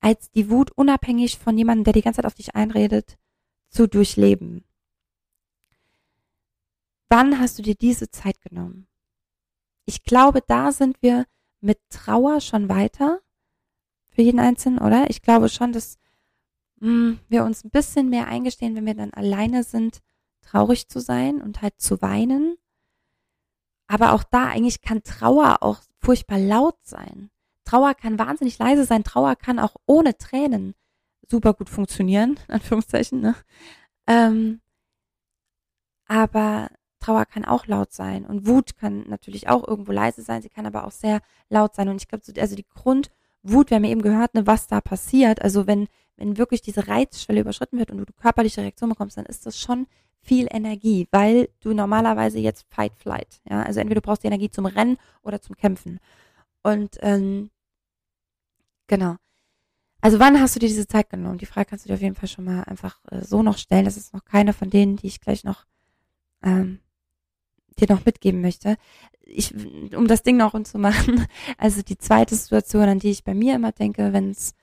als 0.00 0.30
die 0.30 0.50
Wut 0.50 0.70
unabhängig 0.72 1.38
von 1.38 1.56
jemandem, 1.56 1.84
der 1.84 1.94
die 1.94 2.02
ganze 2.02 2.18
Zeit 2.18 2.26
auf 2.26 2.34
dich 2.34 2.54
einredet, 2.54 3.18
zu 3.70 3.88
durchleben. 3.88 4.64
Wann 7.08 7.40
hast 7.40 7.58
du 7.58 7.62
dir 7.62 7.74
diese 7.74 8.10
Zeit 8.10 8.40
genommen? 8.42 8.86
Ich 9.86 10.04
glaube, 10.04 10.42
da 10.46 10.70
sind 10.70 11.00
wir 11.00 11.24
mit 11.60 11.80
Trauer 11.88 12.42
schon 12.42 12.68
weiter 12.68 13.20
für 14.10 14.20
jeden 14.20 14.38
Einzelnen, 14.38 14.80
oder? 14.80 15.08
Ich 15.08 15.22
glaube 15.22 15.48
schon, 15.48 15.72
dass 15.72 15.96
mh, 16.80 16.88
hm, 16.88 17.20
wir 17.28 17.44
uns 17.44 17.64
ein 17.64 17.70
bisschen 17.70 18.10
mehr 18.10 18.28
eingestehen, 18.28 18.76
wenn 18.76 18.84
wir 18.84 18.94
dann 18.94 19.14
alleine 19.14 19.64
sind, 19.64 20.02
traurig 20.50 20.88
zu 20.88 21.00
sein 21.00 21.40
und 21.40 21.62
halt 21.62 21.80
zu 21.80 22.00
weinen. 22.02 22.56
Aber 23.86 24.12
auch 24.12 24.22
da 24.24 24.46
eigentlich 24.48 24.82
kann 24.82 25.02
Trauer 25.02 25.62
auch 25.62 25.80
furchtbar 26.00 26.38
laut 26.38 26.76
sein. 26.82 27.30
Trauer 27.64 27.94
kann 27.94 28.18
wahnsinnig 28.18 28.58
leise 28.58 28.84
sein. 28.84 29.04
Trauer 29.04 29.36
kann 29.36 29.58
auch 29.58 29.76
ohne 29.86 30.16
Tränen 30.16 30.74
super 31.28 31.54
gut 31.54 31.68
funktionieren, 31.68 32.38
in 32.48 32.54
Anführungszeichen. 32.54 33.20
Ne? 33.20 33.34
Ähm, 34.06 34.60
aber 36.06 36.68
Trauer 36.98 37.26
kann 37.26 37.44
auch 37.44 37.66
laut 37.66 37.92
sein 37.92 38.24
und 38.24 38.46
Wut 38.46 38.76
kann 38.76 39.08
natürlich 39.08 39.48
auch 39.48 39.66
irgendwo 39.66 39.92
leise 39.92 40.22
sein. 40.22 40.42
Sie 40.42 40.48
kann 40.48 40.66
aber 40.66 40.84
auch 40.84 40.90
sehr 40.90 41.20
laut 41.48 41.74
sein. 41.74 41.88
Und 41.88 41.96
ich 42.02 42.08
glaube, 42.08 42.24
also 42.40 42.56
die 42.56 42.66
Grundwut, 42.66 43.70
wir 43.70 43.76
haben 43.76 43.84
eben 43.84 44.02
gehört, 44.02 44.34
ne, 44.34 44.46
was 44.46 44.66
da 44.66 44.80
passiert. 44.80 45.42
Also 45.42 45.66
wenn 45.66 45.88
wenn 46.18 46.36
wirklich 46.36 46.60
diese 46.60 46.88
Reizschwelle 46.88 47.40
überschritten 47.40 47.78
wird 47.78 47.90
und 47.90 47.98
du 47.98 48.12
körperliche 48.12 48.60
Reaktion 48.60 48.90
bekommst, 48.90 49.16
dann 49.16 49.26
ist 49.26 49.46
das 49.46 49.58
schon 49.58 49.86
viel 50.28 50.46
Energie, 50.50 51.08
weil 51.10 51.48
du 51.60 51.72
normalerweise 51.72 52.38
jetzt 52.38 52.66
Fight 52.68 52.94
Flight, 52.94 53.40
ja, 53.48 53.62
also 53.62 53.80
entweder 53.80 54.02
du 54.02 54.06
brauchst 54.06 54.22
die 54.22 54.26
Energie 54.26 54.50
zum 54.50 54.66
Rennen 54.66 54.98
oder 55.22 55.40
zum 55.40 55.56
Kämpfen. 55.56 56.00
Und 56.62 56.98
ähm, 57.00 57.50
genau. 58.86 59.16
Also 60.02 60.20
wann 60.20 60.38
hast 60.38 60.54
du 60.54 60.60
dir 60.60 60.68
diese 60.68 60.86
Zeit 60.86 61.08
genommen? 61.08 61.38
Die 61.38 61.46
Frage 61.46 61.70
kannst 61.70 61.84
du 61.84 61.88
dir 61.88 61.94
auf 61.94 62.02
jeden 62.02 62.14
Fall 62.14 62.28
schon 62.28 62.44
mal 62.44 62.62
einfach 62.64 63.00
äh, 63.10 63.24
so 63.24 63.42
noch 63.42 63.56
stellen. 63.56 63.86
Das 63.86 63.96
ist 63.96 64.12
noch 64.12 64.24
keine 64.24 64.52
von 64.52 64.68
denen, 64.68 64.96
die 64.96 65.06
ich 65.06 65.20
gleich 65.20 65.44
noch 65.44 65.64
ähm, 66.42 66.80
dir 67.78 67.88
noch 67.88 68.04
mitgeben 68.04 68.42
möchte. 68.42 68.76
Ich, 69.22 69.54
um 69.94 70.06
das 70.08 70.22
Ding 70.22 70.36
noch 70.36 70.52
rund 70.52 70.68
zu 70.68 70.78
machen, 70.78 71.26
also 71.58 71.80
die 71.80 71.98
zweite 71.98 72.34
Situation, 72.34 72.88
an 72.88 72.98
die 72.98 73.10
ich 73.10 73.24
bei 73.24 73.34
mir 73.34 73.54
immer 73.54 73.72
denke, 73.72 74.12
wenn 74.12 74.30
es 74.30 74.54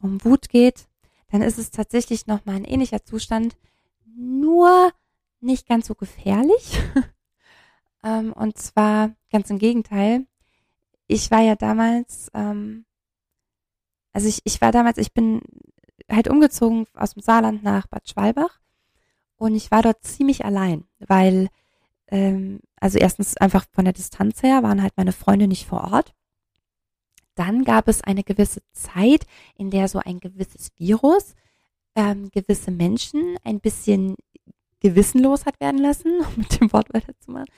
um 0.00 0.24
Wut 0.24 0.48
geht, 0.48 0.88
dann 1.30 1.42
ist 1.42 1.58
es 1.58 1.70
tatsächlich 1.70 2.26
nochmal 2.26 2.56
ein 2.56 2.64
ähnlicher 2.64 3.04
Zustand, 3.04 3.56
nur 4.16 4.92
nicht 5.40 5.66
ganz 5.66 5.86
so 5.86 5.94
gefährlich. 5.94 6.78
ähm, 8.04 8.32
und 8.32 8.58
zwar 8.58 9.14
ganz 9.30 9.50
im 9.50 9.58
Gegenteil. 9.58 10.26
Ich 11.06 11.30
war 11.30 11.40
ja 11.40 11.56
damals, 11.56 12.30
ähm, 12.34 12.84
also 14.12 14.28
ich, 14.28 14.40
ich 14.44 14.60
war 14.60 14.72
damals, 14.72 14.98
ich 14.98 15.12
bin 15.12 15.40
halt 16.10 16.28
umgezogen 16.28 16.86
aus 16.94 17.14
dem 17.14 17.22
Saarland 17.22 17.62
nach 17.62 17.86
Bad 17.86 18.08
Schwalbach 18.08 18.60
und 19.36 19.54
ich 19.54 19.70
war 19.70 19.82
dort 19.82 20.02
ziemlich 20.02 20.44
allein, 20.44 20.84
weil, 20.98 21.48
ähm, 22.08 22.60
also 22.76 22.98
erstens 22.98 23.36
einfach 23.36 23.64
von 23.72 23.84
der 23.84 23.94
Distanz 23.94 24.42
her 24.42 24.62
waren 24.62 24.82
halt 24.82 24.96
meine 24.96 25.12
Freunde 25.12 25.48
nicht 25.48 25.66
vor 25.66 25.92
Ort. 25.92 26.14
Dann 27.34 27.64
gab 27.64 27.88
es 27.88 28.02
eine 28.02 28.22
gewisse 28.22 28.60
Zeit, 28.72 29.26
in 29.54 29.70
der 29.70 29.88
so 29.88 29.98
ein 29.98 30.20
gewisses 30.20 30.70
Virus 30.76 31.34
ähm, 31.94 32.30
gewisse 32.30 32.70
Menschen 32.70 33.36
ein 33.44 33.60
bisschen 33.60 34.16
gewissenlos 34.80 35.46
hat 35.46 35.60
werden 35.60 35.80
lassen, 35.80 36.20
um 36.20 36.34
mit 36.36 36.60
dem 36.60 36.72
Wort 36.72 36.92
weiterzumachen. 36.92 37.48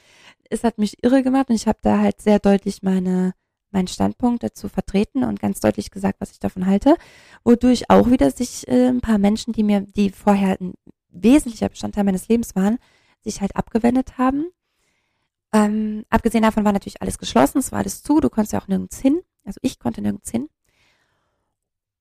Es 0.50 0.64
hat 0.64 0.78
mich 0.78 1.02
irre 1.02 1.22
gemacht 1.22 1.48
und 1.48 1.54
ich 1.54 1.66
habe 1.66 1.78
da 1.82 1.98
halt 1.98 2.20
sehr 2.20 2.38
deutlich 2.38 2.82
meine 2.82 3.34
meinen 3.72 3.88
Standpunkt 3.88 4.42
dazu 4.42 4.68
vertreten 4.68 5.24
und 5.24 5.40
ganz 5.40 5.60
deutlich 5.60 5.90
gesagt, 5.90 6.20
was 6.20 6.30
ich 6.30 6.38
davon 6.38 6.66
halte, 6.66 6.96
wodurch 7.42 7.88
auch 7.88 8.10
wieder 8.10 8.30
sich 8.30 8.68
äh, 8.68 8.88
ein 8.88 9.00
paar 9.00 9.18
Menschen, 9.18 9.52
die 9.52 9.62
mir, 9.62 9.80
die 9.80 10.10
vorher 10.10 10.58
ein 10.60 10.74
wesentlicher 11.08 11.68
Bestandteil 11.68 12.04
meines 12.04 12.28
Lebens 12.28 12.54
waren, 12.54 12.78
sich 13.22 13.40
halt 13.40 13.56
abgewendet 13.56 14.18
haben. 14.18 14.46
Ähm, 15.52 16.04
abgesehen 16.10 16.42
davon 16.42 16.64
war 16.64 16.72
natürlich 16.72 17.02
alles 17.02 17.18
geschlossen, 17.18 17.58
es 17.58 17.72
war 17.72 17.80
alles 17.80 18.02
zu, 18.02 18.20
du 18.20 18.30
konntest 18.30 18.52
ja 18.52 18.60
auch 18.60 18.68
nirgends 18.68 18.98
hin. 19.00 19.20
Also 19.44 19.58
ich 19.62 19.78
konnte 19.78 20.00
nirgends 20.00 20.30
hin. 20.30 20.48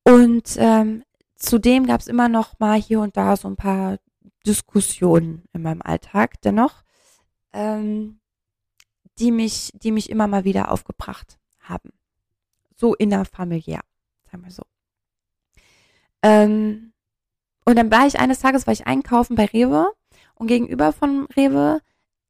Und 0.03 0.55
ähm, 0.57 1.03
zudem 1.36 1.86
gab 1.86 2.01
es 2.01 2.07
immer 2.07 2.30
noch 2.30 2.59
mal 2.59 2.80
hier 2.80 3.01
und 3.01 3.17
da 3.17 3.36
so 3.36 3.47
ein 3.47 3.55
paar 3.55 3.97
Diskussionen 4.45 5.43
in 5.53 5.61
meinem 5.61 5.81
Alltag 5.81 6.41
dennoch, 6.41 6.83
ähm, 7.53 8.19
die 9.19 9.31
mich, 9.31 9.71
die 9.73 9.91
mich 9.91 10.09
immer 10.09 10.27
mal 10.27 10.43
wieder 10.43 10.71
aufgebracht 10.71 11.37
haben. 11.59 11.91
So 12.75 12.95
innerfamiliär, 12.95 13.81
sagen 14.31 14.43
wir 14.43 14.51
so. 14.51 14.63
Ähm, 16.23 16.93
und 17.65 17.75
dann 17.75 17.91
war 17.91 18.07
ich 18.07 18.19
eines 18.19 18.39
Tages, 18.39 18.65
war 18.65 18.73
ich 18.73 18.87
einkaufen 18.87 19.35
bei 19.35 19.45
Rewe 19.45 19.91
und 20.35 20.47
gegenüber 20.47 20.91
von 20.91 21.27
Rewe 21.35 21.81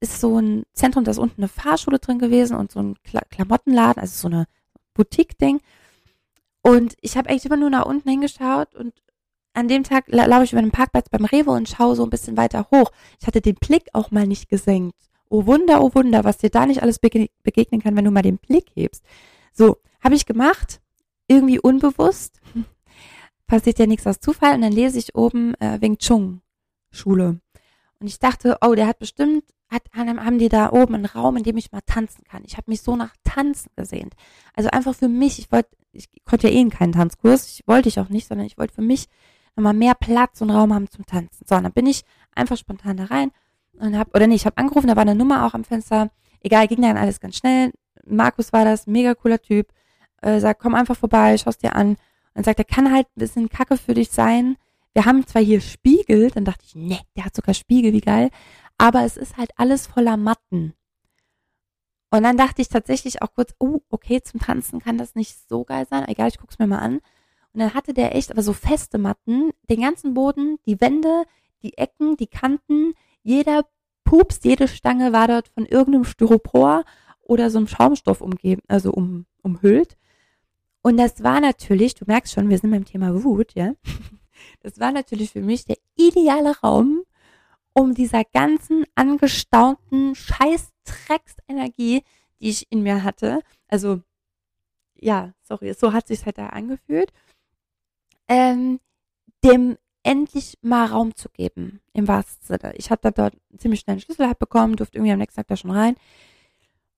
ist 0.01 0.19
so 0.19 0.39
ein 0.39 0.63
Zentrum, 0.73 1.03
da 1.03 1.11
ist 1.11 1.19
unten 1.19 1.41
eine 1.41 1.47
Fahrschule 1.47 1.99
drin 1.99 2.19
gewesen 2.19 2.57
und 2.57 2.71
so 2.71 2.81
ein 2.81 2.95
Klamottenladen, 3.29 4.01
also 4.01 4.27
so 4.27 4.27
eine 4.27 4.47
Boutique-Ding. 4.93 5.61
Und 6.61 6.95
ich 7.01 7.17
habe 7.17 7.29
eigentlich 7.29 7.45
immer 7.45 7.57
nur 7.57 7.69
nach 7.69 7.85
unten 7.85 8.09
hingeschaut 8.09 8.75
und 8.75 8.93
an 9.53 9.67
dem 9.67 9.83
Tag 9.83 10.05
laufe 10.07 10.43
ich 10.43 10.53
über 10.53 10.61
den 10.61 10.71
Parkplatz 10.71 11.09
beim 11.09 11.25
Rewe 11.25 11.51
und 11.51 11.69
schaue 11.69 11.95
so 11.95 12.03
ein 12.03 12.09
bisschen 12.09 12.37
weiter 12.37 12.67
hoch. 12.71 12.91
Ich 13.19 13.27
hatte 13.27 13.41
den 13.41 13.55
Blick 13.55 13.87
auch 13.93 14.11
mal 14.11 14.27
nicht 14.27 14.49
gesenkt. 14.49 14.95
Oh 15.29 15.45
Wunder, 15.45 15.81
oh 15.81 15.91
Wunder, 15.93 16.23
was 16.23 16.37
dir 16.37 16.49
da 16.49 16.65
nicht 16.65 16.81
alles 16.81 16.99
begegnen 16.99 17.81
kann, 17.81 17.95
wenn 17.95 18.05
du 18.05 18.11
mal 18.11 18.21
den 18.21 18.37
Blick 18.37 18.65
hebst. 18.75 19.03
So, 19.53 19.77
habe 20.01 20.15
ich 20.15 20.25
gemacht, 20.25 20.81
irgendwie 21.27 21.59
unbewusst. 21.59 22.41
Passiert 23.47 23.79
ja 23.79 23.87
nichts 23.87 24.07
aus 24.07 24.19
Zufall. 24.19 24.55
Und 24.55 24.61
dann 24.61 24.71
lese 24.71 24.99
ich 24.99 25.15
oben 25.15 25.53
äh, 25.55 25.79
Wing 25.81 25.97
Chun 25.97 26.41
Schule. 26.91 27.39
Und 27.99 28.07
ich 28.07 28.19
dachte, 28.19 28.57
oh, 28.61 28.73
der 28.73 28.87
hat 28.87 28.99
bestimmt, 28.99 29.43
hat, 29.69 29.83
haben 29.93 30.39
die 30.39 30.49
da 30.49 30.71
oben 30.71 30.95
einen 30.95 31.05
Raum, 31.05 31.37
in 31.37 31.43
dem 31.43 31.57
ich 31.57 31.71
mal 31.71 31.81
tanzen 31.85 32.23
kann. 32.23 32.43
Ich 32.45 32.57
habe 32.57 32.69
mich 32.69 32.81
so 32.81 32.95
nach 32.95 33.13
Tanzen 33.23 33.71
gesehnt. 33.75 34.15
Also 34.53 34.69
einfach 34.69 34.95
für 34.95 35.07
mich, 35.07 35.39
ich 35.39 35.51
wollte, 35.51 35.69
ich 35.93 36.09
konnte 36.25 36.49
ja 36.49 36.53
eh 36.55 36.61
in 36.61 36.69
keinen 36.69 36.93
Tanzkurs, 36.93 37.47
ich 37.47 37.67
wollte 37.67 37.89
ich 37.89 37.99
auch 37.99 38.09
nicht, 38.09 38.27
sondern 38.27 38.47
ich 38.47 38.57
wollte 38.57 38.73
für 38.73 38.81
mich 38.81 39.07
nochmal 39.55 39.73
mehr 39.73 39.95
Platz 39.95 40.41
und 40.41 40.49
Raum 40.49 40.73
haben 40.73 40.89
zum 40.89 41.05
Tanzen. 41.05 41.45
So, 41.47 41.55
und 41.55 41.63
dann 41.63 41.73
bin 41.73 41.85
ich 41.85 42.03
einfach 42.35 42.57
spontan 42.57 42.97
da 42.97 43.05
rein 43.05 43.31
und 43.73 43.97
hab, 43.97 44.15
oder 44.15 44.27
nee, 44.27 44.35
ich 44.35 44.45
habe 44.45 44.57
angerufen, 44.57 44.87
da 44.87 44.95
war 44.95 45.01
eine 45.01 45.15
Nummer 45.15 45.45
auch 45.45 45.53
am 45.53 45.63
Fenster. 45.63 46.09
Egal, 46.41 46.67
ging 46.67 46.81
dann 46.81 46.97
alles 46.97 47.19
ganz 47.19 47.37
schnell. 47.37 47.71
Markus 48.05 48.53
war 48.53 48.65
das, 48.65 48.87
mega 48.87 49.13
cooler 49.15 49.41
Typ. 49.41 49.71
Äh, 50.21 50.39
sagt, 50.39 50.61
komm 50.61 50.75
einfach 50.75 50.95
vorbei, 50.95 51.37
schaust 51.37 51.63
dir 51.63 51.75
an. 51.75 51.97
Und 52.33 52.45
sagt, 52.45 52.59
er 52.59 52.65
kann 52.65 52.91
halt 52.91 53.07
ein 53.07 53.19
bisschen 53.19 53.49
Kacke 53.49 53.77
für 53.77 53.93
dich 53.93 54.11
sein. 54.11 54.57
Wir 54.93 55.05
haben 55.05 55.25
zwar 55.25 55.41
hier 55.41 55.61
Spiegel, 55.61 56.31
dann 56.31 56.45
dachte 56.45 56.63
ich, 56.65 56.75
ne, 56.75 56.99
der 57.15 57.25
hat 57.25 57.35
sogar 57.35 57.53
Spiegel, 57.53 57.93
wie 57.93 58.01
geil. 58.01 58.29
Aber 58.77 59.03
es 59.03 59.17
ist 59.17 59.37
halt 59.37 59.51
alles 59.57 59.87
voller 59.87 60.17
Matten. 60.17 60.73
Und 62.09 62.23
dann 62.23 62.37
dachte 62.37 62.61
ich 62.61 62.67
tatsächlich 62.67 63.21
auch 63.21 63.33
kurz, 63.33 63.53
oh, 63.59 63.79
okay, 63.89 64.21
zum 64.21 64.41
Tanzen 64.41 64.79
kann 64.79 64.97
das 64.97 65.15
nicht 65.15 65.37
so 65.47 65.63
geil 65.63 65.87
sein. 65.89 66.07
Egal, 66.07 66.27
ich 66.27 66.37
guck's 66.37 66.59
mir 66.59 66.67
mal 66.67 66.79
an. 66.79 66.99
Und 67.53 67.59
dann 67.59 67.73
hatte 67.73 67.93
der 67.93 68.15
echt 68.15 68.31
aber 68.31 68.43
so 68.43 68.53
feste 68.53 68.97
Matten, 68.97 69.51
den 69.69 69.81
ganzen 69.81 70.13
Boden, 70.13 70.57
die 70.65 70.79
Wände, 70.79 71.23
die 71.63 71.77
Ecken, 71.77 72.15
die 72.17 72.27
Kanten, 72.27 72.93
jeder 73.23 73.65
Pups, 74.03 74.39
jede 74.43 74.67
Stange 74.67 75.13
war 75.13 75.27
dort 75.27 75.49
von 75.49 75.65
irgendeinem 75.65 76.05
Styropor 76.05 76.83
oder 77.21 77.49
so 77.49 77.57
einem 77.57 77.67
Schaumstoff 77.67 78.21
umgeben, 78.21 78.61
also 78.67 78.91
um, 78.91 79.25
umhüllt. 79.41 79.97
Und 80.81 80.97
das 80.97 81.23
war 81.23 81.39
natürlich, 81.39 81.93
du 81.95 82.05
merkst 82.05 82.33
schon, 82.33 82.49
wir 82.49 82.57
sind 82.57 82.71
beim 82.71 82.85
Thema 82.85 83.23
Wut, 83.23 83.53
ja. 83.53 83.73
Das 84.61 84.79
war 84.79 84.91
natürlich 84.91 85.31
für 85.31 85.41
mich 85.41 85.65
der 85.65 85.77
ideale 85.95 86.59
Raum, 86.61 87.03
um 87.73 87.93
dieser 87.93 88.23
ganzen 88.23 88.85
angestaunten 88.95 90.15
Scheiß-Drecks-Energie, 90.15 92.01
die 92.39 92.49
ich 92.49 92.71
in 92.71 92.81
mir 92.81 93.03
hatte, 93.03 93.41
also 93.67 94.01
ja, 94.95 95.33
sorry, 95.43 95.73
so 95.73 95.93
hat 95.93 96.07
sich 96.07 96.25
halt 96.25 96.37
da 96.37 96.47
angefühlt, 96.47 97.11
ähm, 98.27 98.79
dem 99.43 99.77
endlich 100.03 100.57
mal 100.61 100.85
Raum 100.87 101.15
zu 101.15 101.29
geben, 101.29 101.81
im 101.93 102.07
wahrsten 102.07 102.45
Sinne. 102.45 102.73
Ich 102.75 102.87
da 102.87 103.11
dort 103.11 103.35
ziemlich 103.57 103.81
schnell 103.81 103.93
einen 103.93 104.01
Schlüssel 104.01 104.27
halt 104.27 104.39
bekommen, 104.39 104.75
durfte 104.75 104.97
irgendwie 104.97 105.13
am 105.13 105.19
nächsten 105.19 105.37
Tag 105.37 105.47
da 105.47 105.55
schon 105.55 105.71
rein. 105.71 105.95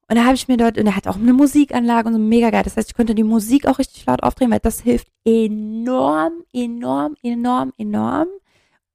Und 0.10 0.18
da 0.18 0.26
habe 0.26 0.36
ich 0.36 0.48
mir 0.48 0.58
dort, 0.58 0.78
und 0.78 0.86
er 0.86 0.96
hat 0.96 1.08
auch 1.08 1.16
eine 1.16 1.34
Musikanlage 1.34 2.08
und 2.08 2.14
so 2.14 2.20
mega 2.20 2.50
geil. 2.50 2.64
Das 2.64 2.78
heißt, 2.78 2.90
ich 2.90 2.96
konnte 2.96 3.16
die 3.16 3.24
Musik 3.24 3.66
auch 3.66 3.80
richtig 3.80 4.06
laut 4.06 4.22
aufdrehen, 4.22 4.52
weil 4.52 4.60
das 4.60 4.82
hilft 4.82 5.08
enorm, 5.26 6.44
enorm, 6.54 7.16
enorm, 7.24 7.74
enorm. 7.78 8.28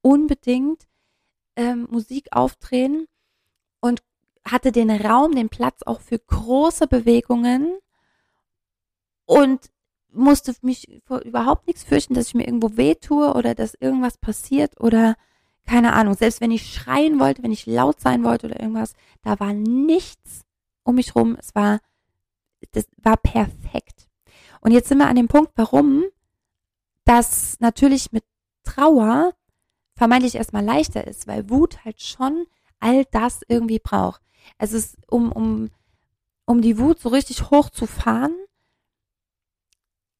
Unbedingt 0.01 0.87
ähm, 1.55 1.87
Musik 1.89 2.27
aufdrehen 2.31 3.07
und 3.81 4.01
hatte 4.45 4.71
den 4.71 4.89
Raum, 4.89 5.35
den 5.35 5.49
Platz 5.49 5.83
auch 5.83 5.99
für 5.99 6.19
große 6.19 6.87
Bewegungen 6.87 7.77
und 9.25 9.69
musste 10.11 10.53
mich 10.61 11.01
vor 11.05 11.19
überhaupt 11.19 11.67
nichts 11.67 11.83
fürchten, 11.83 12.13
dass 12.13 12.27
ich 12.27 12.33
mir 12.33 12.45
irgendwo 12.45 12.77
wehtue 12.77 13.33
oder 13.33 13.55
dass 13.55 13.75
irgendwas 13.75 14.17
passiert 14.17 14.79
oder 14.79 15.15
keine 15.65 15.93
Ahnung. 15.93 16.15
Selbst 16.15 16.41
wenn 16.41 16.51
ich 16.51 16.73
schreien 16.73 17.19
wollte, 17.19 17.43
wenn 17.43 17.51
ich 17.51 17.65
laut 17.65 17.99
sein 17.99 18.23
wollte 18.23 18.47
oder 18.47 18.59
irgendwas, 18.59 18.93
da 19.21 19.39
war 19.39 19.53
nichts 19.53 20.45
um 20.83 20.95
mich 20.95 21.15
rum. 21.15 21.37
Es 21.39 21.53
war, 21.53 21.79
das 22.71 22.85
war 22.97 23.17
perfekt. 23.17 24.07
Und 24.61 24.71
jetzt 24.71 24.89
sind 24.89 24.97
wir 24.97 25.07
an 25.07 25.15
dem 25.15 25.27
Punkt, 25.27 25.51
warum 25.55 26.05
das 27.05 27.57
natürlich 27.59 28.11
mit 28.11 28.23
Trauer 28.63 29.33
vermeintlich 29.95 30.35
erstmal 30.35 30.63
leichter 30.63 31.05
ist, 31.05 31.27
weil 31.27 31.49
Wut 31.49 31.83
halt 31.85 32.01
schon 32.01 32.45
all 32.79 33.05
das 33.05 33.41
irgendwie 33.47 33.79
braucht. 33.79 34.21
Es 34.57 34.73
ist, 34.73 34.97
um, 35.07 35.31
um, 35.31 35.69
um 36.45 36.61
die 36.61 36.79
Wut 36.79 36.99
so 36.99 37.09
richtig 37.09 37.51
hochzufahren, 37.51 38.35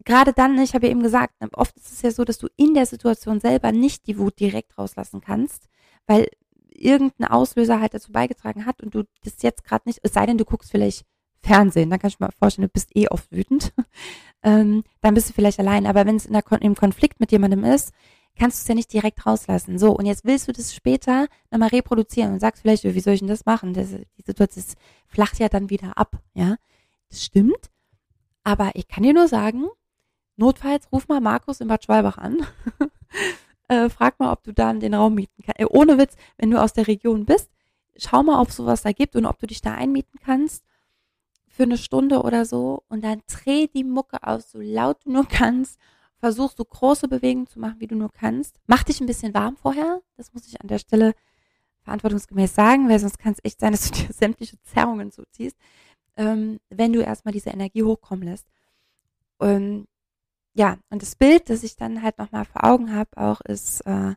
gerade 0.05 0.33
dann, 0.33 0.57
ich 0.59 0.73
habe 0.73 0.85
ja 0.85 0.91
eben 0.91 1.03
gesagt, 1.03 1.33
oft 1.53 1.75
ist 1.77 1.91
es 1.91 2.01
ja 2.01 2.11
so, 2.11 2.23
dass 2.23 2.37
du 2.37 2.47
in 2.55 2.73
der 2.73 2.85
Situation 2.85 3.39
selber 3.39 3.71
nicht 3.71 4.07
die 4.07 4.17
Wut 4.17 4.39
direkt 4.39 4.77
rauslassen 4.77 5.21
kannst, 5.21 5.67
weil 6.07 6.27
irgendein 6.71 7.27
Auslöser 7.27 7.79
halt 7.79 7.93
dazu 7.93 8.11
beigetragen 8.11 8.65
hat 8.65 8.81
und 8.81 8.95
du 8.95 9.03
das 9.23 9.41
jetzt 9.41 9.63
gerade 9.63 9.87
nicht, 9.87 9.99
es 10.03 10.13
sei 10.13 10.25
denn, 10.25 10.37
du 10.37 10.45
guckst 10.45 10.71
vielleicht 10.71 11.05
Fernsehen, 11.41 11.89
dann 11.89 11.99
kann 11.99 12.09
ich 12.09 12.19
mir 12.19 12.29
vorstellen, 12.37 12.67
du 12.67 12.73
bist 12.73 12.95
eh 12.95 13.07
oft 13.07 13.31
wütend, 13.31 13.73
ähm, 14.43 14.83
dann 15.01 15.13
bist 15.13 15.29
du 15.29 15.33
vielleicht 15.33 15.59
allein. 15.59 15.85
Aber 15.85 16.05
wenn 16.05 16.15
es 16.15 16.25
in 16.25 16.33
der 16.33 16.41
Kon 16.41 16.59
im 16.59 16.75
Konflikt 16.75 17.19
mit 17.19 17.31
jemandem 17.31 17.63
ist, 17.63 17.93
kannst 18.37 18.59
du 18.59 18.61
es 18.61 18.67
ja 18.67 18.75
nicht 18.75 18.91
direkt 18.91 19.25
rauslassen. 19.25 19.77
So, 19.77 19.91
und 19.91 20.05
jetzt 20.05 20.25
willst 20.25 20.47
du 20.47 20.51
das 20.51 20.73
später 20.73 21.27
nochmal 21.51 21.69
reproduzieren 21.69 22.33
und 22.33 22.39
sagst 22.39 22.61
vielleicht, 22.61 22.83
wie 22.83 22.99
soll 22.99 23.13
ich 23.13 23.19
denn 23.19 23.29
das 23.29 23.45
machen? 23.45 23.73
Das, 23.73 23.89
die 23.89 24.21
Situation 24.25 24.63
flacht 25.07 25.39
ja 25.39 25.49
dann 25.49 25.69
wieder 25.69 25.97
ab, 25.97 26.17
ja. 26.33 26.55
Das 27.09 27.23
stimmt. 27.23 27.69
Aber 28.43 28.71
ich 28.75 28.87
kann 28.87 29.03
dir 29.03 29.13
nur 29.13 29.27
sagen, 29.27 29.65
notfalls 30.39 30.91
ruf 30.91 31.07
mal 31.07 31.19
Markus 31.19 31.61
in 31.61 31.67
Bad 31.67 31.83
Schwalbach 31.83 32.17
an 32.17 32.45
äh, 33.67 33.89
frag 33.89 34.19
mal, 34.19 34.31
ob 34.31 34.43
du 34.43 34.53
dann 34.53 34.79
den 34.79 34.93
Raum 34.93 35.15
mieten 35.15 35.43
kannst. 35.43 35.59
Äh, 35.59 35.65
ohne 35.69 35.97
Witz, 35.97 36.15
wenn 36.37 36.51
du 36.51 36.61
aus 36.61 36.73
der 36.73 36.87
Region 36.87 37.25
bist, 37.25 37.49
schau 37.95 38.23
mal, 38.23 38.41
ob 38.41 38.51
sowas 38.51 38.81
da 38.81 38.91
gibt 38.91 39.15
und 39.15 39.25
ob 39.25 39.39
du 39.39 39.47
dich 39.47 39.61
da 39.61 39.75
einmieten 39.75 40.19
kannst 40.23 40.63
für 41.47 41.63
eine 41.63 41.77
Stunde 41.77 42.21
oder 42.23 42.45
so 42.45 42.83
und 42.89 43.03
dann 43.03 43.21
dreh 43.27 43.67
die 43.67 43.83
Mucke 43.83 44.23
aus, 44.23 44.51
so 44.51 44.59
laut 44.59 45.05
du 45.05 45.11
nur 45.11 45.27
kannst. 45.27 45.79
Versuch 46.17 46.51
so 46.51 46.65
große 46.65 47.07
Bewegungen 47.07 47.47
zu 47.47 47.59
machen, 47.59 47.79
wie 47.79 47.87
du 47.87 47.95
nur 47.95 48.11
kannst. 48.11 48.59
Mach 48.67 48.83
dich 48.83 48.99
ein 48.99 49.05
bisschen 49.05 49.33
warm 49.33 49.55
vorher. 49.55 50.01
Das 50.17 50.33
muss 50.33 50.47
ich 50.47 50.59
an 50.59 50.67
der 50.67 50.79
Stelle 50.79 51.13
verantwortungsgemäß 51.83 52.53
sagen, 52.53 52.89
weil 52.89 52.99
sonst 52.99 53.19
kann 53.19 53.31
es 53.33 53.39
echt 53.43 53.59
sein, 53.59 53.71
dass 53.71 53.89
du 53.89 53.97
dir 54.07 54.13
sämtliche 54.13 54.61
Zerrungen 54.63 55.11
zuziehst, 55.11 55.57
ähm, 56.17 56.59
wenn 56.69 56.91
du 56.91 57.01
erstmal 57.01 57.31
diese 57.31 57.51
Energie 57.51 57.83
hochkommen 57.83 58.27
lässt. 58.27 58.47
Und 59.37 59.87
ja, 60.59 60.77
und 60.89 61.01
das 61.01 61.15
Bild, 61.15 61.49
das 61.49 61.63
ich 61.63 61.77
dann 61.77 62.03
halt 62.03 62.17
nochmal 62.17 62.43
vor 62.43 62.65
Augen 62.65 62.93
habe, 62.93 63.15
auch 63.15 63.39
ist, 63.39 63.79
äh, 63.85 64.15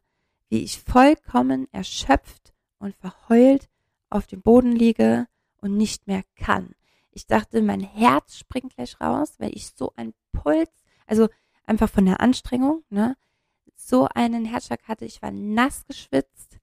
wie 0.48 0.64
ich 0.64 0.82
vollkommen 0.82 1.68
erschöpft 1.70 2.52
und 2.80 2.96
verheult 2.96 3.68
auf 4.10 4.26
dem 4.26 4.42
Boden 4.42 4.72
liege 4.72 5.28
und 5.60 5.76
nicht 5.76 6.08
mehr 6.08 6.24
kann. 6.34 6.74
Ich 7.12 7.28
dachte, 7.28 7.62
mein 7.62 7.78
Herz 7.78 8.38
springt 8.38 8.74
gleich 8.74 9.00
raus, 9.00 9.34
weil 9.38 9.56
ich 9.56 9.70
so 9.76 9.92
einen 9.94 10.14
Puls, 10.32 10.68
also 11.06 11.28
einfach 11.62 11.88
von 11.88 12.06
der 12.06 12.20
Anstrengung, 12.20 12.82
ne, 12.90 13.16
so 13.76 14.08
einen 14.12 14.44
Herzschlag 14.44 14.82
hatte. 14.88 15.04
Ich 15.04 15.22
war 15.22 15.30
nass 15.30 15.86
geschwitzt. 15.86 16.58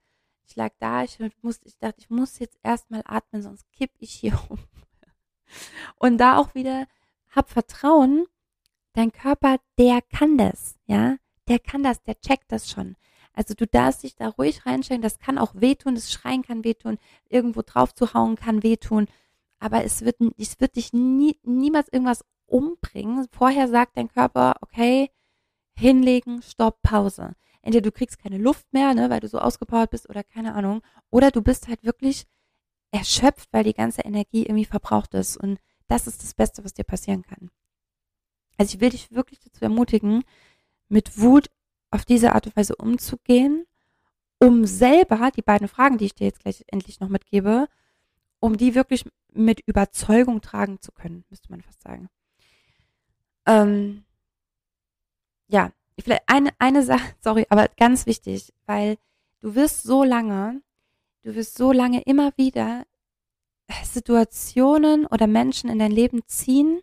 Ich 0.46 0.58
lag 0.58 0.74
da, 0.80 1.06
ich 1.06 1.20
musste, 1.42 1.70
ich 1.70 1.78
dachte, 1.78 2.02
ich 2.02 2.10
muss 2.10 2.40
jetzt 2.40 2.60
erstmal 2.64 3.04
atmen, 3.06 3.42
sonst 3.42 3.72
kipp 3.72 3.92
ich 4.00 4.12
hier 4.12 4.38
um. 4.50 4.60
Und 5.96 6.18
da 6.18 6.38
auch 6.38 6.54
wieder 6.54 6.86
hab 7.30 7.50
Vertrauen, 7.50 8.26
Dein 8.94 9.12
Körper, 9.12 9.58
der 9.78 10.02
kann 10.02 10.38
das, 10.38 10.78
ja, 10.86 11.18
der 11.48 11.60
kann 11.60 11.84
das, 11.84 12.02
der 12.04 12.20
checkt 12.20 12.52
das 12.52 12.70
schon. 12.70 12.96
Also 13.34 13.54
du 13.54 13.68
darfst 13.68 14.04
dich 14.04 14.16
da 14.16 14.30
ruhig 14.30 14.66
reinstellen, 14.66 15.02
das 15.02 15.20
kann 15.20 15.38
auch 15.38 15.54
wehtun, 15.56 15.96
das 15.96 16.12
Schreien 16.12 16.42
kann 16.42 16.64
wehtun, 16.64 16.98
irgendwo 17.30 17.62
drauf 17.62 17.94
zu 17.94 18.14
hauen 18.14 18.36
kann 18.36 18.64
wehtun, 18.64 19.08
aber 19.60 19.84
es 19.84 20.04
wird, 20.04 20.18
es 20.38 20.60
wird 20.60 20.76
dich 20.76 20.94
nie, 20.94 21.38
niemals 21.44 21.90
irgendwas 21.90 22.26
umbringen. 22.48 23.28
Vorher 23.32 23.68
sagt 23.68 23.98
dein 23.98 24.10
Körper, 24.10 24.56
okay, 24.62 25.12
hinlegen, 25.76 26.42
stopp, 26.42 26.82
Pause. 26.82 27.36
Entweder 27.62 27.90
du 27.90 27.92
kriegst 27.92 28.20
keine 28.20 28.38
Luft 28.38 28.72
mehr, 28.74 28.94
ne, 28.94 29.10
weil 29.10 29.20
du 29.20 29.28
so 29.28 29.40
ausgepowert 29.40 29.92
bist 29.92 30.10
oder 30.10 30.24
keine 30.24 30.54
Ahnung, 30.56 30.82
oder 31.10 31.30
du 31.32 31.42
bist 31.42 31.68
halt 31.68 31.84
wirklich 31.84 32.26
erschöpft, 32.92 33.50
weil 33.52 33.64
die 33.64 33.74
ganze 33.74 34.02
Energie 34.02 34.44
irgendwie 34.44 34.66
verbraucht 34.66 35.14
ist. 35.14 35.38
Und 35.38 35.60
das 35.88 36.08
ist 36.08 36.24
das 36.24 36.34
Beste, 36.34 36.64
was 36.64 36.74
dir 36.74 36.84
passieren 36.84 37.22
kann. 37.24 37.52
Also 38.60 38.76
ich 38.76 38.82
will 38.82 38.90
dich 38.90 39.12
wirklich 39.12 39.40
dazu 39.40 39.64
ermutigen, 39.64 40.26
mit 40.90 41.18
Wut 41.18 41.50
auf 41.92 42.04
diese 42.04 42.34
Art 42.36 42.46
und 42.46 42.58
Weise 42.58 42.76
umzugehen, 42.76 43.66
um 44.38 44.66
selber 44.66 45.32
die 45.32 45.42
beiden 45.42 45.70
Fragen, 45.70 45.98
die 45.98 46.06
ich 46.06 46.16
dir 46.16 46.28
jetzt 46.28 46.42
gleich 46.42 46.66
endlich 46.68 47.00
noch 47.00 47.08
mitgebe, 47.08 47.70
um 48.42 48.58
die 48.58 48.76
wirklich 48.76 49.06
mit 49.32 49.62
Überzeugung 49.66 50.42
tragen 50.42 50.82
zu 50.82 50.92
können, 50.92 51.24
müsste 51.30 51.50
man 51.50 51.62
fast 51.62 51.82
sagen. 51.82 52.10
Ähm, 53.46 54.04
ja, 55.48 55.72
vielleicht 55.98 56.24
eine, 56.28 56.50
eine 56.60 56.84
Sache, 56.84 57.16
sorry, 57.22 57.46
aber 57.50 57.70
ganz 57.78 58.08
wichtig, 58.08 58.54
weil 58.66 58.98
du 59.40 59.56
wirst 59.56 59.84
so 59.84 60.04
lange, 60.04 60.62
du 61.22 61.34
wirst 61.34 61.58
so 61.58 61.72
lange 61.72 62.02
immer 62.02 62.34
wieder 62.36 62.86
Situationen 63.84 65.06
oder 65.06 65.28
Menschen 65.28 65.70
in 65.70 65.80
dein 65.80 65.92
Leben 65.92 66.24
ziehen, 66.28 66.82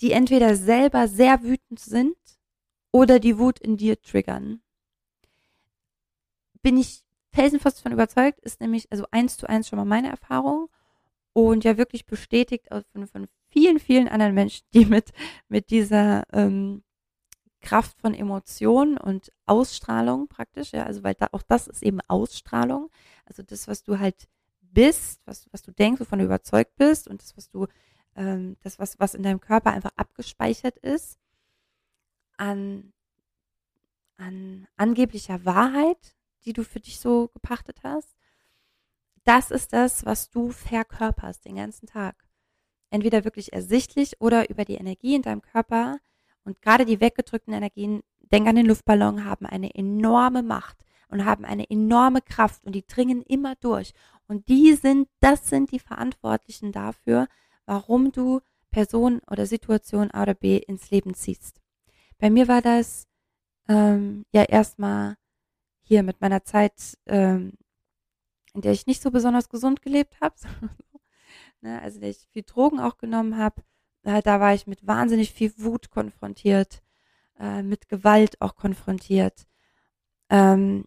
die 0.00 0.12
entweder 0.12 0.56
selber 0.56 1.08
sehr 1.08 1.42
wütend 1.42 1.78
sind 1.78 2.16
oder 2.92 3.18
die 3.18 3.38
Wut 3.38 3.58
in 3.58 3.76
dir 3.76 4.00
triggern. 4.00 4.62
Bin 6.62 6.76
ich 6.76 7.02
felsenfest 7.32 7.78
davon 7.78 7.92
überzeugt, 7.92 8.40
ist 8.40 8.60
nämlich 8.60 8.90
also 8.90 9.04
eins 9.10 9.36
zu 9.36 9.48
eins 9.48 9.68
schon 9.68 9.78
mal 9.78 9.84
meine 9.84 10.08
Erfahrung 10.08 10.68
und 11.32 11.64
ja 11.64 11.78
wirklich 11.78 12.06
bestätigt 12.06 12.68
von, 12.92 13.06
von 13.06 13.28
vielen, 13.48 13.78
vielen 13.78 14.08
anderen 14.08 14.34
Menschen, 14.34 14.66
die 14.74 14.84
mit, 14.84 15.12
mit 15.48 15.70
dieser 15.70 16.24
ähm, 16.32 16.82
Kraft 17.60 18.00
von 18.00 18.14
Emotionen 18.14 18.96
und 18.96 19.30
Ausstrahlung 19.46 20.28
praktisch, 20.28 20.72
ja, 20.72 20.84
also 20.84 21.02
weil 21.02 21.14
da, 21.14 21.28
auch 21.32 21.42
das 21.42 21.66
ist 21.68 21.82
eben 21.82 22.00
Ausstrahlung, 22.08 22.90
also 23.26 23.42
das, 23.42 23.68
was 23.68 23.82
du 23.82 23.98
halt 23.98 24.28
bist, 24.62 25.20
was, 25.26 25.46
was 25.52 25.62
du 25.62 25.72
denkst, 25.72 26.00
wovon 26.00 26.20
du 26.20 26.24
überzeugt 26.24 26.76
bist 26.76 27.06
und 27.08 27.22
das, 27.22 27.36
was 27.36 27.50
du, 27.50 27.66
ähm, 28.20 28.58
das, 28.62 28.78
was, 28.78 29.00
was 29.00 29.14
in 29.14 29.22
deinem 29.22 29.40
Körper 29.40 29.72
einfach 29.72 29.92
abgespeichert 29.96 30.76
ist, 30.76 31.18
an, 32.36 32.92
an 34.18 34.68
angeblicher 34.76 35.44
Wahrheit, 35.46 36.14
die 36.44 36.52
du 36.52 36.62
für 36.62 36.80
dich 36.80 37.00
so 37.00 37.28
gepachtet 37.28 37.78
hast, 37.82 38.14
das 39.24 39.50
ist 39.50 39.72
das, 39.72 40.04
was 40.04 40.30
du 40.30 40.50
verkörperst 40.50 41.46
den 41.46 41.56
ganzen 41.56 41.86
Tag. 41.86 42.26
Entweder 42.90 43.24
wirklich 43.24 43.52
ersichtlich 43.52 44.20
oder 44.20 44.50
über 44.50 44.64
die 44.64 44.74
Energie 44.74 45.14
in 45.14 45.22
deinem 45.22 45.42
Körper. 45.42 45.98
Und 46.44 46.60
gerade 46.60 46.84
die 46.84 47.00
weggedrückten 47.00 47.54
Energien, 47.54 48.02
denk 48.32 48.48
an 48.48 48.56
den 48.56 48.66
Luftballon, 48.66 49.24
haben 49.24 49.46
eine 49.46 49.74
enorme 49.74 50.42
Macht 50.42 50.78
und 51.08 51.24
haben 51.24 51.44
eine 51.44 51.68
enorme 51.70 52.20
Kraft 52.22 52.64
und 52.64 52.74
die 52.74 52.86
dringen 52.86 53.22
immer 53.22 53.54
durch. 53.56 53.92
Und 54.26 54.48
die 54.48 54.74
sind, 54.74 55.08
das 55.20 55.48
sind 55.48 55.70
die 55.70 55.78
Verantwortlichen 55.78 56.72
dafür, 56.72 57.28
warum 57.70 58.10
du 58.10 58.40
Person 58.72 59.20
oder 59.30 59.46
Situation 59.46 60.10
A 60.10 60.22
oder 60.22 60.34
B 60.34 60.56
ins 60.56 60.90
Leben 60.90 61.14
ziehst. 61.14 61.60
Bei 62.18 62.28
mir 62.28 62.48
war 62.48 62.62
das 62.62 63.06
ähm, 63.68 64.26
ja 64.32 64.42
erstmal 64.42 65.16
hier 65.80 66.02
mit 66.02 66.20
meiner 66.20 66.42
Zeit, 66.42 66.98
ähm, 67.06 67.52
in 68.54 68.62
der 68.62 68.72
ich 68.72 68.88
nicht 68.88 69.00
so 69.00 69.12
besonders 69.12 69.48
gesund 69.48 69.82
gelebt 69.82 70.20
habe, 70.20 70.34
ne, 71.60 71.80
also 71.80 72.00
der 72.00 72.10
ich 72.10 72.26
viel 72.32 72.42
Drogen 72.42 72.80
auch 72.80 72.98
genommen 72.98 73.36
habe, 73.36 73.62
äh, 74.02 74.20
da 74.20 74.40
war 74.40 74.52
ich 74.52 74.66
mit 74.66 74.84
wahnsinnig 74.84 75.32
viel 75.32 75.52
Wut 75.56 75.90
konfrontiert, 75.90 76.82
äh, 77.38 77.62
mit 77.62 77.88
Gewalt 77.88 78.40
auch 78.40 78.56
konfrontiert. 78.56 79.46
Ähm, 80.28 80.86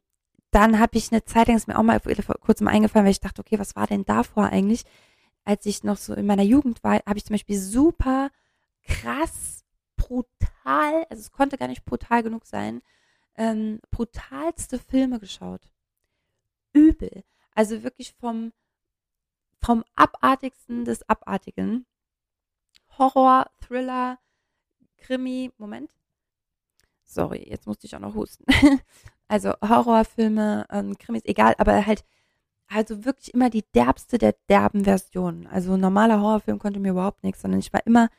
dann 0.51 0.79
habe 0.79 0.97
ich 0.97 1.13
eine 1.13 1.23
Zeit 1.23 1.47
lang, 1.47 1.55
ist 1.55 1.69
mir 1.69 1.79
auch 1.79 1.83
mal 1.83 2.01
vor 2.01 2.35
kurzem 2.41 2.67
eingefallen, 2.67 3.05
weil 3.05 3.11
ich 3.13 3.21
dachte, 3.21 3.39
okay, 3.39 3.57
was 3.57 3.77
war 3.77 3.87
denn 3.87 4.03
davor 4.03 4.47
eigentlich? 4.47 4.83
Als 5.45 5.65
ich 5.65 5.83
noch 5.83 5.97
so 5.97 6.13
in 6.13 6.25
meiner 6.25 6.43
Jugend 6.43 6.83
war, 6.83 7.01
habe 7.05 7.17
ich 7.17 7.25
zum 7.25 7.33
Beispiel 7.33 7.59
super 7.59 8.29
krass, 8.83 9.63
brutal, 9.95 11.05
also 11.09 11.21
es 11.21 11.31
konnte 11.31 11.57
gar 11.57 11.67
nicht 11.67 11.85
brutal 11.85 12.23
genug 12.23 12.45
sein, 12.45 12.81
ähm, 13.35 13.79
brutalste 13.91 14.79
Filme 14.79 15.19
geschaut. 15.19 15.69
Übel. 16.73 17.23
Also 17.55 17.83
wirklich 17.83 18.13
vom, 18.13 18.51
vom 19.61 19.83
abartigsten 19.95 20.85
des 20.85 21.07
Abartigen. 21.07 21.85
Horror, 22.97 23.49
Thriller, 23.59 24.19
Krimi, 24.97 25.51
Moment. 25.57 25.91
Sorry, 27.03 27.45
jetzt 27.47 27.67
musste 27.67 27.85
ich 27.85 27.95
auch 27.95 27.99
noch 27.99 28.15
husten. 28.15 28.45
also 29.27 29.53
Horrorfilme, 29.61 30.65
ähm, 30.69 30.97
Krimis, 30.97 31.23
egal, 31.25 31.55
aber 31.57 31.85
halt 31.85 32.05
also 32.73 33.05
wirklich 33.05 33.33
immer 33.33 33.49
die 33.49 33.63
derbste 33.73 34.17
der 34.17 34.35
derben 34.49 34.83
Versionen. 34.83 35.47
Also 35.47 35.73
ein 35.73 35.79
normaler 35.79 36.21
Horrorfilm 36.21 36.59
konnte 36.59 36.79
mir 36.79 36.91
überhaupt 36.91 37.23
nichts, 37.23 37.41
sondern 37.41 37.59
ich 37.59 37.71
war 37.73 37.85
immer 37.85 38.09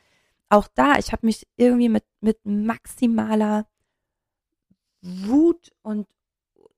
auch 0.49 0.69
da. 0.75 0.99
Ich 0.99 1.13
habe 1.13 1.27
mich 1.27 1.47
irgendwie 1.57 1.89
mit, 1.89 2.05
mit 2.21 2.39
maximaler 2.45 3.67
Wut 5.03 5.73
und 5.83 6.07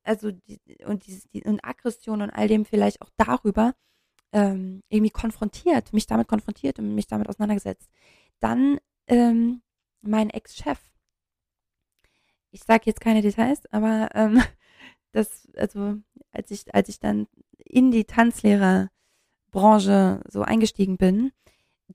also 0.03 0.31
die, 0.31 0.61
und 0.87 1.07
dieses 1.07 1.29
die, 1.31 1.45
und 1.45 1.65
Aggression 1.65 2.23
und 2.23 2.31
all 2.31 2.49
dem 2.49 2.65
vielleicht 2.65 3.03
auch 3.03 3.11
darüber 3.17 3.75
ähm, 4.33 4.83
irgendwie 4.89 5.11
konfrontiert, 5.11 5.93
mich 5.93 6.07
damit 6.07 6.29
konfrontiert 6.29 6.79
und 6.79 6.95
mich 6.95 7.07
damit 7.07 7.29
auseinandergesetzt. 7.29 7.91
Dann 8.41 8.79
ähm, 9.07 9.63
mein 10.03 10.31
Ex-Chef. 10.31 10.81
Ich 12.51 12.63
sage 12.63 12.85
jetzt 12.87 13.01
keine 13.01 13.23
Details, 13.23 13.63
aber 13.73 14.09
ähm, 14.15 14.43
das, 15.17 15.49
also 15.57 15.97
als 16.31 16.51
ich, 16.51 16.75
als 16.75 16.89
ich 16.89 17.01
dann 17.01 17.27
in 17.59 17.91
die 17.91 18.05
Tanzlehrerbranche 18.05 20.21
so 20.29 20.43
eingestiegen 20.43 20.99
bin, 20.99 21.33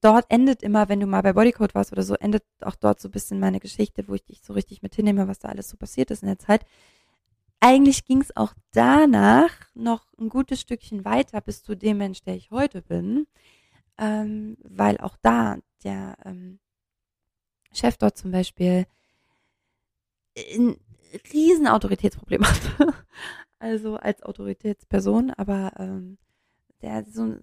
dort 0.02 0.26
endet 0.30 0.64
immer, 0.64 0.90
wenn 0.90 1.00
du 1.00 1.08
mal 1.08 1.22
bei 1.22 1.34
Bodycode 1.34 1.76
warst 1.76 1.92
oder 1.92 2.04
so, 2.04 2.16
endet 2.16 2.44
auch 2.62 2.76
dort 2.76 3.00
so 3.00 3.08
ein 3.08 3.12
bisschen 3.12 3.40
meine 3.40 3.60
Geschichte, 3.60 4.08
wo 4.08 4.16
ich 4.16 4.24
dich 4.24 4.42
so 4.42 4.54
richtig 4.54 4.82
mit 4.82 4.96
hinnehme, 4.96 5.28
was 5.28 5.40
da 5.40 5.50
alles 5.50 5.70
so 5.70 5.78
passiert 5.78 6.10
ist 6.12 6.24
in 6.24 6.30
der 6.30 6.40
Zeit. 6.40 6.66
Eigentlich 7.60 8.06
ging 8.06 8.22
es 8.22 8.36
auch 8.36 8.54
danach 8.72 9.52
noch 9.76 10.12
ein 10.18 10.30
gutes 10.30 10.62
Stückchen 10.62 11.06
weiter 11.06 11.42
bis 11.42 11.64
zu 11.64 11.76
dem 11.76 12.00
Mensch, 12.00 12.24
der 12.24 12.36
ich 12.36 12.50
heute 12.50 12.82
bin, 12.82 13.28
ähm, 14.00 14.58
weil 14.64 14.98
auch 14.98 15.16
da 15.22 15.58
der 15.84 16.16
ähm, 16.26 16.60
Chef 17.74 17.98
dort 17.98 18.18
zum 18.18 18.32
Beispiel 18.32 18.88
ein 20.56 20.78
riesen 21.34 21.68
Autoritätsproblem 21.68 22.44
hatte. 22.46 22.94
also 23.60 23.96
als 23.96 24.24
Autoritätsperson, 24.24 25.32
aber 25.32 25.74
ähm, 25.78 26.18
der 26.82 27.06
so 27.06 27.36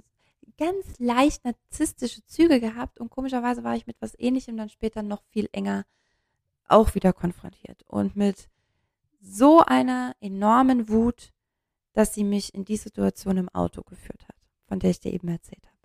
ganz 0.56 0.98
leicht 0.98 1.44
narzisstische 1.44 2.24
Züge 2.26 2.60
gehabt 2.60 2.98
und 3.00 3.10
komischerweise 3.10 3.62
war 3.64 3.76
ich 3.76 3.86
mit 3.86 3.96
was 4.00 4.18
ähnlichem 4.18 4.56
dann 4.56 4.68
später 4.68 5.02
noch 5.02 5.22
viel 5.30 5.48
enger 5.52 5.84
auch 6.66 6.94
wieder 6.94 7.12
konfrontiert 7.12 7.82
und 7.84 8.16
mit 8.16 8.48
so 9.20 9.60
einer 9.60 10.14
enormen 10.20 10.88
Wut, 10.88 11.32
dass 11.92 12.14
sie 12.14 12.24
mich 12.24 12.54
in 12.54 12.64
die 12.64 12.76
Situation 12.76 13.36
im 13.36 13.48
Auto 13.48 13.82
geführt 13.82 14.26
hat, 14.28 14.36
von 14.66 14.78
der 14.78 14.90
ich 14.90 15.00
dir 15.00 15.12
eben 15.12 15.28
erzählt 15.28 15.64
habe. 15.66 15.78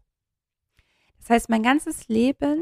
Das 1.19 1.29
heißt, 1.29 1.49
mein 1.49 1.63
ganzes 1.63 2.09
Leben 2.09 2.61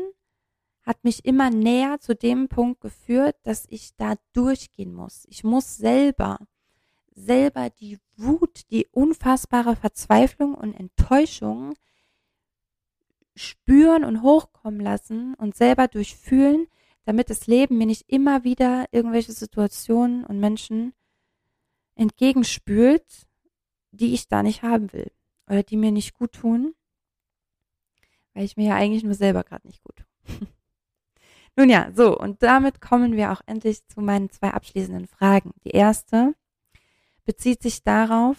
hat 0.83 1.03
mich 1.03 1.25
immer 1.25 1.49
näher 1.49 1.99
zu 1.99 2.15
dem 2.15 2.47
Punkt 2.47 2.81
geführt, 2.81 3.35
dass 3.43 3.65
ich 3.69 3.95
da 3.97 4.15
durchgehen 4.33 4.93
muss. 4.93 5.25
Ich 5.29 5.43
muss 5.43 5.77
selber, 5.77 6.39
selber 7.13 7.69
die 7.69 7.99
Wut, 8.17 8.69
die 8.71 8.87
unfassbare 8.91 9.75
Verzweiflung 9.75 10.55
und 10.55 10.73
Enttäuschung 10.73 11.73
spüren 13.35 14.03
und 14.03 14.21
hochkommen 14.23 14.81
lassen 14.81 15.35
und 15.35 15.55
selber 15.55 15.87
durchfühlen, 15.87 16.67
damit 17.05 17.29
das 17.29 17.47
Leben 17.47 17.77
mir 17.77 17.87
nicht 17.87 18.09
immer 18.09 18.43
wieder 18.43 18.85
irgendwelche 18.91 19.31
Situationen 19.31 20.25
und 20.25 20.39
Menschen 20.39 20.93
entgegenspült, 21.95 23.27
die 23.91 24.13
ich 24.13 24.27
da 24.27 24.43
nicht 24.43 24.63
haben 24.63 24.91
will 24.93 25.11
oder 25.47 25.63
die 25.63 25.77
mir 25.77 25.91
nicht 25.91 26.13
gut 26.13 26.33
tun, 26.33 26.73
weil 28.33 28.45
ich 28.45 28.57
mir 28.57 28.67
ja 28.67 28.75
eigentlich 28.75 29.03
nur 29.03 29.13
selber 29.13 29.43
gerade 29.43 29.67
nicht 29.67 29.83
gut 29.83 29.97
tue. 29.97 30.47
Nun 31.55 31.69
ja, 31.69 31.91
so, 31.93 32.17
und 32.17 32.41
damit 32.43 32.79
kommen 32.81 33.15
wir 33.17 33.31
auch 33.31 33.41
endlich 33.45 33.85
zu 33.87 34.01
meinen 34.01 34.29
zwei 34.29 34.51
abschließenden 34.51 35.07
Fragen. 35.07 35.51
Die 35.65 35.71
erste 35.71 36.33
bezieht 37.25 37.61
sich 37.61 37.83
darauf, 37.83 38.37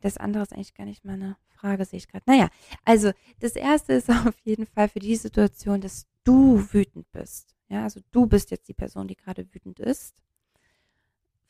das 0.00 0.16
andere 0.16 0.42
ist 0.42 0.52
eigentlich 0.52 0.74
gar 0.74 0.86
nicht 0.86 1.04
meine 1.04 1.36
Frage, 1.48 1.84
sehe 1.84 1.98
ich 1.98 2.08
gerade. 2.08 2.24
Naja, 2.26 2.48
also 2.84 3.12
das 3.40 3.56
erste 3.56 3.92
ist 3.94 4.10
auf 4.26 4.38
jeden 4.44 4.66
Fall 4.66 4.88
für 4.88 5.00
die 5.00 5.16
Situation, 5.16 5.80
dass 5.80 6.06
du 6.24 6.72
wütend 6.72 7.10
bist. 7.12 7.56
Ja, 7.68 7.84
also 7.84 8.00
du 8.10 8.26
bist 8.26 8.50
jetzt 8.50 8.68
die 8.68 8.74
Person, 8.74 9.08
die 9.08 9.16
gerade 9.16 9.46
wütend 9.54 9.80
ist. 9.80 10.14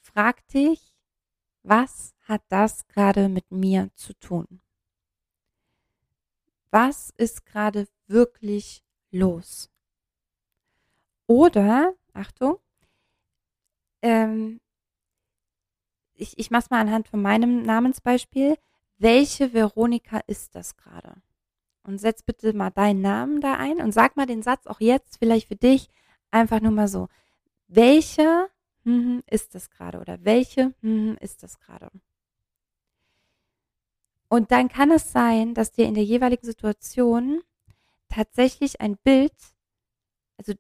Frag 0.01 0.47
dich, 0.49 0.95
was 1.63 2.15
hat 2.21 2.43
das 2.49 2.87
gerade 2.89 3.29
mit 3.29 3.51
mir 3.51 3.91
zu 3.95 4.15
tun? 4.15 4.61
Was 6.71 7.11
ist 7.17 7.45
gerade 7.45 7.87
wirklich 8.07 8.85
los? 9.11 9.72
Oder, 11.27 11.95
Achtung, 12.13 12.59
ähm, 14.03 14.61
ich, 16.15 16.39
ich 16.39 16.51
mache 16.51 16.65
es 16.65 16.71
mal 16.71 16.81
anhand 16.81 17.09
von 17.09 17.23
meinem 17.23 17.63
Namensbeispiel. 17.63 18.57
welche 18.99 19.53
Veronika 19.53 20.21
ist 20.29 20.55
das 20.55 20.77
gerade? 20.77 21.15
Und 21.83 21.99
setz 21.99 22.23
bitte 22.23 22.53
mal 22.53 22.71
deinen 22.71 23.01
Namen 23.01 23.41
da 23.41 23.55
ein 23.55 23.81
und 23.81 23.93
sag 23.93 24.17
mal 24.17 24.27
den 24.27 24.43
Satz 24.43 24.67
auch 24.69 24.81
jetzt 24.81 25.19
vielleicht 25.19 25.49
für 25.49 25.57
dich 25.57 25.89
einfach 26.31 26.61
nur 26.61 26.71
mal 26.71 26.87
so. 26.89 27.09
Welche 27.67 28.49
hm, 28.85 29.23
ist 29.29 29.55
das 29.55 29.71
gerade 29.71 29.99
oder 30.01 30.25
welche 30.25 30.75
hm, 30.83 31.17
ist 31.21 31.43
das 31.43 31.59
gerade? 31.59 31.91
Und 34.29 34.51
dann 34.53 34.69
kann 34.69 34.91
es 34.91 35.13
sein, 35.13 35.55
dass 35.55 35.73
dir 35.73 35.87
in 35.87 35.95
der 35.95 36.05
jeweiligen 36.05 36.47
Situation 36.47 37.43
tatsächlich 38.09 38.81
ein 38.81 38.97
Bild, 38.99 39.35
also 40.39 40.55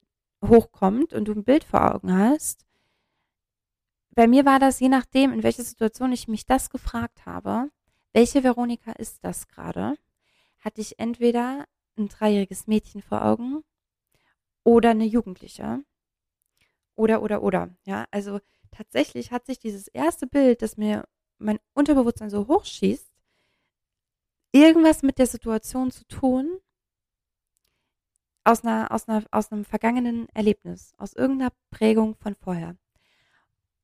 hochkommt 0.47 1.13
und 1.13 1.27
du 1.27 1.33
ein 1.33 1.45
Bild 1.45 1.65
vor 1.65 1.95
Augen 1.95 2.13
hast. 2.13 2.67
Bei 4.15 4.27
mir 4.27 4.45
war 4.45 4.59
das 4.59 4.81
je 4.81 4.89
nachdem, 4.89 5.33
in 5.33 5.43
welcher 5.43 5.63
Situation 5.63 6.13
ich 6.13 6.29
mich 6.29 6.45
das 6.47 6.71
gefragt 6.71 7.25
habe, 7.25 7.71
welche 8.13 8.45
Veronika 8.45 8.93
ist 8.93 9.25
das 9.25 9.49
gerade, 9.49 9.97
hatte 10.61 10.81
ich 10.81 10.99
entweder 10.99 11.67
ein 11.97 12.09
dreijähriges 12.09 12.67
Mädchen 12.67 13.03
vor 13.03 13.25
Augen 13.25 13.65
oder 14.65 14.91
eine 14.91 15.07
Jugendliche. 15.07 15.83
Oder, 16.95 17.23
oder, 17.23 17.43
oder. 17.43 17.71
Ja, 17.87 18.07
also 18.11 18.41
tatsächlich 18.71 19.31
hat 19.33 19.47
sich 19.47 19.59
dieses 19.59 19.89
erste 19.89 20.27
Bild, 20.27 20.63
das 20.63 20.77
mir 20.77 21.09
mein 21.39 21.59
Unterbewusstsein 21.73 22.31
so 22.31 22.47
hochschießt, 22.49 23.11
irgendwas 24.53 25.03
mit 25.03 25.19
der 25.19 25.27
Situation 25.27 25.91
zu 25.91 26.07
tun, 26.07 26.61
aus 28.45 28.65
einer, 28.65 28.91
aus 28.91 29.09
einer, 29.09 29.25
aus 29.31 29.53
einem 29.53 29.65
vergangenen 29.65 30.29
Erlebnis, 30.35 30.95
aus 30.99 31.15
irgendeiner 31.15 31.53
Prägung 31.71 32.17
von 32.17 32.35
vorher. 32.35 32.77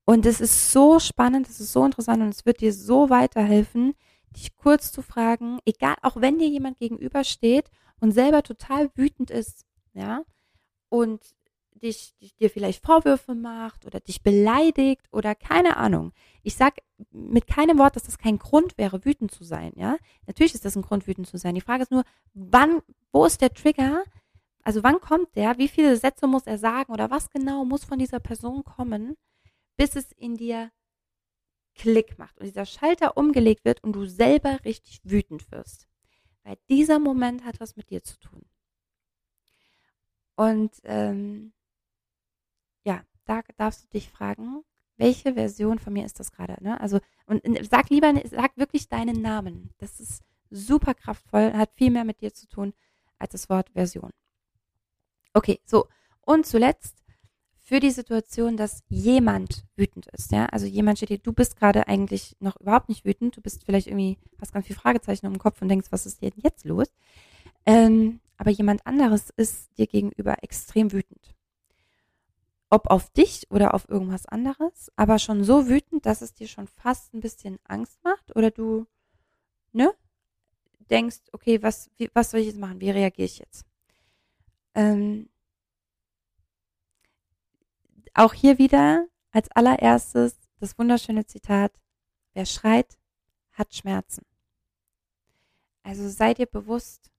Und 0.04 0.24
es 0.24 0.40
ist 0.40 0.72
so 0.72 0.98
spannend, 0.98 1.48
es 1.48 1.60
ist 1.60 1.72
so 1.72 1.84
interessant 1.84 2.22
und 2.22 2.30
es 2.30 2.46
wird 2.46 2.60
dir 2.60 2.72
so 2.72 3.10
weiterhelfen, 3.10 3.94
dich 4.30 4.56
kurz 4.56 4.90
zu 4.92 5.02
fragen, 5.02 5.58
egal, 5.64 5.96
auch 6.02 6.16
wenn 6.16 6.38
dir 6.38 6.48
jemand 6.48 6.78
gegenübersteht 6.78 7.70
und 8.00 8.12
selber 8.12 8.42
total 8.42 8.90
wütend 8.94 9.30
ist, 9.30 9.66
ja, 9.92 10.22
und 10.88 11.20
dich, 11.74 12.14
dich 12.20 12.34
dir 12.36 12.50
vielleicht 12.50 12.84
Vorwürfe 12.84 13.34
macht 13.34 13.86
oder 13.86 14.00
dich 14.00 14.22
beleidigt 14.22 15.06
oder 15.12 15.34
keine 15.34 15.76
Ahnung. 15.76 16.12
Ich 16.42 16.56
sag 16.56 16.78
mit 17.10 17.46
keinem 17.46 17.78
Wort, 17.78 17.96
dass 17.96 18.04
das 18.04 18.18
kein 18.18 18.38
Grund 18.38 18.78
wäre, 18.78 19.04
wütend 19.04 19.30
zu 19.30 19.44
sein, 19.44 19.72
ja. 19.76 19.96
Natürlich 20.26 20.54
ist 20.54 20.64
das 20.64 20.76
ein 20.76 20.82
Grund, 20.82 21.06
wütend 21.06 21.26
zu 21.26 21.36
sein. 21.36 21.54
Die 21.54 21.60
Frage 21.60 21.82
ist 21.82 21.92
nur, 21.92 22.04
wann, 22.34 22.80
wo 23.12 23.24
ist 23.24 23.40
der 23.40 23.52
Trigger? 23.52 24.04
Also 24.68 24.82
wann 24.82 25.00
kommt 25.00 25.34
der? 25.34 25.56
Wie 25.56 25.66
viele 25.66 25.96
Sätze 25.96 26.26
muss 26.26 26.46
er 26.46 26.58
sagen 26.58 26.92
oder 26.92 27.10
was 27.10 27.30
genau 27.30 27.64
muss 27.64 27.86
von 27.86 27.98
dieser 27.98 28.20
Person 28.20 28.64
kommen, 28.64 29.16
bis 29.78 29.96
es 29.96 30.12
in 30.12 30.36
dir 30.36 30.70
Klick 31.74 32.18
macht 32.18 32.36
und 32.36 32.44
dieser 32.44 32.66
Schalter 32.66 33.16
umgelegt 33.16 33.64
wird 33.64 33.82
und 33.82 33.94
du 33.94 34.04
selber 34.04 34.62
richtig 34.66 35.00
wütend 35.04 35.50
wirst. 35.50 35.88
Weil 36.42 36.58
dieser 36.68 36.98
Moment 36.98 37.46
hat 37.46 37.60
was 37.60 37.76
mit 37.76 37.88
dir 37.88 38.02
zu 38.02 38.18
tun. 38.18 38.42
Und 40.36 40.74
ähm, 40.84 41.54
ja, 42.84 43.00
da 43.24 43.40
darfst 43.56 43.84
du 43.84 43.88
dich 43.88 44.10
fragen, 44.10 44.64
welche 44.98 45.32
Version 45.32 45.78
von 45.78 45.94
mir 45.94 46.04
ist 46.04 46.20
das 46.20 46.30
gerade? 46.30 46.62
Ne? 46.62 46.78
Also, 46.78 47.00
und 47.24 47.40
sag 47.70 47.88
lieber, 47.88 48.12
sag 48.26 48.54
wirklich 48.58 48.90
deinen 48.90 49.22
Namen. 49.22 49.72
Das 49.78 49.98
ist 49.98 50.22
super 50.50 50.92
kraftvoll, 50.92 51.54
hat 51.54 51.72
viel 51.72 51.90
mehr 51.90 52.04
mit 52.04 52.20
dir 52.20 52.34
zu 52.34 52.46
tun 52.48 52.74
als 53.18 53.32
das 53.32 53.48
Wort 53.48 53.70
Version. 53.70 54.10
Okay, 55.34 55.60
so. 55.64 55.86
Und 56.22 56.46
zuletzt 56.46 57.02
für 57.58 57.80
die 57.80 57.90
Situation, 57.90 58.56
dass 58.56 58.82
jemand 58.88 59.64
wütend 59.76 60.06
ist, 60.08 60.32
ja, 60.32 60.46
also 60.46 60.66
jemand 60.66 60.98
steht 60.98 61.10
dir, 61.10 61.18
du 61.18 61.32
bist 61.32 61.56
gerade 61.56 61.86
eigentlich 61.86 62.34
noch 62.40 62.58
überhaupt 62.60 62.88
nicht 62.88 63.04
wütend, 63.04 63.36
du 63.36 63.42
bist 63.42 63.64
vielleicht 63.64 63.86
irgendwie, 63.86 64.18
hast 64.40 64.52
ganz 64.52 64.66
viele 64.66 64.78
Fragezeichen 64.78 65.26
im 65.26 65.38
Kopf 65.38 65.60
und 65.60 65.68
denkst, 65.68 65.88
was 65.90 66.06
ist 66.06 66.22
denn 66.22 66.32
jetzt 66.36 66.64
los? 66.64 66.88
Ähm, 67.66 68.20
aber 68.38 68.50
jemand 68.50 68.86
anderes 68.86 69.30
ist 69.36 69.76
dir 69.78 69.86
gegenüber 69.86 70.42
extrem 70.42 70.92
wütend. 70.92 71.34
Ob 72.70 72.90
auf 72.90 73.10
dich 73.10 73.46
oder 73.50 73.74
auf 73.74 73.88
irgendwas 73.88 74.26
anderes, 74.26 74.90
aber 74.96 75.18
schon 75.18 75.44
so 75.44 75.68
wütend, 75.68 76.06
dass 76.06 76.22
es 76.22 76.34
dir 76.34 76.48
schon 76.48 76.66
fast 76.68 77.14
ein 77.14 77.20
bisschen 77.20 77.58
Angst 77.64 77.98
macht 78.04 78.34
oder 78.36 78.50
du, 78.50 78.86
ne, 79.72 79.92
denkst, 80.90 81.18
okay, 81.32 81.62
was, 81.62 81.90
wie, 81.98 82.10
was 82.14 82.30
soll 82.30 82.40
ich 82.40 82.46
jetzt 82.46 82.58
machen? 82.58 82.80
Wie 82.80 82.90
reagiere 82.90 83.26
ich 83.26 83.38
jetzt? 83.38 83.64
Ähm, 84.78 85.28
auch 88.14 88.32
hier 88.32 88.58
wieder 88.58 89.08
als 89.32 89.50
allererstes 89.50 90.38
das 90.60 90.78
wunderschöne 90.78 91.26
Zitat, 91.26 91.72
wer 92.32 92.46
schreit, 92.46 92.96
hat 93.50 93.74
Schmerzen. 93.74 94.24
Also 95.82 96.08
sei 96.08 96.32
dir 96.32 96.46
bewusst, 96.46 97.10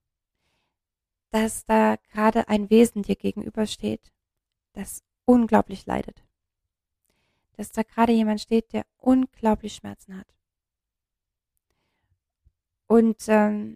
dass 1.32 1.66
da 1.66 1.98
gerade 2.12 2.48
ein 2.48 2.70
Wesen 2.70 3.04
dir 3.04 3.18
gegenübersteht, 3.18 4.14
das 4.72 5.04
unglaublich 5.26 5.86
leidet. 5.86 6.24
Dass 7.58 7.74
da 7.74 7.84
gerade 7.84 8.14
jemand 8.14 8.40
steht, 8.40 8.72
der 8.72 8.86
unglaublich 8.96 9.76
Schmerzen 9.76 10.18
hat. 10.18 10.34
Und 12.88 13.26
ähm, 13.28 13.76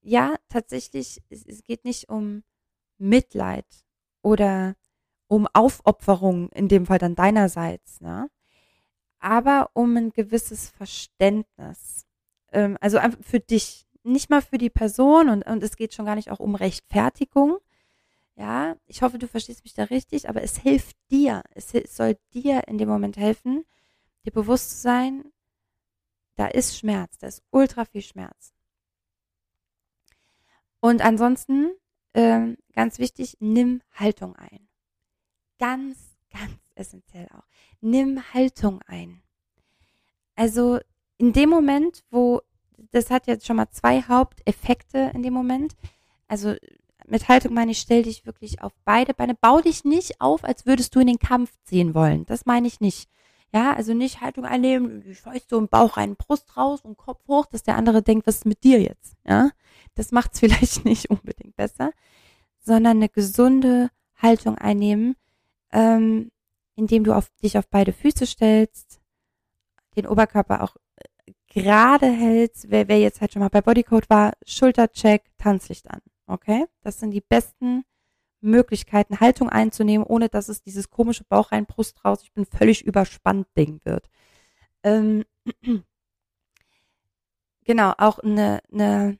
ja, 0.00 0.36
tatsächlich, 0.48 1.22
es, 1.28 1.44
es 1.44 1.62
geht 1.62 1.84
nicht 1.84 2.08
um 2.08 2.42
Mitleid 2.98 3.66
oder 4.22 4.76
um 5.28 5.46
Aufopferung, 5.52 6.48
in 6.50 6.68
dem 6.68 6.86
Fall 6.86 6.98
dann 6.98 7.14
deinerseits, 7.14 8.00
ne? 8.00 8.30
aber 9.20 9.70
um 9.74 9.96
ein 9.96 10.10
gewisses 10.10 10.70
Verständnis. 10.70 12.06
Ähm, 12.52 12.78
also 12.80 12.98
für 13.20 13.40
dich, 13.40 13.86
nicht 14.04 14.30
mal 14.30 14.42
für 14.42 14.58
die 14.58 14.70
Person 14.70 15.28
und, 15.28 15.42
und 15.44 15.62
es 15.62 15.76
geht 15.76 15.94
schon 15.94 16.06
gar 16.06 16.14
nicht 16.14 16.30
auch 16.30 16.40
um 16.40 16.54
Rechtfertigung. 16.54 17.58
Ja, 18.36 18.76
ich 18.86 19.02
hoffe, 19.02 19.18
du 19.18 19.26
verstehst 19.26 19.64
mich 19.64 19.74
da 19.74 19.84
richtig, 19.84 20.28
aber 20.28 20.42
es 20.42 20.58
hilft 20.58 20.96
dir. 21.10 21.42
Es, 21.54 21.74
es 21.74 21.96
soll 21.96 22.16
dir 22.32 22.68
in 22.68 22.78
dem 22.78 22.88
Moment 22.88 23.16
helfen, 23.16 23.64
dir 24.24 24.32
bewusst 24.32 24.70
zu 24.70 24.76
sein, 24.78 25.24
da 26.36 26.46
ist 26.46 26.78
Schmerz, 26.78 27.18
da 27.18 27.26
ist 27.26 27.42
ultra 27.50 27.84
viel 27.84 28.02
Schmerz. 28.02 28.54
Und 30.80 31.02
ansonsten, 31.02 31.70
ähm, 32.14 32.56
ganz 32.74 32.98
wichtig, 32.98 33.36
nimm 33.40 33.82
Haltung 33.94 34.36
ein 34.36 34.68
ganz, 35.58 36.16
ganz 36.32 36.58
essentiell 36.74 37.28
auch. 37.36 37.46
Nimm 37.80 38.22
Haltung 38.32 38.80
ein. 38.86 39.22
Also 40.34 40.78
in 41.18 41.32
dem 41.32 41.50
Moment, 41.50 42.04
wo, 42.10 42.40
das 42.92 43.10
hat 43.10 43.26
jetzt 43.26 43.46
schon 43.46 43.56
mal 43.56 43.70
zwei 43.70 44.02
Haupteffekte 44.02 45.10
in 45.14 45.22
dem 45.22 45.34
Moment. 45.34 45.76
Also 46.28 46.54
mit 47.06 47.28
Haltung 47.28 47.54
meine 47.54 47.72
ich, 47.72 47.78
stell 47.78 48.02
dich 48.04 48.26
wirklich 48.26 48.62
auf 48.62 48.72
beide 48.84 49.14
Beine. 49.14 49.34
Bau 49.34 49.60
dich 49.60 49.84
nicht 49.84 50.20
auf, 50.20 50.44
als 50.44 50.66
würdest 50.66 50.94
du 50.94 51.00
in 51.00 51.06
den 51.08 51.18
Kampf 51.18 51.52
ziehen 51.64 51.94
wollen. 51.94 52.24
Das 52.26 52.46
meine 52.46 52.68
ich 52.68 52.80
nicht. 52.80 53.08
Ja, 53.52 53.72
also 53.72 53.94
nicht 53.94 54.20
Haltung 54.20 54.44
einnehmen, 54.44 55.02
ich 55.10 55.24
weiß 55.24 55.46
so 55.48 55.56
im 55.56 55.68
Bauch 55.68 55.96
rein, 55.96 56.16
Brust 56.16 56.54
raus 56.58 56.82
und 56.82 56.98
Kopf 56.98 57.26
hoch, 57.28 57.46
dass 57.46 57.62
der 57.62 57.76
andere 57.76 58.02
denkt, 58.02 58.26
was 58.26 58.36
ist 58.36 58.46
mit 58.46 58.62
dir 58.62 58.78
jetzt? 58.78 59.16
Ja, 59.26 59.52
das 59.98 60.12
macht's 60.12 60.40
vielleicht 60.40 60.84
nicht 60.84 61.10
unbedingt 61.10 61.56
besser, 61.56 61.92
sondern 62.60 62.98
eine 62.98 63.08
gesunde 63.08 63.90
Haltung 64.16 64.56
einnehmen, 64.56 65.16
ähm, 65.72 66.30
indem 66.76 67.04
du 67.04 67.12
auf, 67.14 67.28
dich 67.42 67.58
auf 67.58 67.68
beide 67.68 67.92
Füße 67.92 68.26
stellst, 68.26 69.00
den 69.96 70.06
Oberkörper 70.06 70.62
auch 70.62 70.76
äh, 70.96 71.32
gerade 71.48 72.06
hältst. 72.06 72.70
Wer, 72.70 72.88
wer 72.88 73.00
jetzt 73.00 73.20
halt 73.20 73.32
schon 73.32 73.40
mal 73.40 73.48
bei 73.48 73.60
Bodycode 73.60 74.08
war, 74.08 74.32
Schultercheck, 74.46 75.24
Tanzlicht 75.36 75.90
an. 75.90 76.00
Okay? 76.26 76.66
Das 76.82 77.00
sind 77.00 77.10
die 77.10 77.20
besten 77.20 77.84
Möglichkeiten, 78.40 79.18
Haltung 79.18 79.48
einzunehmen, 79.48 80.06
ohne 80.06 80.28
dass 80.28 80.48
es 80.48 80.62
dieses 80.62 80.90
komische 80.90 81.24
Bauch 81.24 81.50
rein, 81.50 81.66
Brust 81.66 82.04
raus, 82.04 82.20
ich 82.22 82.32
bin 82.32 82.46
völlig 82.46 82.84
überspannt 82.84 83.48
Ding 83.56 83.80
wird. 83.82 84.08
Ähm, 84.84 85.24
genau, 87.64 87.94
auch 87.98 88.20
eine, 88.20 88.60
eine 88.72 89.18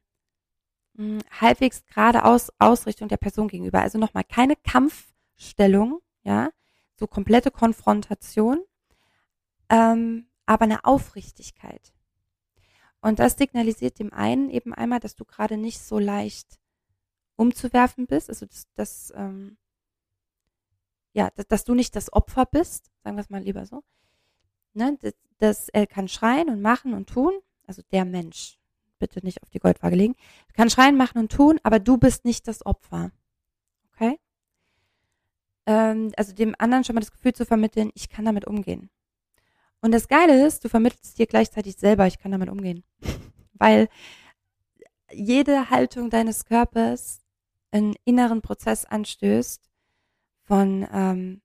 halbwegs 1.30 1.84
gerade 1.86 2.24
Aus, 2.24 2.52
Ausrichtung 2.58 3.08
der 3.08 3.16
Person 3.16 3.48
gegenüber. 3.48 3.80
Also 3.80 3.98
nochmal 3.98 4.24
keine 4.24 4.56
Kampfstellung, 4.56 6.00
ja, 6.22 6.50
so 6.96 7.06
komplette 7.06 7.50
Konfrontation, 7.50 8.60
ähm, 9.68 10.26
aber 10.46 10.64
eine 10.64 10.84
Aufrichtigkeit. 10.84 11.92
Und 13.00 13.20
das 13.20 13.36
signalisiert 13.38 14.00
dem 14.00 14.12
einen 14.12 14.50
eben 14.50 14.74
einmal, 14.74 14.98
dass 14.98 15.14
du 15.14 15.24
gerade 15.24 15.56
nicht 15.56 15.80
so 15.80 15.98
leicht 15.98 16.58
umzuwerfen 17.36 18.06
bist, 18.06 18.28
also 18.28 18.46
dass, 18.46 18.66
dass 18.74 19.12
ähm, 19.14 19.56
ja, 21.12 21.30
dass, 21.30 21.46
dass, 21.46 21.64
du 21.64 21.74
nicht 21.74 21.94
das 21.96 22.12
Opfer 22.12 22.46
bist, 22.46 22.90
sagen 23.02 23.16
wir 23.16 23.22
es 23.22 23.30
mal 23.30 23.42
lieber 23.42 23.66
so. 23.66 23.82
Ne, 24.74 24.98
dass, 25.00 25.14
dass 25.38 25.68
er 25.68 25.86
kann 25.86 26.08
schreien 26.08 26.48
und 26.48 26.60
machen 26.60 26.94
und 26.94 27.08
tun, 27.08 27.32
also 27.66 27.82
der 27.92 28.04
Mensch, 28.04 28.57
bitte 28.98 29.24
nicht 29.24 29.42
auf 29.42 29.50
die 29.50 29.60
Goldwaage 29.60 29.96
legen, 29.96 30.14
kann 30.54 30.70
schreien, 30.70 30.96
machen 30.96 31.18
und 31.18 31.32
tun, 31.32 31.58
aber 31.62 31.78
du 31.78 31.96
bist 31.98 32.24
nicht 32.24 32.48
das 32.48 32.64
Opfer. 32.66 33.10
Okay? 33.94 34.18
ähm, 35.68 36.12
also 36.16 36.32
dem 36.32 36.54
anderen 36.58 36.82
schon 36.82 36.94
mal 36.94 37.00
das 37.00 37.12
Gefühl 37.12 37.34
zu 37.34 37.44
vermitteln, 37.44 37.90
ich 37.94 38.08
kann 38.08 38.24
damit 38.24 38.46
umgehen. 38.46 38.88
Und 39.82 39.92
das 39.92 40.08
Geile 40.08 40.44
ist, 40.46 40.64
du 40.64 40.68
vermittelst 40.68 41.18
dir 41.18 41.26
gleichzeitig 41.26 41.76
selber, 41.76 42.06
ich 42.06 42.18
kann 42.18 42.32
damit 42.32 42.48
umgehen. 42.48 42.82
Weil 43.52 43.88
jede 45.12 45.68
Haltung 45.68 46.08
deines 46.08 46.46
Körpers 46.46 47.20
einen 47.70 47.94
inneren 48.04 48.40
Prozess 48.40 48.86
anstößt 48.86 49.60
von, 50.42 50.88
ähm, 50.90 51.42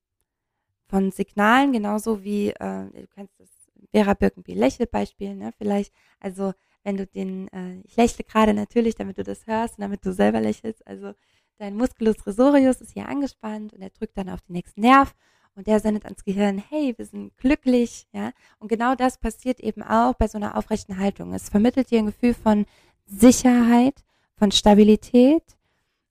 von 0.87 1.11
Signalen, 1.11 1.73
genauso 1.73 2.23
wie, 2.23 2.51
äh, 2.51 2.85
du 2.91 3.07
kannst 3.13 3.37
das 3.39 3.49
Vera 3.91 4.13
Birkenbiel 4.13 4.57
Lächelbeispiel, 4.57 5.35
ne, 5.35 5.51
vielleicht, 5.57 5.93
also 6.21 6.53
wenn 6.83 6.97
du 6.97 7.07
den, 7.07 7.47
äh, 7.49 7.79
ich 7.83 7.95
lächle 7.95 8.23
gerade 8.23 8.53
natürlich, 8.53 8.95
damit 8.95 9.17
du 9.17 9.23
das 9.23 9.47
hörst 9.47 9.77
und 9.77 9.81
damit 9.81 10.05
du 10.05 10.13
selber 10.13 10.41
lächelst, 10.41 10.85
also 10.85 11.13
dein 11.57 11.75
Musculus 11.75 12.25
resorius 12.27 12.81
ist 12.81 12.91
hier 12.91 13.07
angespannt 13.07 13.73
und 13.73 13.81
er 13.81 13.89
drückt 13.89 14.17
dann 14.17 14.29
auf 14.29 14.41
den 14.41 14.53
nächsten 14.53 14.81
Nerv 14.81 15.13
und 15.55 15.67
der 15.67 15.79
sendet 15.79 16.05
ans 16.05 16.23
Gehirn, 16.23 16.63
hey, 16.69 16.93
wir 16.97 17.05
sind 17.05 17.37
glücklich, 17.37 18.07
ja. 18.11 18.31
Und 18.59 18.69
genau 18.69 18.95
das 18.95 19.17
passiert 19.19 19.59
eben 19.59 19.83
auch 19.83 20.15
bei 20.15 20.27
so 20.27 20.37
einer 20.37 20.57
aufrechten 20.57 20.97
Haltung. 20.97 21.33
Es 21.33 21.49
vermittelt 21.49 21.91
dir 21.91 21.99
ein 21.99 22.07
Gefühl 22.07 22.33
von 22.33 22.65
Sicherheit, 23.05 24.03
von 24.35 24.51
Stabilität. 24.51 25.43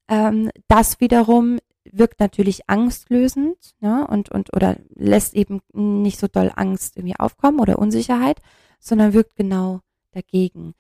Ähm, 0.08 0.50
das 0.68 1.00
wiederum 1.00 1.58
wirkt 1.84 2.20
natürlich 2.20 2.68
angstlösend, 2.70 3.74
ne, 3.80 4.06
und, 4.06 4.30
und, 4.30 4.54
oder 4.54 4.76
lässt 4.94 5.34
eben 5.34 5.60
nicht 5.72 6.20
so 6.20 6.28
doll 6.28 6.52
Angst 6.54 6.96
irgendwie 6.96 7.18
aufkommen 7.18 7.58
oder 7.58 7.78
Unsicherheit, 7.78 8.40
sondern 8.78 9.12
wirkt 9.12 9.34
genau 9.34 9.80
dagegen. 10.12 10.74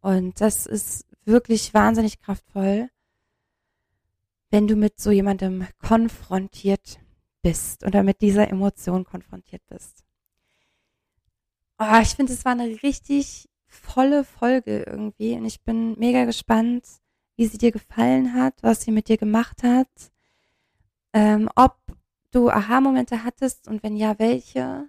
Und 0.00 0.40
das 0.40 0.66
ist 0.66 1.06
wirklich 1.24 1.74
wahnsinnig 1.74 2.20
kraftvoll, 2.20 2.88
wenn 4.50 4.66
du 4.66 4.76
mit 4.76 5.00
so 5.00 5.10
jemandem 5.10 5.66
konfrontiert 5.78 6.98
bist 7.42 7.84
oder 7.84 8.02
mit 8.02 8.20
dieser 8.22 8.48
Emotion 8.48 9.04
konfrontiert 9.04 9.62
bist. 9.68 10.04
Oh, 11.78 12.00
ich 12.02 12.08
finde, 12.08 12.32
es 12.32 12.44
war 12.44 12.52
eine 12.52 12.82
richtig 12.82 13.48
volle 13.66 14.24
Folge 14.24 14.82
irgendwie 14.82 15.34
und 15.34 15.44
ich 15.44 15.62
bin 15.62 15.98
mega 15.98 16.24
gespannt, 16.24 16.84
wie 17.36 17.46
sie 17.46 17.58
dir 17.58 17.70
gefallen 17.70 18.34
hat, 18.34 18.54
was 18.62 18.82
sie 18.82 18.90
mit 18.90 19.08
dir 19.08 19.16
gemacht 19.16 19.62
hat, 19.62 19.88
ähm, 21.12 21.48
ob 21.54 21.76
du 22.32 22.50
Aha-Momente 22.50 23.24
hattest 23.24 23.68
und 23.68 23.82
wenn 23.82 23.96
ja, 23.96 24.18
welche. 24.18 24.88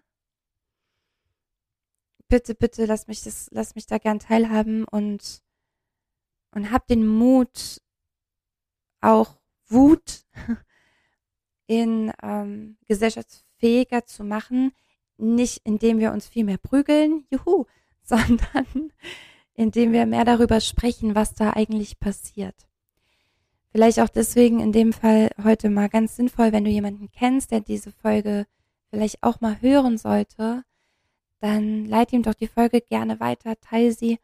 Bitte, 2.30 2.54
bitte, 2.56 2.86
lass 2.86 3.08
mich 3.08 3.24
das, 3.24 3.50
lass 3.52 3.76
mich 3.76 3.88
da 3.88 3.98
gern 3.98 4.20
teilhaben 4.20 4.86
und 4.86 5.42
und 6.52 6.72
hab 6.72 6.88
den 6.88 7.06
Mut, 7.06 7.82
auch 9.02 9.38
Wut 9.68 10.26
in 11.68 12.12
ähm, 12.24 12.78
gesellschaftsfähiger 12.88 14.06
zu 14.06 14.24
machen, 14.24 14.72
nicht 15.18 15.62
indem 15.64 16.00
wir 16.00 16.12
uns 16.12 16.28
viel 16.28 16.44
mehr 16.44 16.58
prügeln, 16.58 17.26
juhu, 17.30 17.66
sondern 18.04 18.92
indem 19.54 19.92
wir 19.92 20.06
mehr 20.06 20.26
darüber 20.26 20.62
sprechen, 20.62 21.16
was 21.16 21.34
da 21.34 21.54
eigentlich 21.54 22.00
passiert. 22.00 22.68
Vielleicht 23.72 24.00
auch 24.00 24.10
deswegen 24.10 24.60
in 24.60 24.72
dem 24.72 24.94
Fall 24.94 25.30
heute 25.44 25.70
mal 25.70 25.90
ganz 25.90 26.16
sinnvoll, 26.16 26.52
wenn 26.52 26.64
du 26.64 26.72
jemanden 26.72 27.12
kennst, 27.12 27.52
der 27.52 27.62
diese 27.62 27.92
Folge 27.92 28.48
vielleicht 28.90 29.22
auch 29.22 29.42
mal 29.42 29.62
hören 29.62 30.00
sollte, 30.00 30.64
dann 31.40 31.86
leite 31.86 32.16
ihm 32.16 32.24
doch 32.24 32.34
die 32.34 32.48
Folge 32.48 32.82
gerne 32.82 33.20
weiter, 33.20 33.60
teile 33.60 33.94
sie 33.94 34.20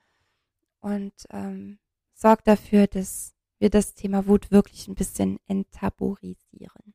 und 0.82 1.13
ähm, 1.32 1.80
sorg 2.13 2.43
dafür, 2.43 2.88
dass 2.88 3.34
wir 3.59 3.70
das 3.70 3.93
Thema 3.93 4.28
Wut 4.28 4.51
wirklich 4.51 4.88
ein 4.88 4.95
bisschen 4.95 5.39
enttabuisieren. 5.47 6.93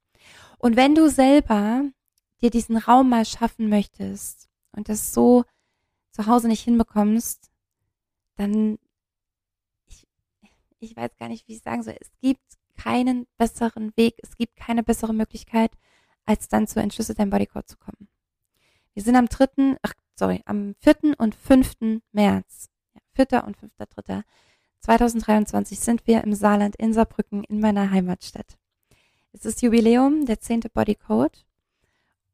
Und 0.59 0.77
wenn 0.77 0.95
du 0.95 1.09
selber 1.09 1.85
dir 2.41 2.51
diesen 2.51 2.77
Raum 2.77 3.09
mal 3.09 3.25
schaffen 3.25 3.69
möchtest 3.69 4.49
und 4.73 4.89
das 4.89 5.15
so 5.15 5.45
zu 6.11 6.27
Hause 6.27 6.49
nicht 6.49 6.63
hinbekommst, 6.63 7.51
dann, 8.37 8.79
ich, 9.87 10.07
ich 10.79 10.97
weiß 10.97 11.17
gar 11.17 11.29
nicht, 11.29 11.49
wie 11.49 11.55
ich 11.55 11.63
sagen 11.63 11.83
soll, 11.83 11.97
es 12.01 12.11
gibt 12.21 12.59
keinen 12.77 13.27
besseren 13.37 13.97
Weg, 13.97 14.15
es 14.23 14.37
gibt 14.37 14.57
keine 14.57 14.83
bessere 14.83 15.15
Möglichkeit, 15.15 15.73
als 16.25 16.49
dann 16.49 16.67
zu 16.67 16.81
Entschlüsse 16.81 17.15
dein 17.15 17.31
Bodycode 17.31 17.69
zu 17.69 17.77
kommen. 17.77 18.09
Wir 18.95 19.03
sind 19.03 19.17
am 19.17 19.27
dritten, 19.27 19.77
ach, 19.83 19.93
sorry, 20.21 20.43
am 20.45 20.75
vierten 20.79 21.15
und 21.15 21.35
fünften 21.35 22.03
März, 22.13 22.69
ja, 22.95 23.01
vierter 23.15 23.47
und 23.47 23.57
fünfter, 23.57 23.87
dritter, 23.87 24.23
2023 24.81 25.81
sind 25.81 26.07
wir 26.07 26.23
im 26.23 26.35
Saarland 26.35 26.77
in 26.77 26.93
Saarbrücken 26.93 27.43
in 27.45 27.59
meiner 27.59 27.91
Heimatstadt. 27.91 28.59
Es 29.33 29.47
ist 29.47 29.63
Jubiläum, 29.63 30.27
der 30.27 30.39
zehnte 30.39 30.69
Bodycode 30.69 31.47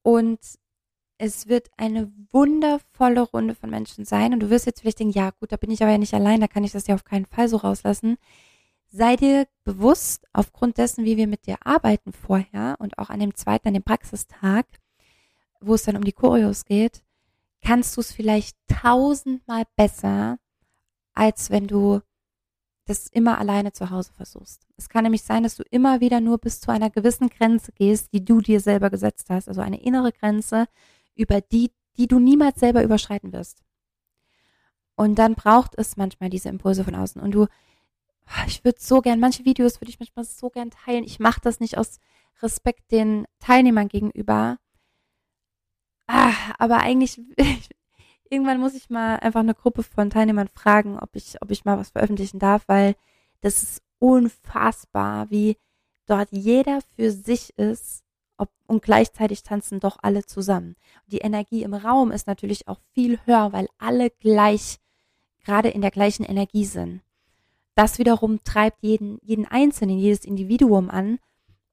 und 0.03 0.41
es 1.19 1.47
wird 1.47 1.71
eine 1.77 2.13
wundervolle 2.33 3.21
Runde 3.21 3.55
von 3.55 3.71
Menschen 3.71 4.05
sein. 4.05 4.35
Und 4.35 4.41
du 4.41 4.51
wirst 4.51 4.67
jetzt 4.67 4.81
vielleicht 4.81 4.99
denken, 4.99 5.17
ja 5.17 5.31
gut, 5.31 5.51
da 5.53 5.57
bin 5.57 5.71
ich 5.71 5.83
aber 5.83 5.93
ja 5.93 5.99
nicht 5.99 6.13
allein, 6.13 6.41
da 6.41 6.49
kann 6.49 6.65
ich 6.65 6.73
das 6.73 6.89
ja 6.89 6.95
auf 6.95 7.05
keinen 7.05 7.27
Fall 7.27 7.49
so 7.49 7.57
rauslassen. 7.57 8.19
Sei 8.87 9.17
dir 9.17 9.47
bewusst, 9.65 10.27
aufgrund 10.33 10.79
dessen, 10.79 11.05
wie 11.05 11.17
wir 11.17 11.27
mit 11.27 11.47
dir 11.47 11.57
arbeiten 11.65 12.13
vorher 12.13 12.77
und 12.81 12.99
auch 12.99 13.11
an 13.11 13.21
dem 13.21 13.35
zweiten, 13.35 13.69
an 13.69 13.75
dem 13.75 13.83
Praxistag, 13.83 14.67
wo 15.61 15.75
es 15.75 15.85
dann 15.85 15.97
um 15.97 16.05
die 16.05 16.13
Choreos 16.13 16.65
geht, 16.65 17.03
kannst 17.67 17.97
du 17.97 18.01
es 18.01 18.13
vielleicht 18.13 18.57
tausendmal 18.69 19.65
besser, 19.75 20.39
als 21.15 21.51
wenn 21.51 21.67
du 21.67 22.01
das 22.85 23.09
immer 23.09 23.39
alleine 23.39 23.73
zu 23.73 23.91
Hause 23.91 24.13
versuchst. 24.13 24.69
Es 24.77 24.89
kann 24.89 25.03
nämlich 25.03 25.25
sein, 25.25 25.43
dass 25.43 25.57
du 25.57 25.65
immer 25.71 26.01
wieder 26.01 26.21
nur 26.21 26.39
bis 26.39 26.61
zu 26.61 26.71
einer 26.71 26.91
gewissen 26.91 27.29
Grenze 27.29 27.73
gehst, 27.73 28.13
die 28.13 28.25
du 28.25 28.41
dir 28.41 28.61
selber 28.61 28.89
gesetzt 28.89 29.31
hast, 29.31 29.49
also 29.49 29.63
eine 29.63 29.83
innere 29.83 30.13
Grenze, 30.13 30.67
über 31.17 31.41
die, 31.41 31.73
die 31.97 32.07
du 32.07 32.21
niemals 32.21 32.61
selber 32.61 32.85
überschreiten 32.85 33.33
wirst. 33.33 33.65
Und 34.95 35.17
dann 35.17 35.35
braucht 35.35 35.73
es 35.77 35.97
manchmal 35.97 36.31
diese 36.31 36.49
Impulse 36.49 36.85
von 36.85 36.95
außen. 36.95 37.21
Und 37.21 37.33
du, 37.33 37.49
ah, 38.27 38.45
ich 38.47 38.65
würde 38.65 38.79
so 38.81 39.01
gern, 39.01 39.19
manche 39.19 39.45
Videos 39.45 39.81
würde 39.81 39.91
ich 39.91 39.99
manchmal 39.99 40.25
so 40.25 40.51
gern 40.51 40.71
teilen. 40.71 41.03
Ich 41.03 41.19
mache 41.19 41.41
das 41.43 41.59
nicht 41.59 41.77
aus 41.77 41.99
Respekt 42.41 42.93
den 42.93 43.27
Teilnehmern 43.41 43.89
gegenüber. 43.89 44.59
Ah, 46.07 46.33
aber 46.59 46.79
eigentlich, 46.79 47.21
irgendwann 48.31 48.61
muss 48.61 48.75
ich 48.75 48.91
mal 48.91 49.17
einfach 49.17 49.41
eine 49.41 49.55
Gruppe 49.55 49.83
von 49.83 50.11
Teilnehmern 50.11 50.49
fragen, 50.55 50.99
ob 50.99 51.15
ich, 51.15 51.41
ob 51.43 51.51
ich 51.51 51.65
mal 51.65 51.79
was 51.79 51.91
veröffentlichen 51.91 52.39
darf, 52.39 52.63
weil 52.69 52.95
das 53.41 53.63
ist 53.63 53.83
unfassbar, 53.99 55.31
wie 55.31 55.57
dort 56.07 56.29
jeder 56.31 56.81
für 56.97 57.11
sich 57.11 57.57
ist 57.59 58.05
ob, 58.39 58.51
und 58.67 58.83
gleichzeitig 58.83 59.43
tanzen 59.43 59.81
doch 59.81 59.99
alle 60.03 60.25
zusammen. 60.25 60.77
Die 61.07 61.19
Energie 61.19 61.63
im 61.63 61.75
Raum 61.75 62.11
ist 62.11 62.27
natürlich 62.27 62.69
auch 62.69 62.81
viel 62.93 63.19
höher, 63.25 63.53
weil 63.53 63.69
alle 63.79 64.11
gleich, 64.11 64.79
gerade 65.45 65.69
in 65.69 65.81
der 65.81 65.91
gleichen 65.91 66.25
Energie 66.25 66.65
sind. 66.65 67.01
Das 67.75 67.99
wiederum 67.99 68.43
treibt 68.45 68.83
jeden, 68.83 69.19
jeden 69.23 69.47
Einzelnen, 69.47 69.99
jedes 69.99 70.25
Individuum 70.25 70.91
an 70.91 71.19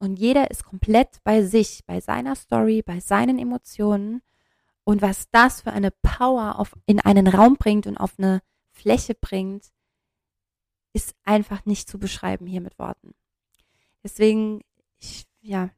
und 0.03 0.17
jeder 0.19 0.51
ist 0.51 0.65
komplett 0.65 1.23
bei 1.23 1.43
sich, 1.43 1.85
bei 1.85 2.01
seiner 2.01 2.35
Story, 2.35 2.81
bei 2.81 2.99
seinen 2.99 3.39
Emotionen 3.39 4.21
und 4.83 5.01
was 5.01 5.29
das 5.31 5.61
für 5.61 5.71
eine 5.71 5.91
Power 5.91 6.59
auf, 6.59 6.73
in 6.85 6.99
einen 6.99 7.25
Raum 7.25 7.55
bringt 7.55 7.87
und 7.87 7.95
auf 7.95 8.19
eine 8.19 8.41
Fläche 8.71 9.15
bringt, 9.15 9.71
ist 10.91 11.15
einfach 11.23 11.65
nicht 11.65 11.89
zu 11.89 11.99
beschreiben 11.99 12.47
hier 12.47 12.59
mit 12.59 12.77
Worten. 12.77 13.13
Deswegen, 14.03 14.61
ich, 14.99 15.25
ja, 15.39 15.69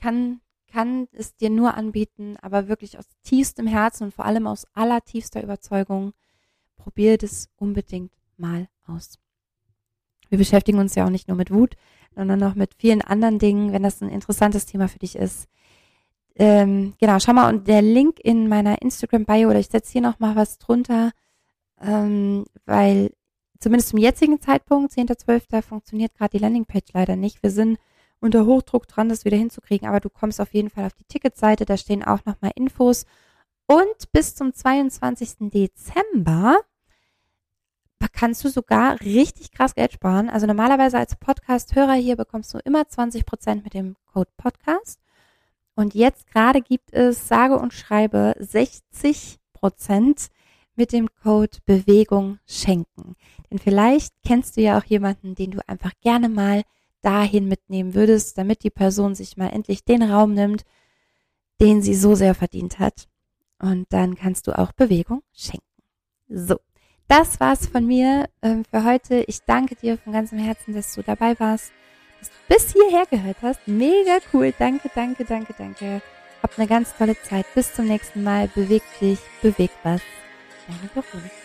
kann, 0.00 0.40
kann 0.66 1.06
es 1.12 1.36
dir 1.36 1.50
nur 1.50 1.74
anbieten, 1.74 2.36
aber 2.42 2.66
wirklich 2.66 2.98
aus 2.98 3.06
tiefstem 3.22 3.68
Herzen 3.68 4.06
und 4.06 4.14
vor 4.14 4.24
allem 4.24 4.48
aus 4.48 4.66
allertiefster 4.72 5.40
Überzeugung, 5.40 6.14
probier 6.76 7.16
das 7.16 7.48
unbedingt 7.54 8.12
mal 8.36 8.68
aus. 8.86 9.20
Wir 10.30 10.38
beschäftigen 10.38 10.80
uns 10.80 10.96
ja 10.96 11.04
auch 11.04 11.10
nicht 11.10 11.28
nur 11.28 11.36
mit 11.36 11.52
Wut, 11.52 11.76
sondern 12.14 12.42
auch 12.42 12.54
mit 12.54 12.74
vielen 12.74 13.02
anderen 13.02 13.38
Dingen, 13.38 13.72
wenn 13.72 13.82
das 13.82 14.00
ein 14.00 14.08
interessantes 14.08 14.66
Thema 14.66 14.88
für 14.88 14.98
dich 14.98 15.16
ist. 15.16 15.48
Ähm, 16.36 16.94
genau, 16.98 17.18
schau 17.20 17.32
mal, 17.32 17.48
und 17.48 17.68
der 17.68 17.82
Link 17.82 18.18
in 18.20 18.48
meiner 18.48 18.82
Instagram-Bio, 18.82 19.50
oder 19.50 19.58
ich 19.58 19.68
setze 19.68 19.92
hier 19.92 20.00
nochmal 20.00 20.34
was 20.34 20.58
drunter, 20.58 21.12
ähm, 21.80 22.44
weil 22.66 23.12
zumindest 23.60 23.90
zum 23.90 23.98
jetzigen 23.98 24.40
Zeitpunkt, 24.40 24.92
10.12., 24.92 25.62
funktioniert 25.62 26.14
gerade 26.14 26.36
die 26.36 26.42
Landingpage 26.42 26.92
leider 26.92 27.16
nicht. 27.16 27.42
Wir 27.42 27.50
sind 27.50 27.78
unter 28.20 28.46
Hochdruck 28.46 28.88
dran, 28.88 29.08
das 29.08 29.24
wieder 29.24 29.36
hinzukriegen, 29.36 29.88
aber 29.88 30.00
du 30.00 30.10
kommst 30.10 30.40
auf 30.40 30.54
jeden 30.54 30.70
Fall 30.70 30.86
auf 30.86 30.94
die 30.94 31.04
Ticketseite, 31.04 31.64
da 31.64 31.76
stehen 31.76 32.02
auch 32.02 32.24
nochmal 32.24 32.52
Infos. 32.56 33.06
Und 33.66 34.12
bis 34.12 34.34
zum 34.34 34.52
22. 34.52 35.50
Dezember 35.50 36.58
kannst 38.14 38.44
du 38.44 38.48
sogar 38.48 39.00
richtig 39.00 39.50
krass 39.50 39.74
Geld 39.74 39.92
sparen. 39.92 40.30
Also 40.30 40.46
normalerweise 40.46 40.98
als 40.98 41.16
Podcast-Hörer 41.16 41.94
hier 41.94 42.16
bekommst 42.16 42.54
du 42.54 42.58
immer 42.58 42.82
20% 42.82 43.62
mit 43.62 43.74
dem 43.74 43.96
Code 44.12 44.30
Podcast. 44.36 45.00
Und 45.74 45.94
jetzt 45.94 46.26
gerade 46.28 46.60
gibt 46.60 46.92
es, 46.92 47.28
sage 47.28 47.58
und 47.58 47.74
schreibe, 47.74 48.34
60% 48.40 50.30
mit 50.76 50.92
dem 50.92 51.08
Code 51.22 51.58
Bewegung 51.66 52.38
schenken. 52.46 53.16
Denn 53.50 53.58
vielleicht 53.58 54.14
kennst 54.24 54.56
du 54.56 54.60
ja 54.62 54.78
auch 54.78 54.84
jemanden, 54.84 55.34
den 55.34 55.50
du 55.50 55.68
einfach 55.68 55.92
gerne 56.00 56.28
mal 56.28 56.62
dahin 57.02 57.48
mitnehmen 57.48 57.94
würdest, 57.94 58.38
damit 58.38 58.64
die 58.64 58.70
Person 58.70 59.14
sich 59.14 59.36
mal 59.36 59.48
endlich 59.48 59.84
den 59.84 60.02
Raum 60.02 60.34
nimmt, 60.34 60.64
den 61.60 61.82
sie 61.82 61.94
so 61.94 62.14
sehr 62.14 62.34
verdient 62.34 62.78
hat. 62.78 63.08
Und 63.58 63.86
dann 63.92 64.14
kannst 64.14 64.46
du 64.46 64.58
auch 64.58 64.72
Bewegung 64.72 65.22
schenken. 65.32 65.64
So, 66.28 66.58
das 67.08 67.40
war's 67.40 67.66
von 67.66 67.86
mir 67.86 68.28
ähm, 68.42 68.64
für 68.70 68.84
heute. 68.84 69.24
Ich 69.26 69.40
danke 69.46 69.76
dir 69.76 69.98
von 69.98 70.12
ganzem 70.12 70.38
Herzen, 70.38 70.74
dass 70.74 70.94
du 70.94 71.02
dabei 71.02 71.38
warst, 71.38 71.72
dass 72.20 72.30
du 72.30 72.36
bis 72.48 72.72
hierher 72.72 73.06
gehört 73.06 73.36
hast. 73.42 73.60
Mega 73.66 74.18
cool. 74.32 74.52
Danke, 74.58 74.90
danke, 74.94 75.24
danke, 75.24 75.54
danke. 75.56 76.02
Hab 76.42 76.58
eine 76.58 76.66
ganz 76.66 76.94
tolle 76.96 77.20
Zeit. 77.22 77.46
Bis 77.54 77.74
zum 77.74 77.86
nächsten 77.86 78.22
Mal. 78.22 78.48
Beweg 78.48 78.82
dich, 79.00 79.18
beweg 79.42 79.70
was. 79.82 80.00
Deine 80.66 80.90
Veronika. 80.94 81.43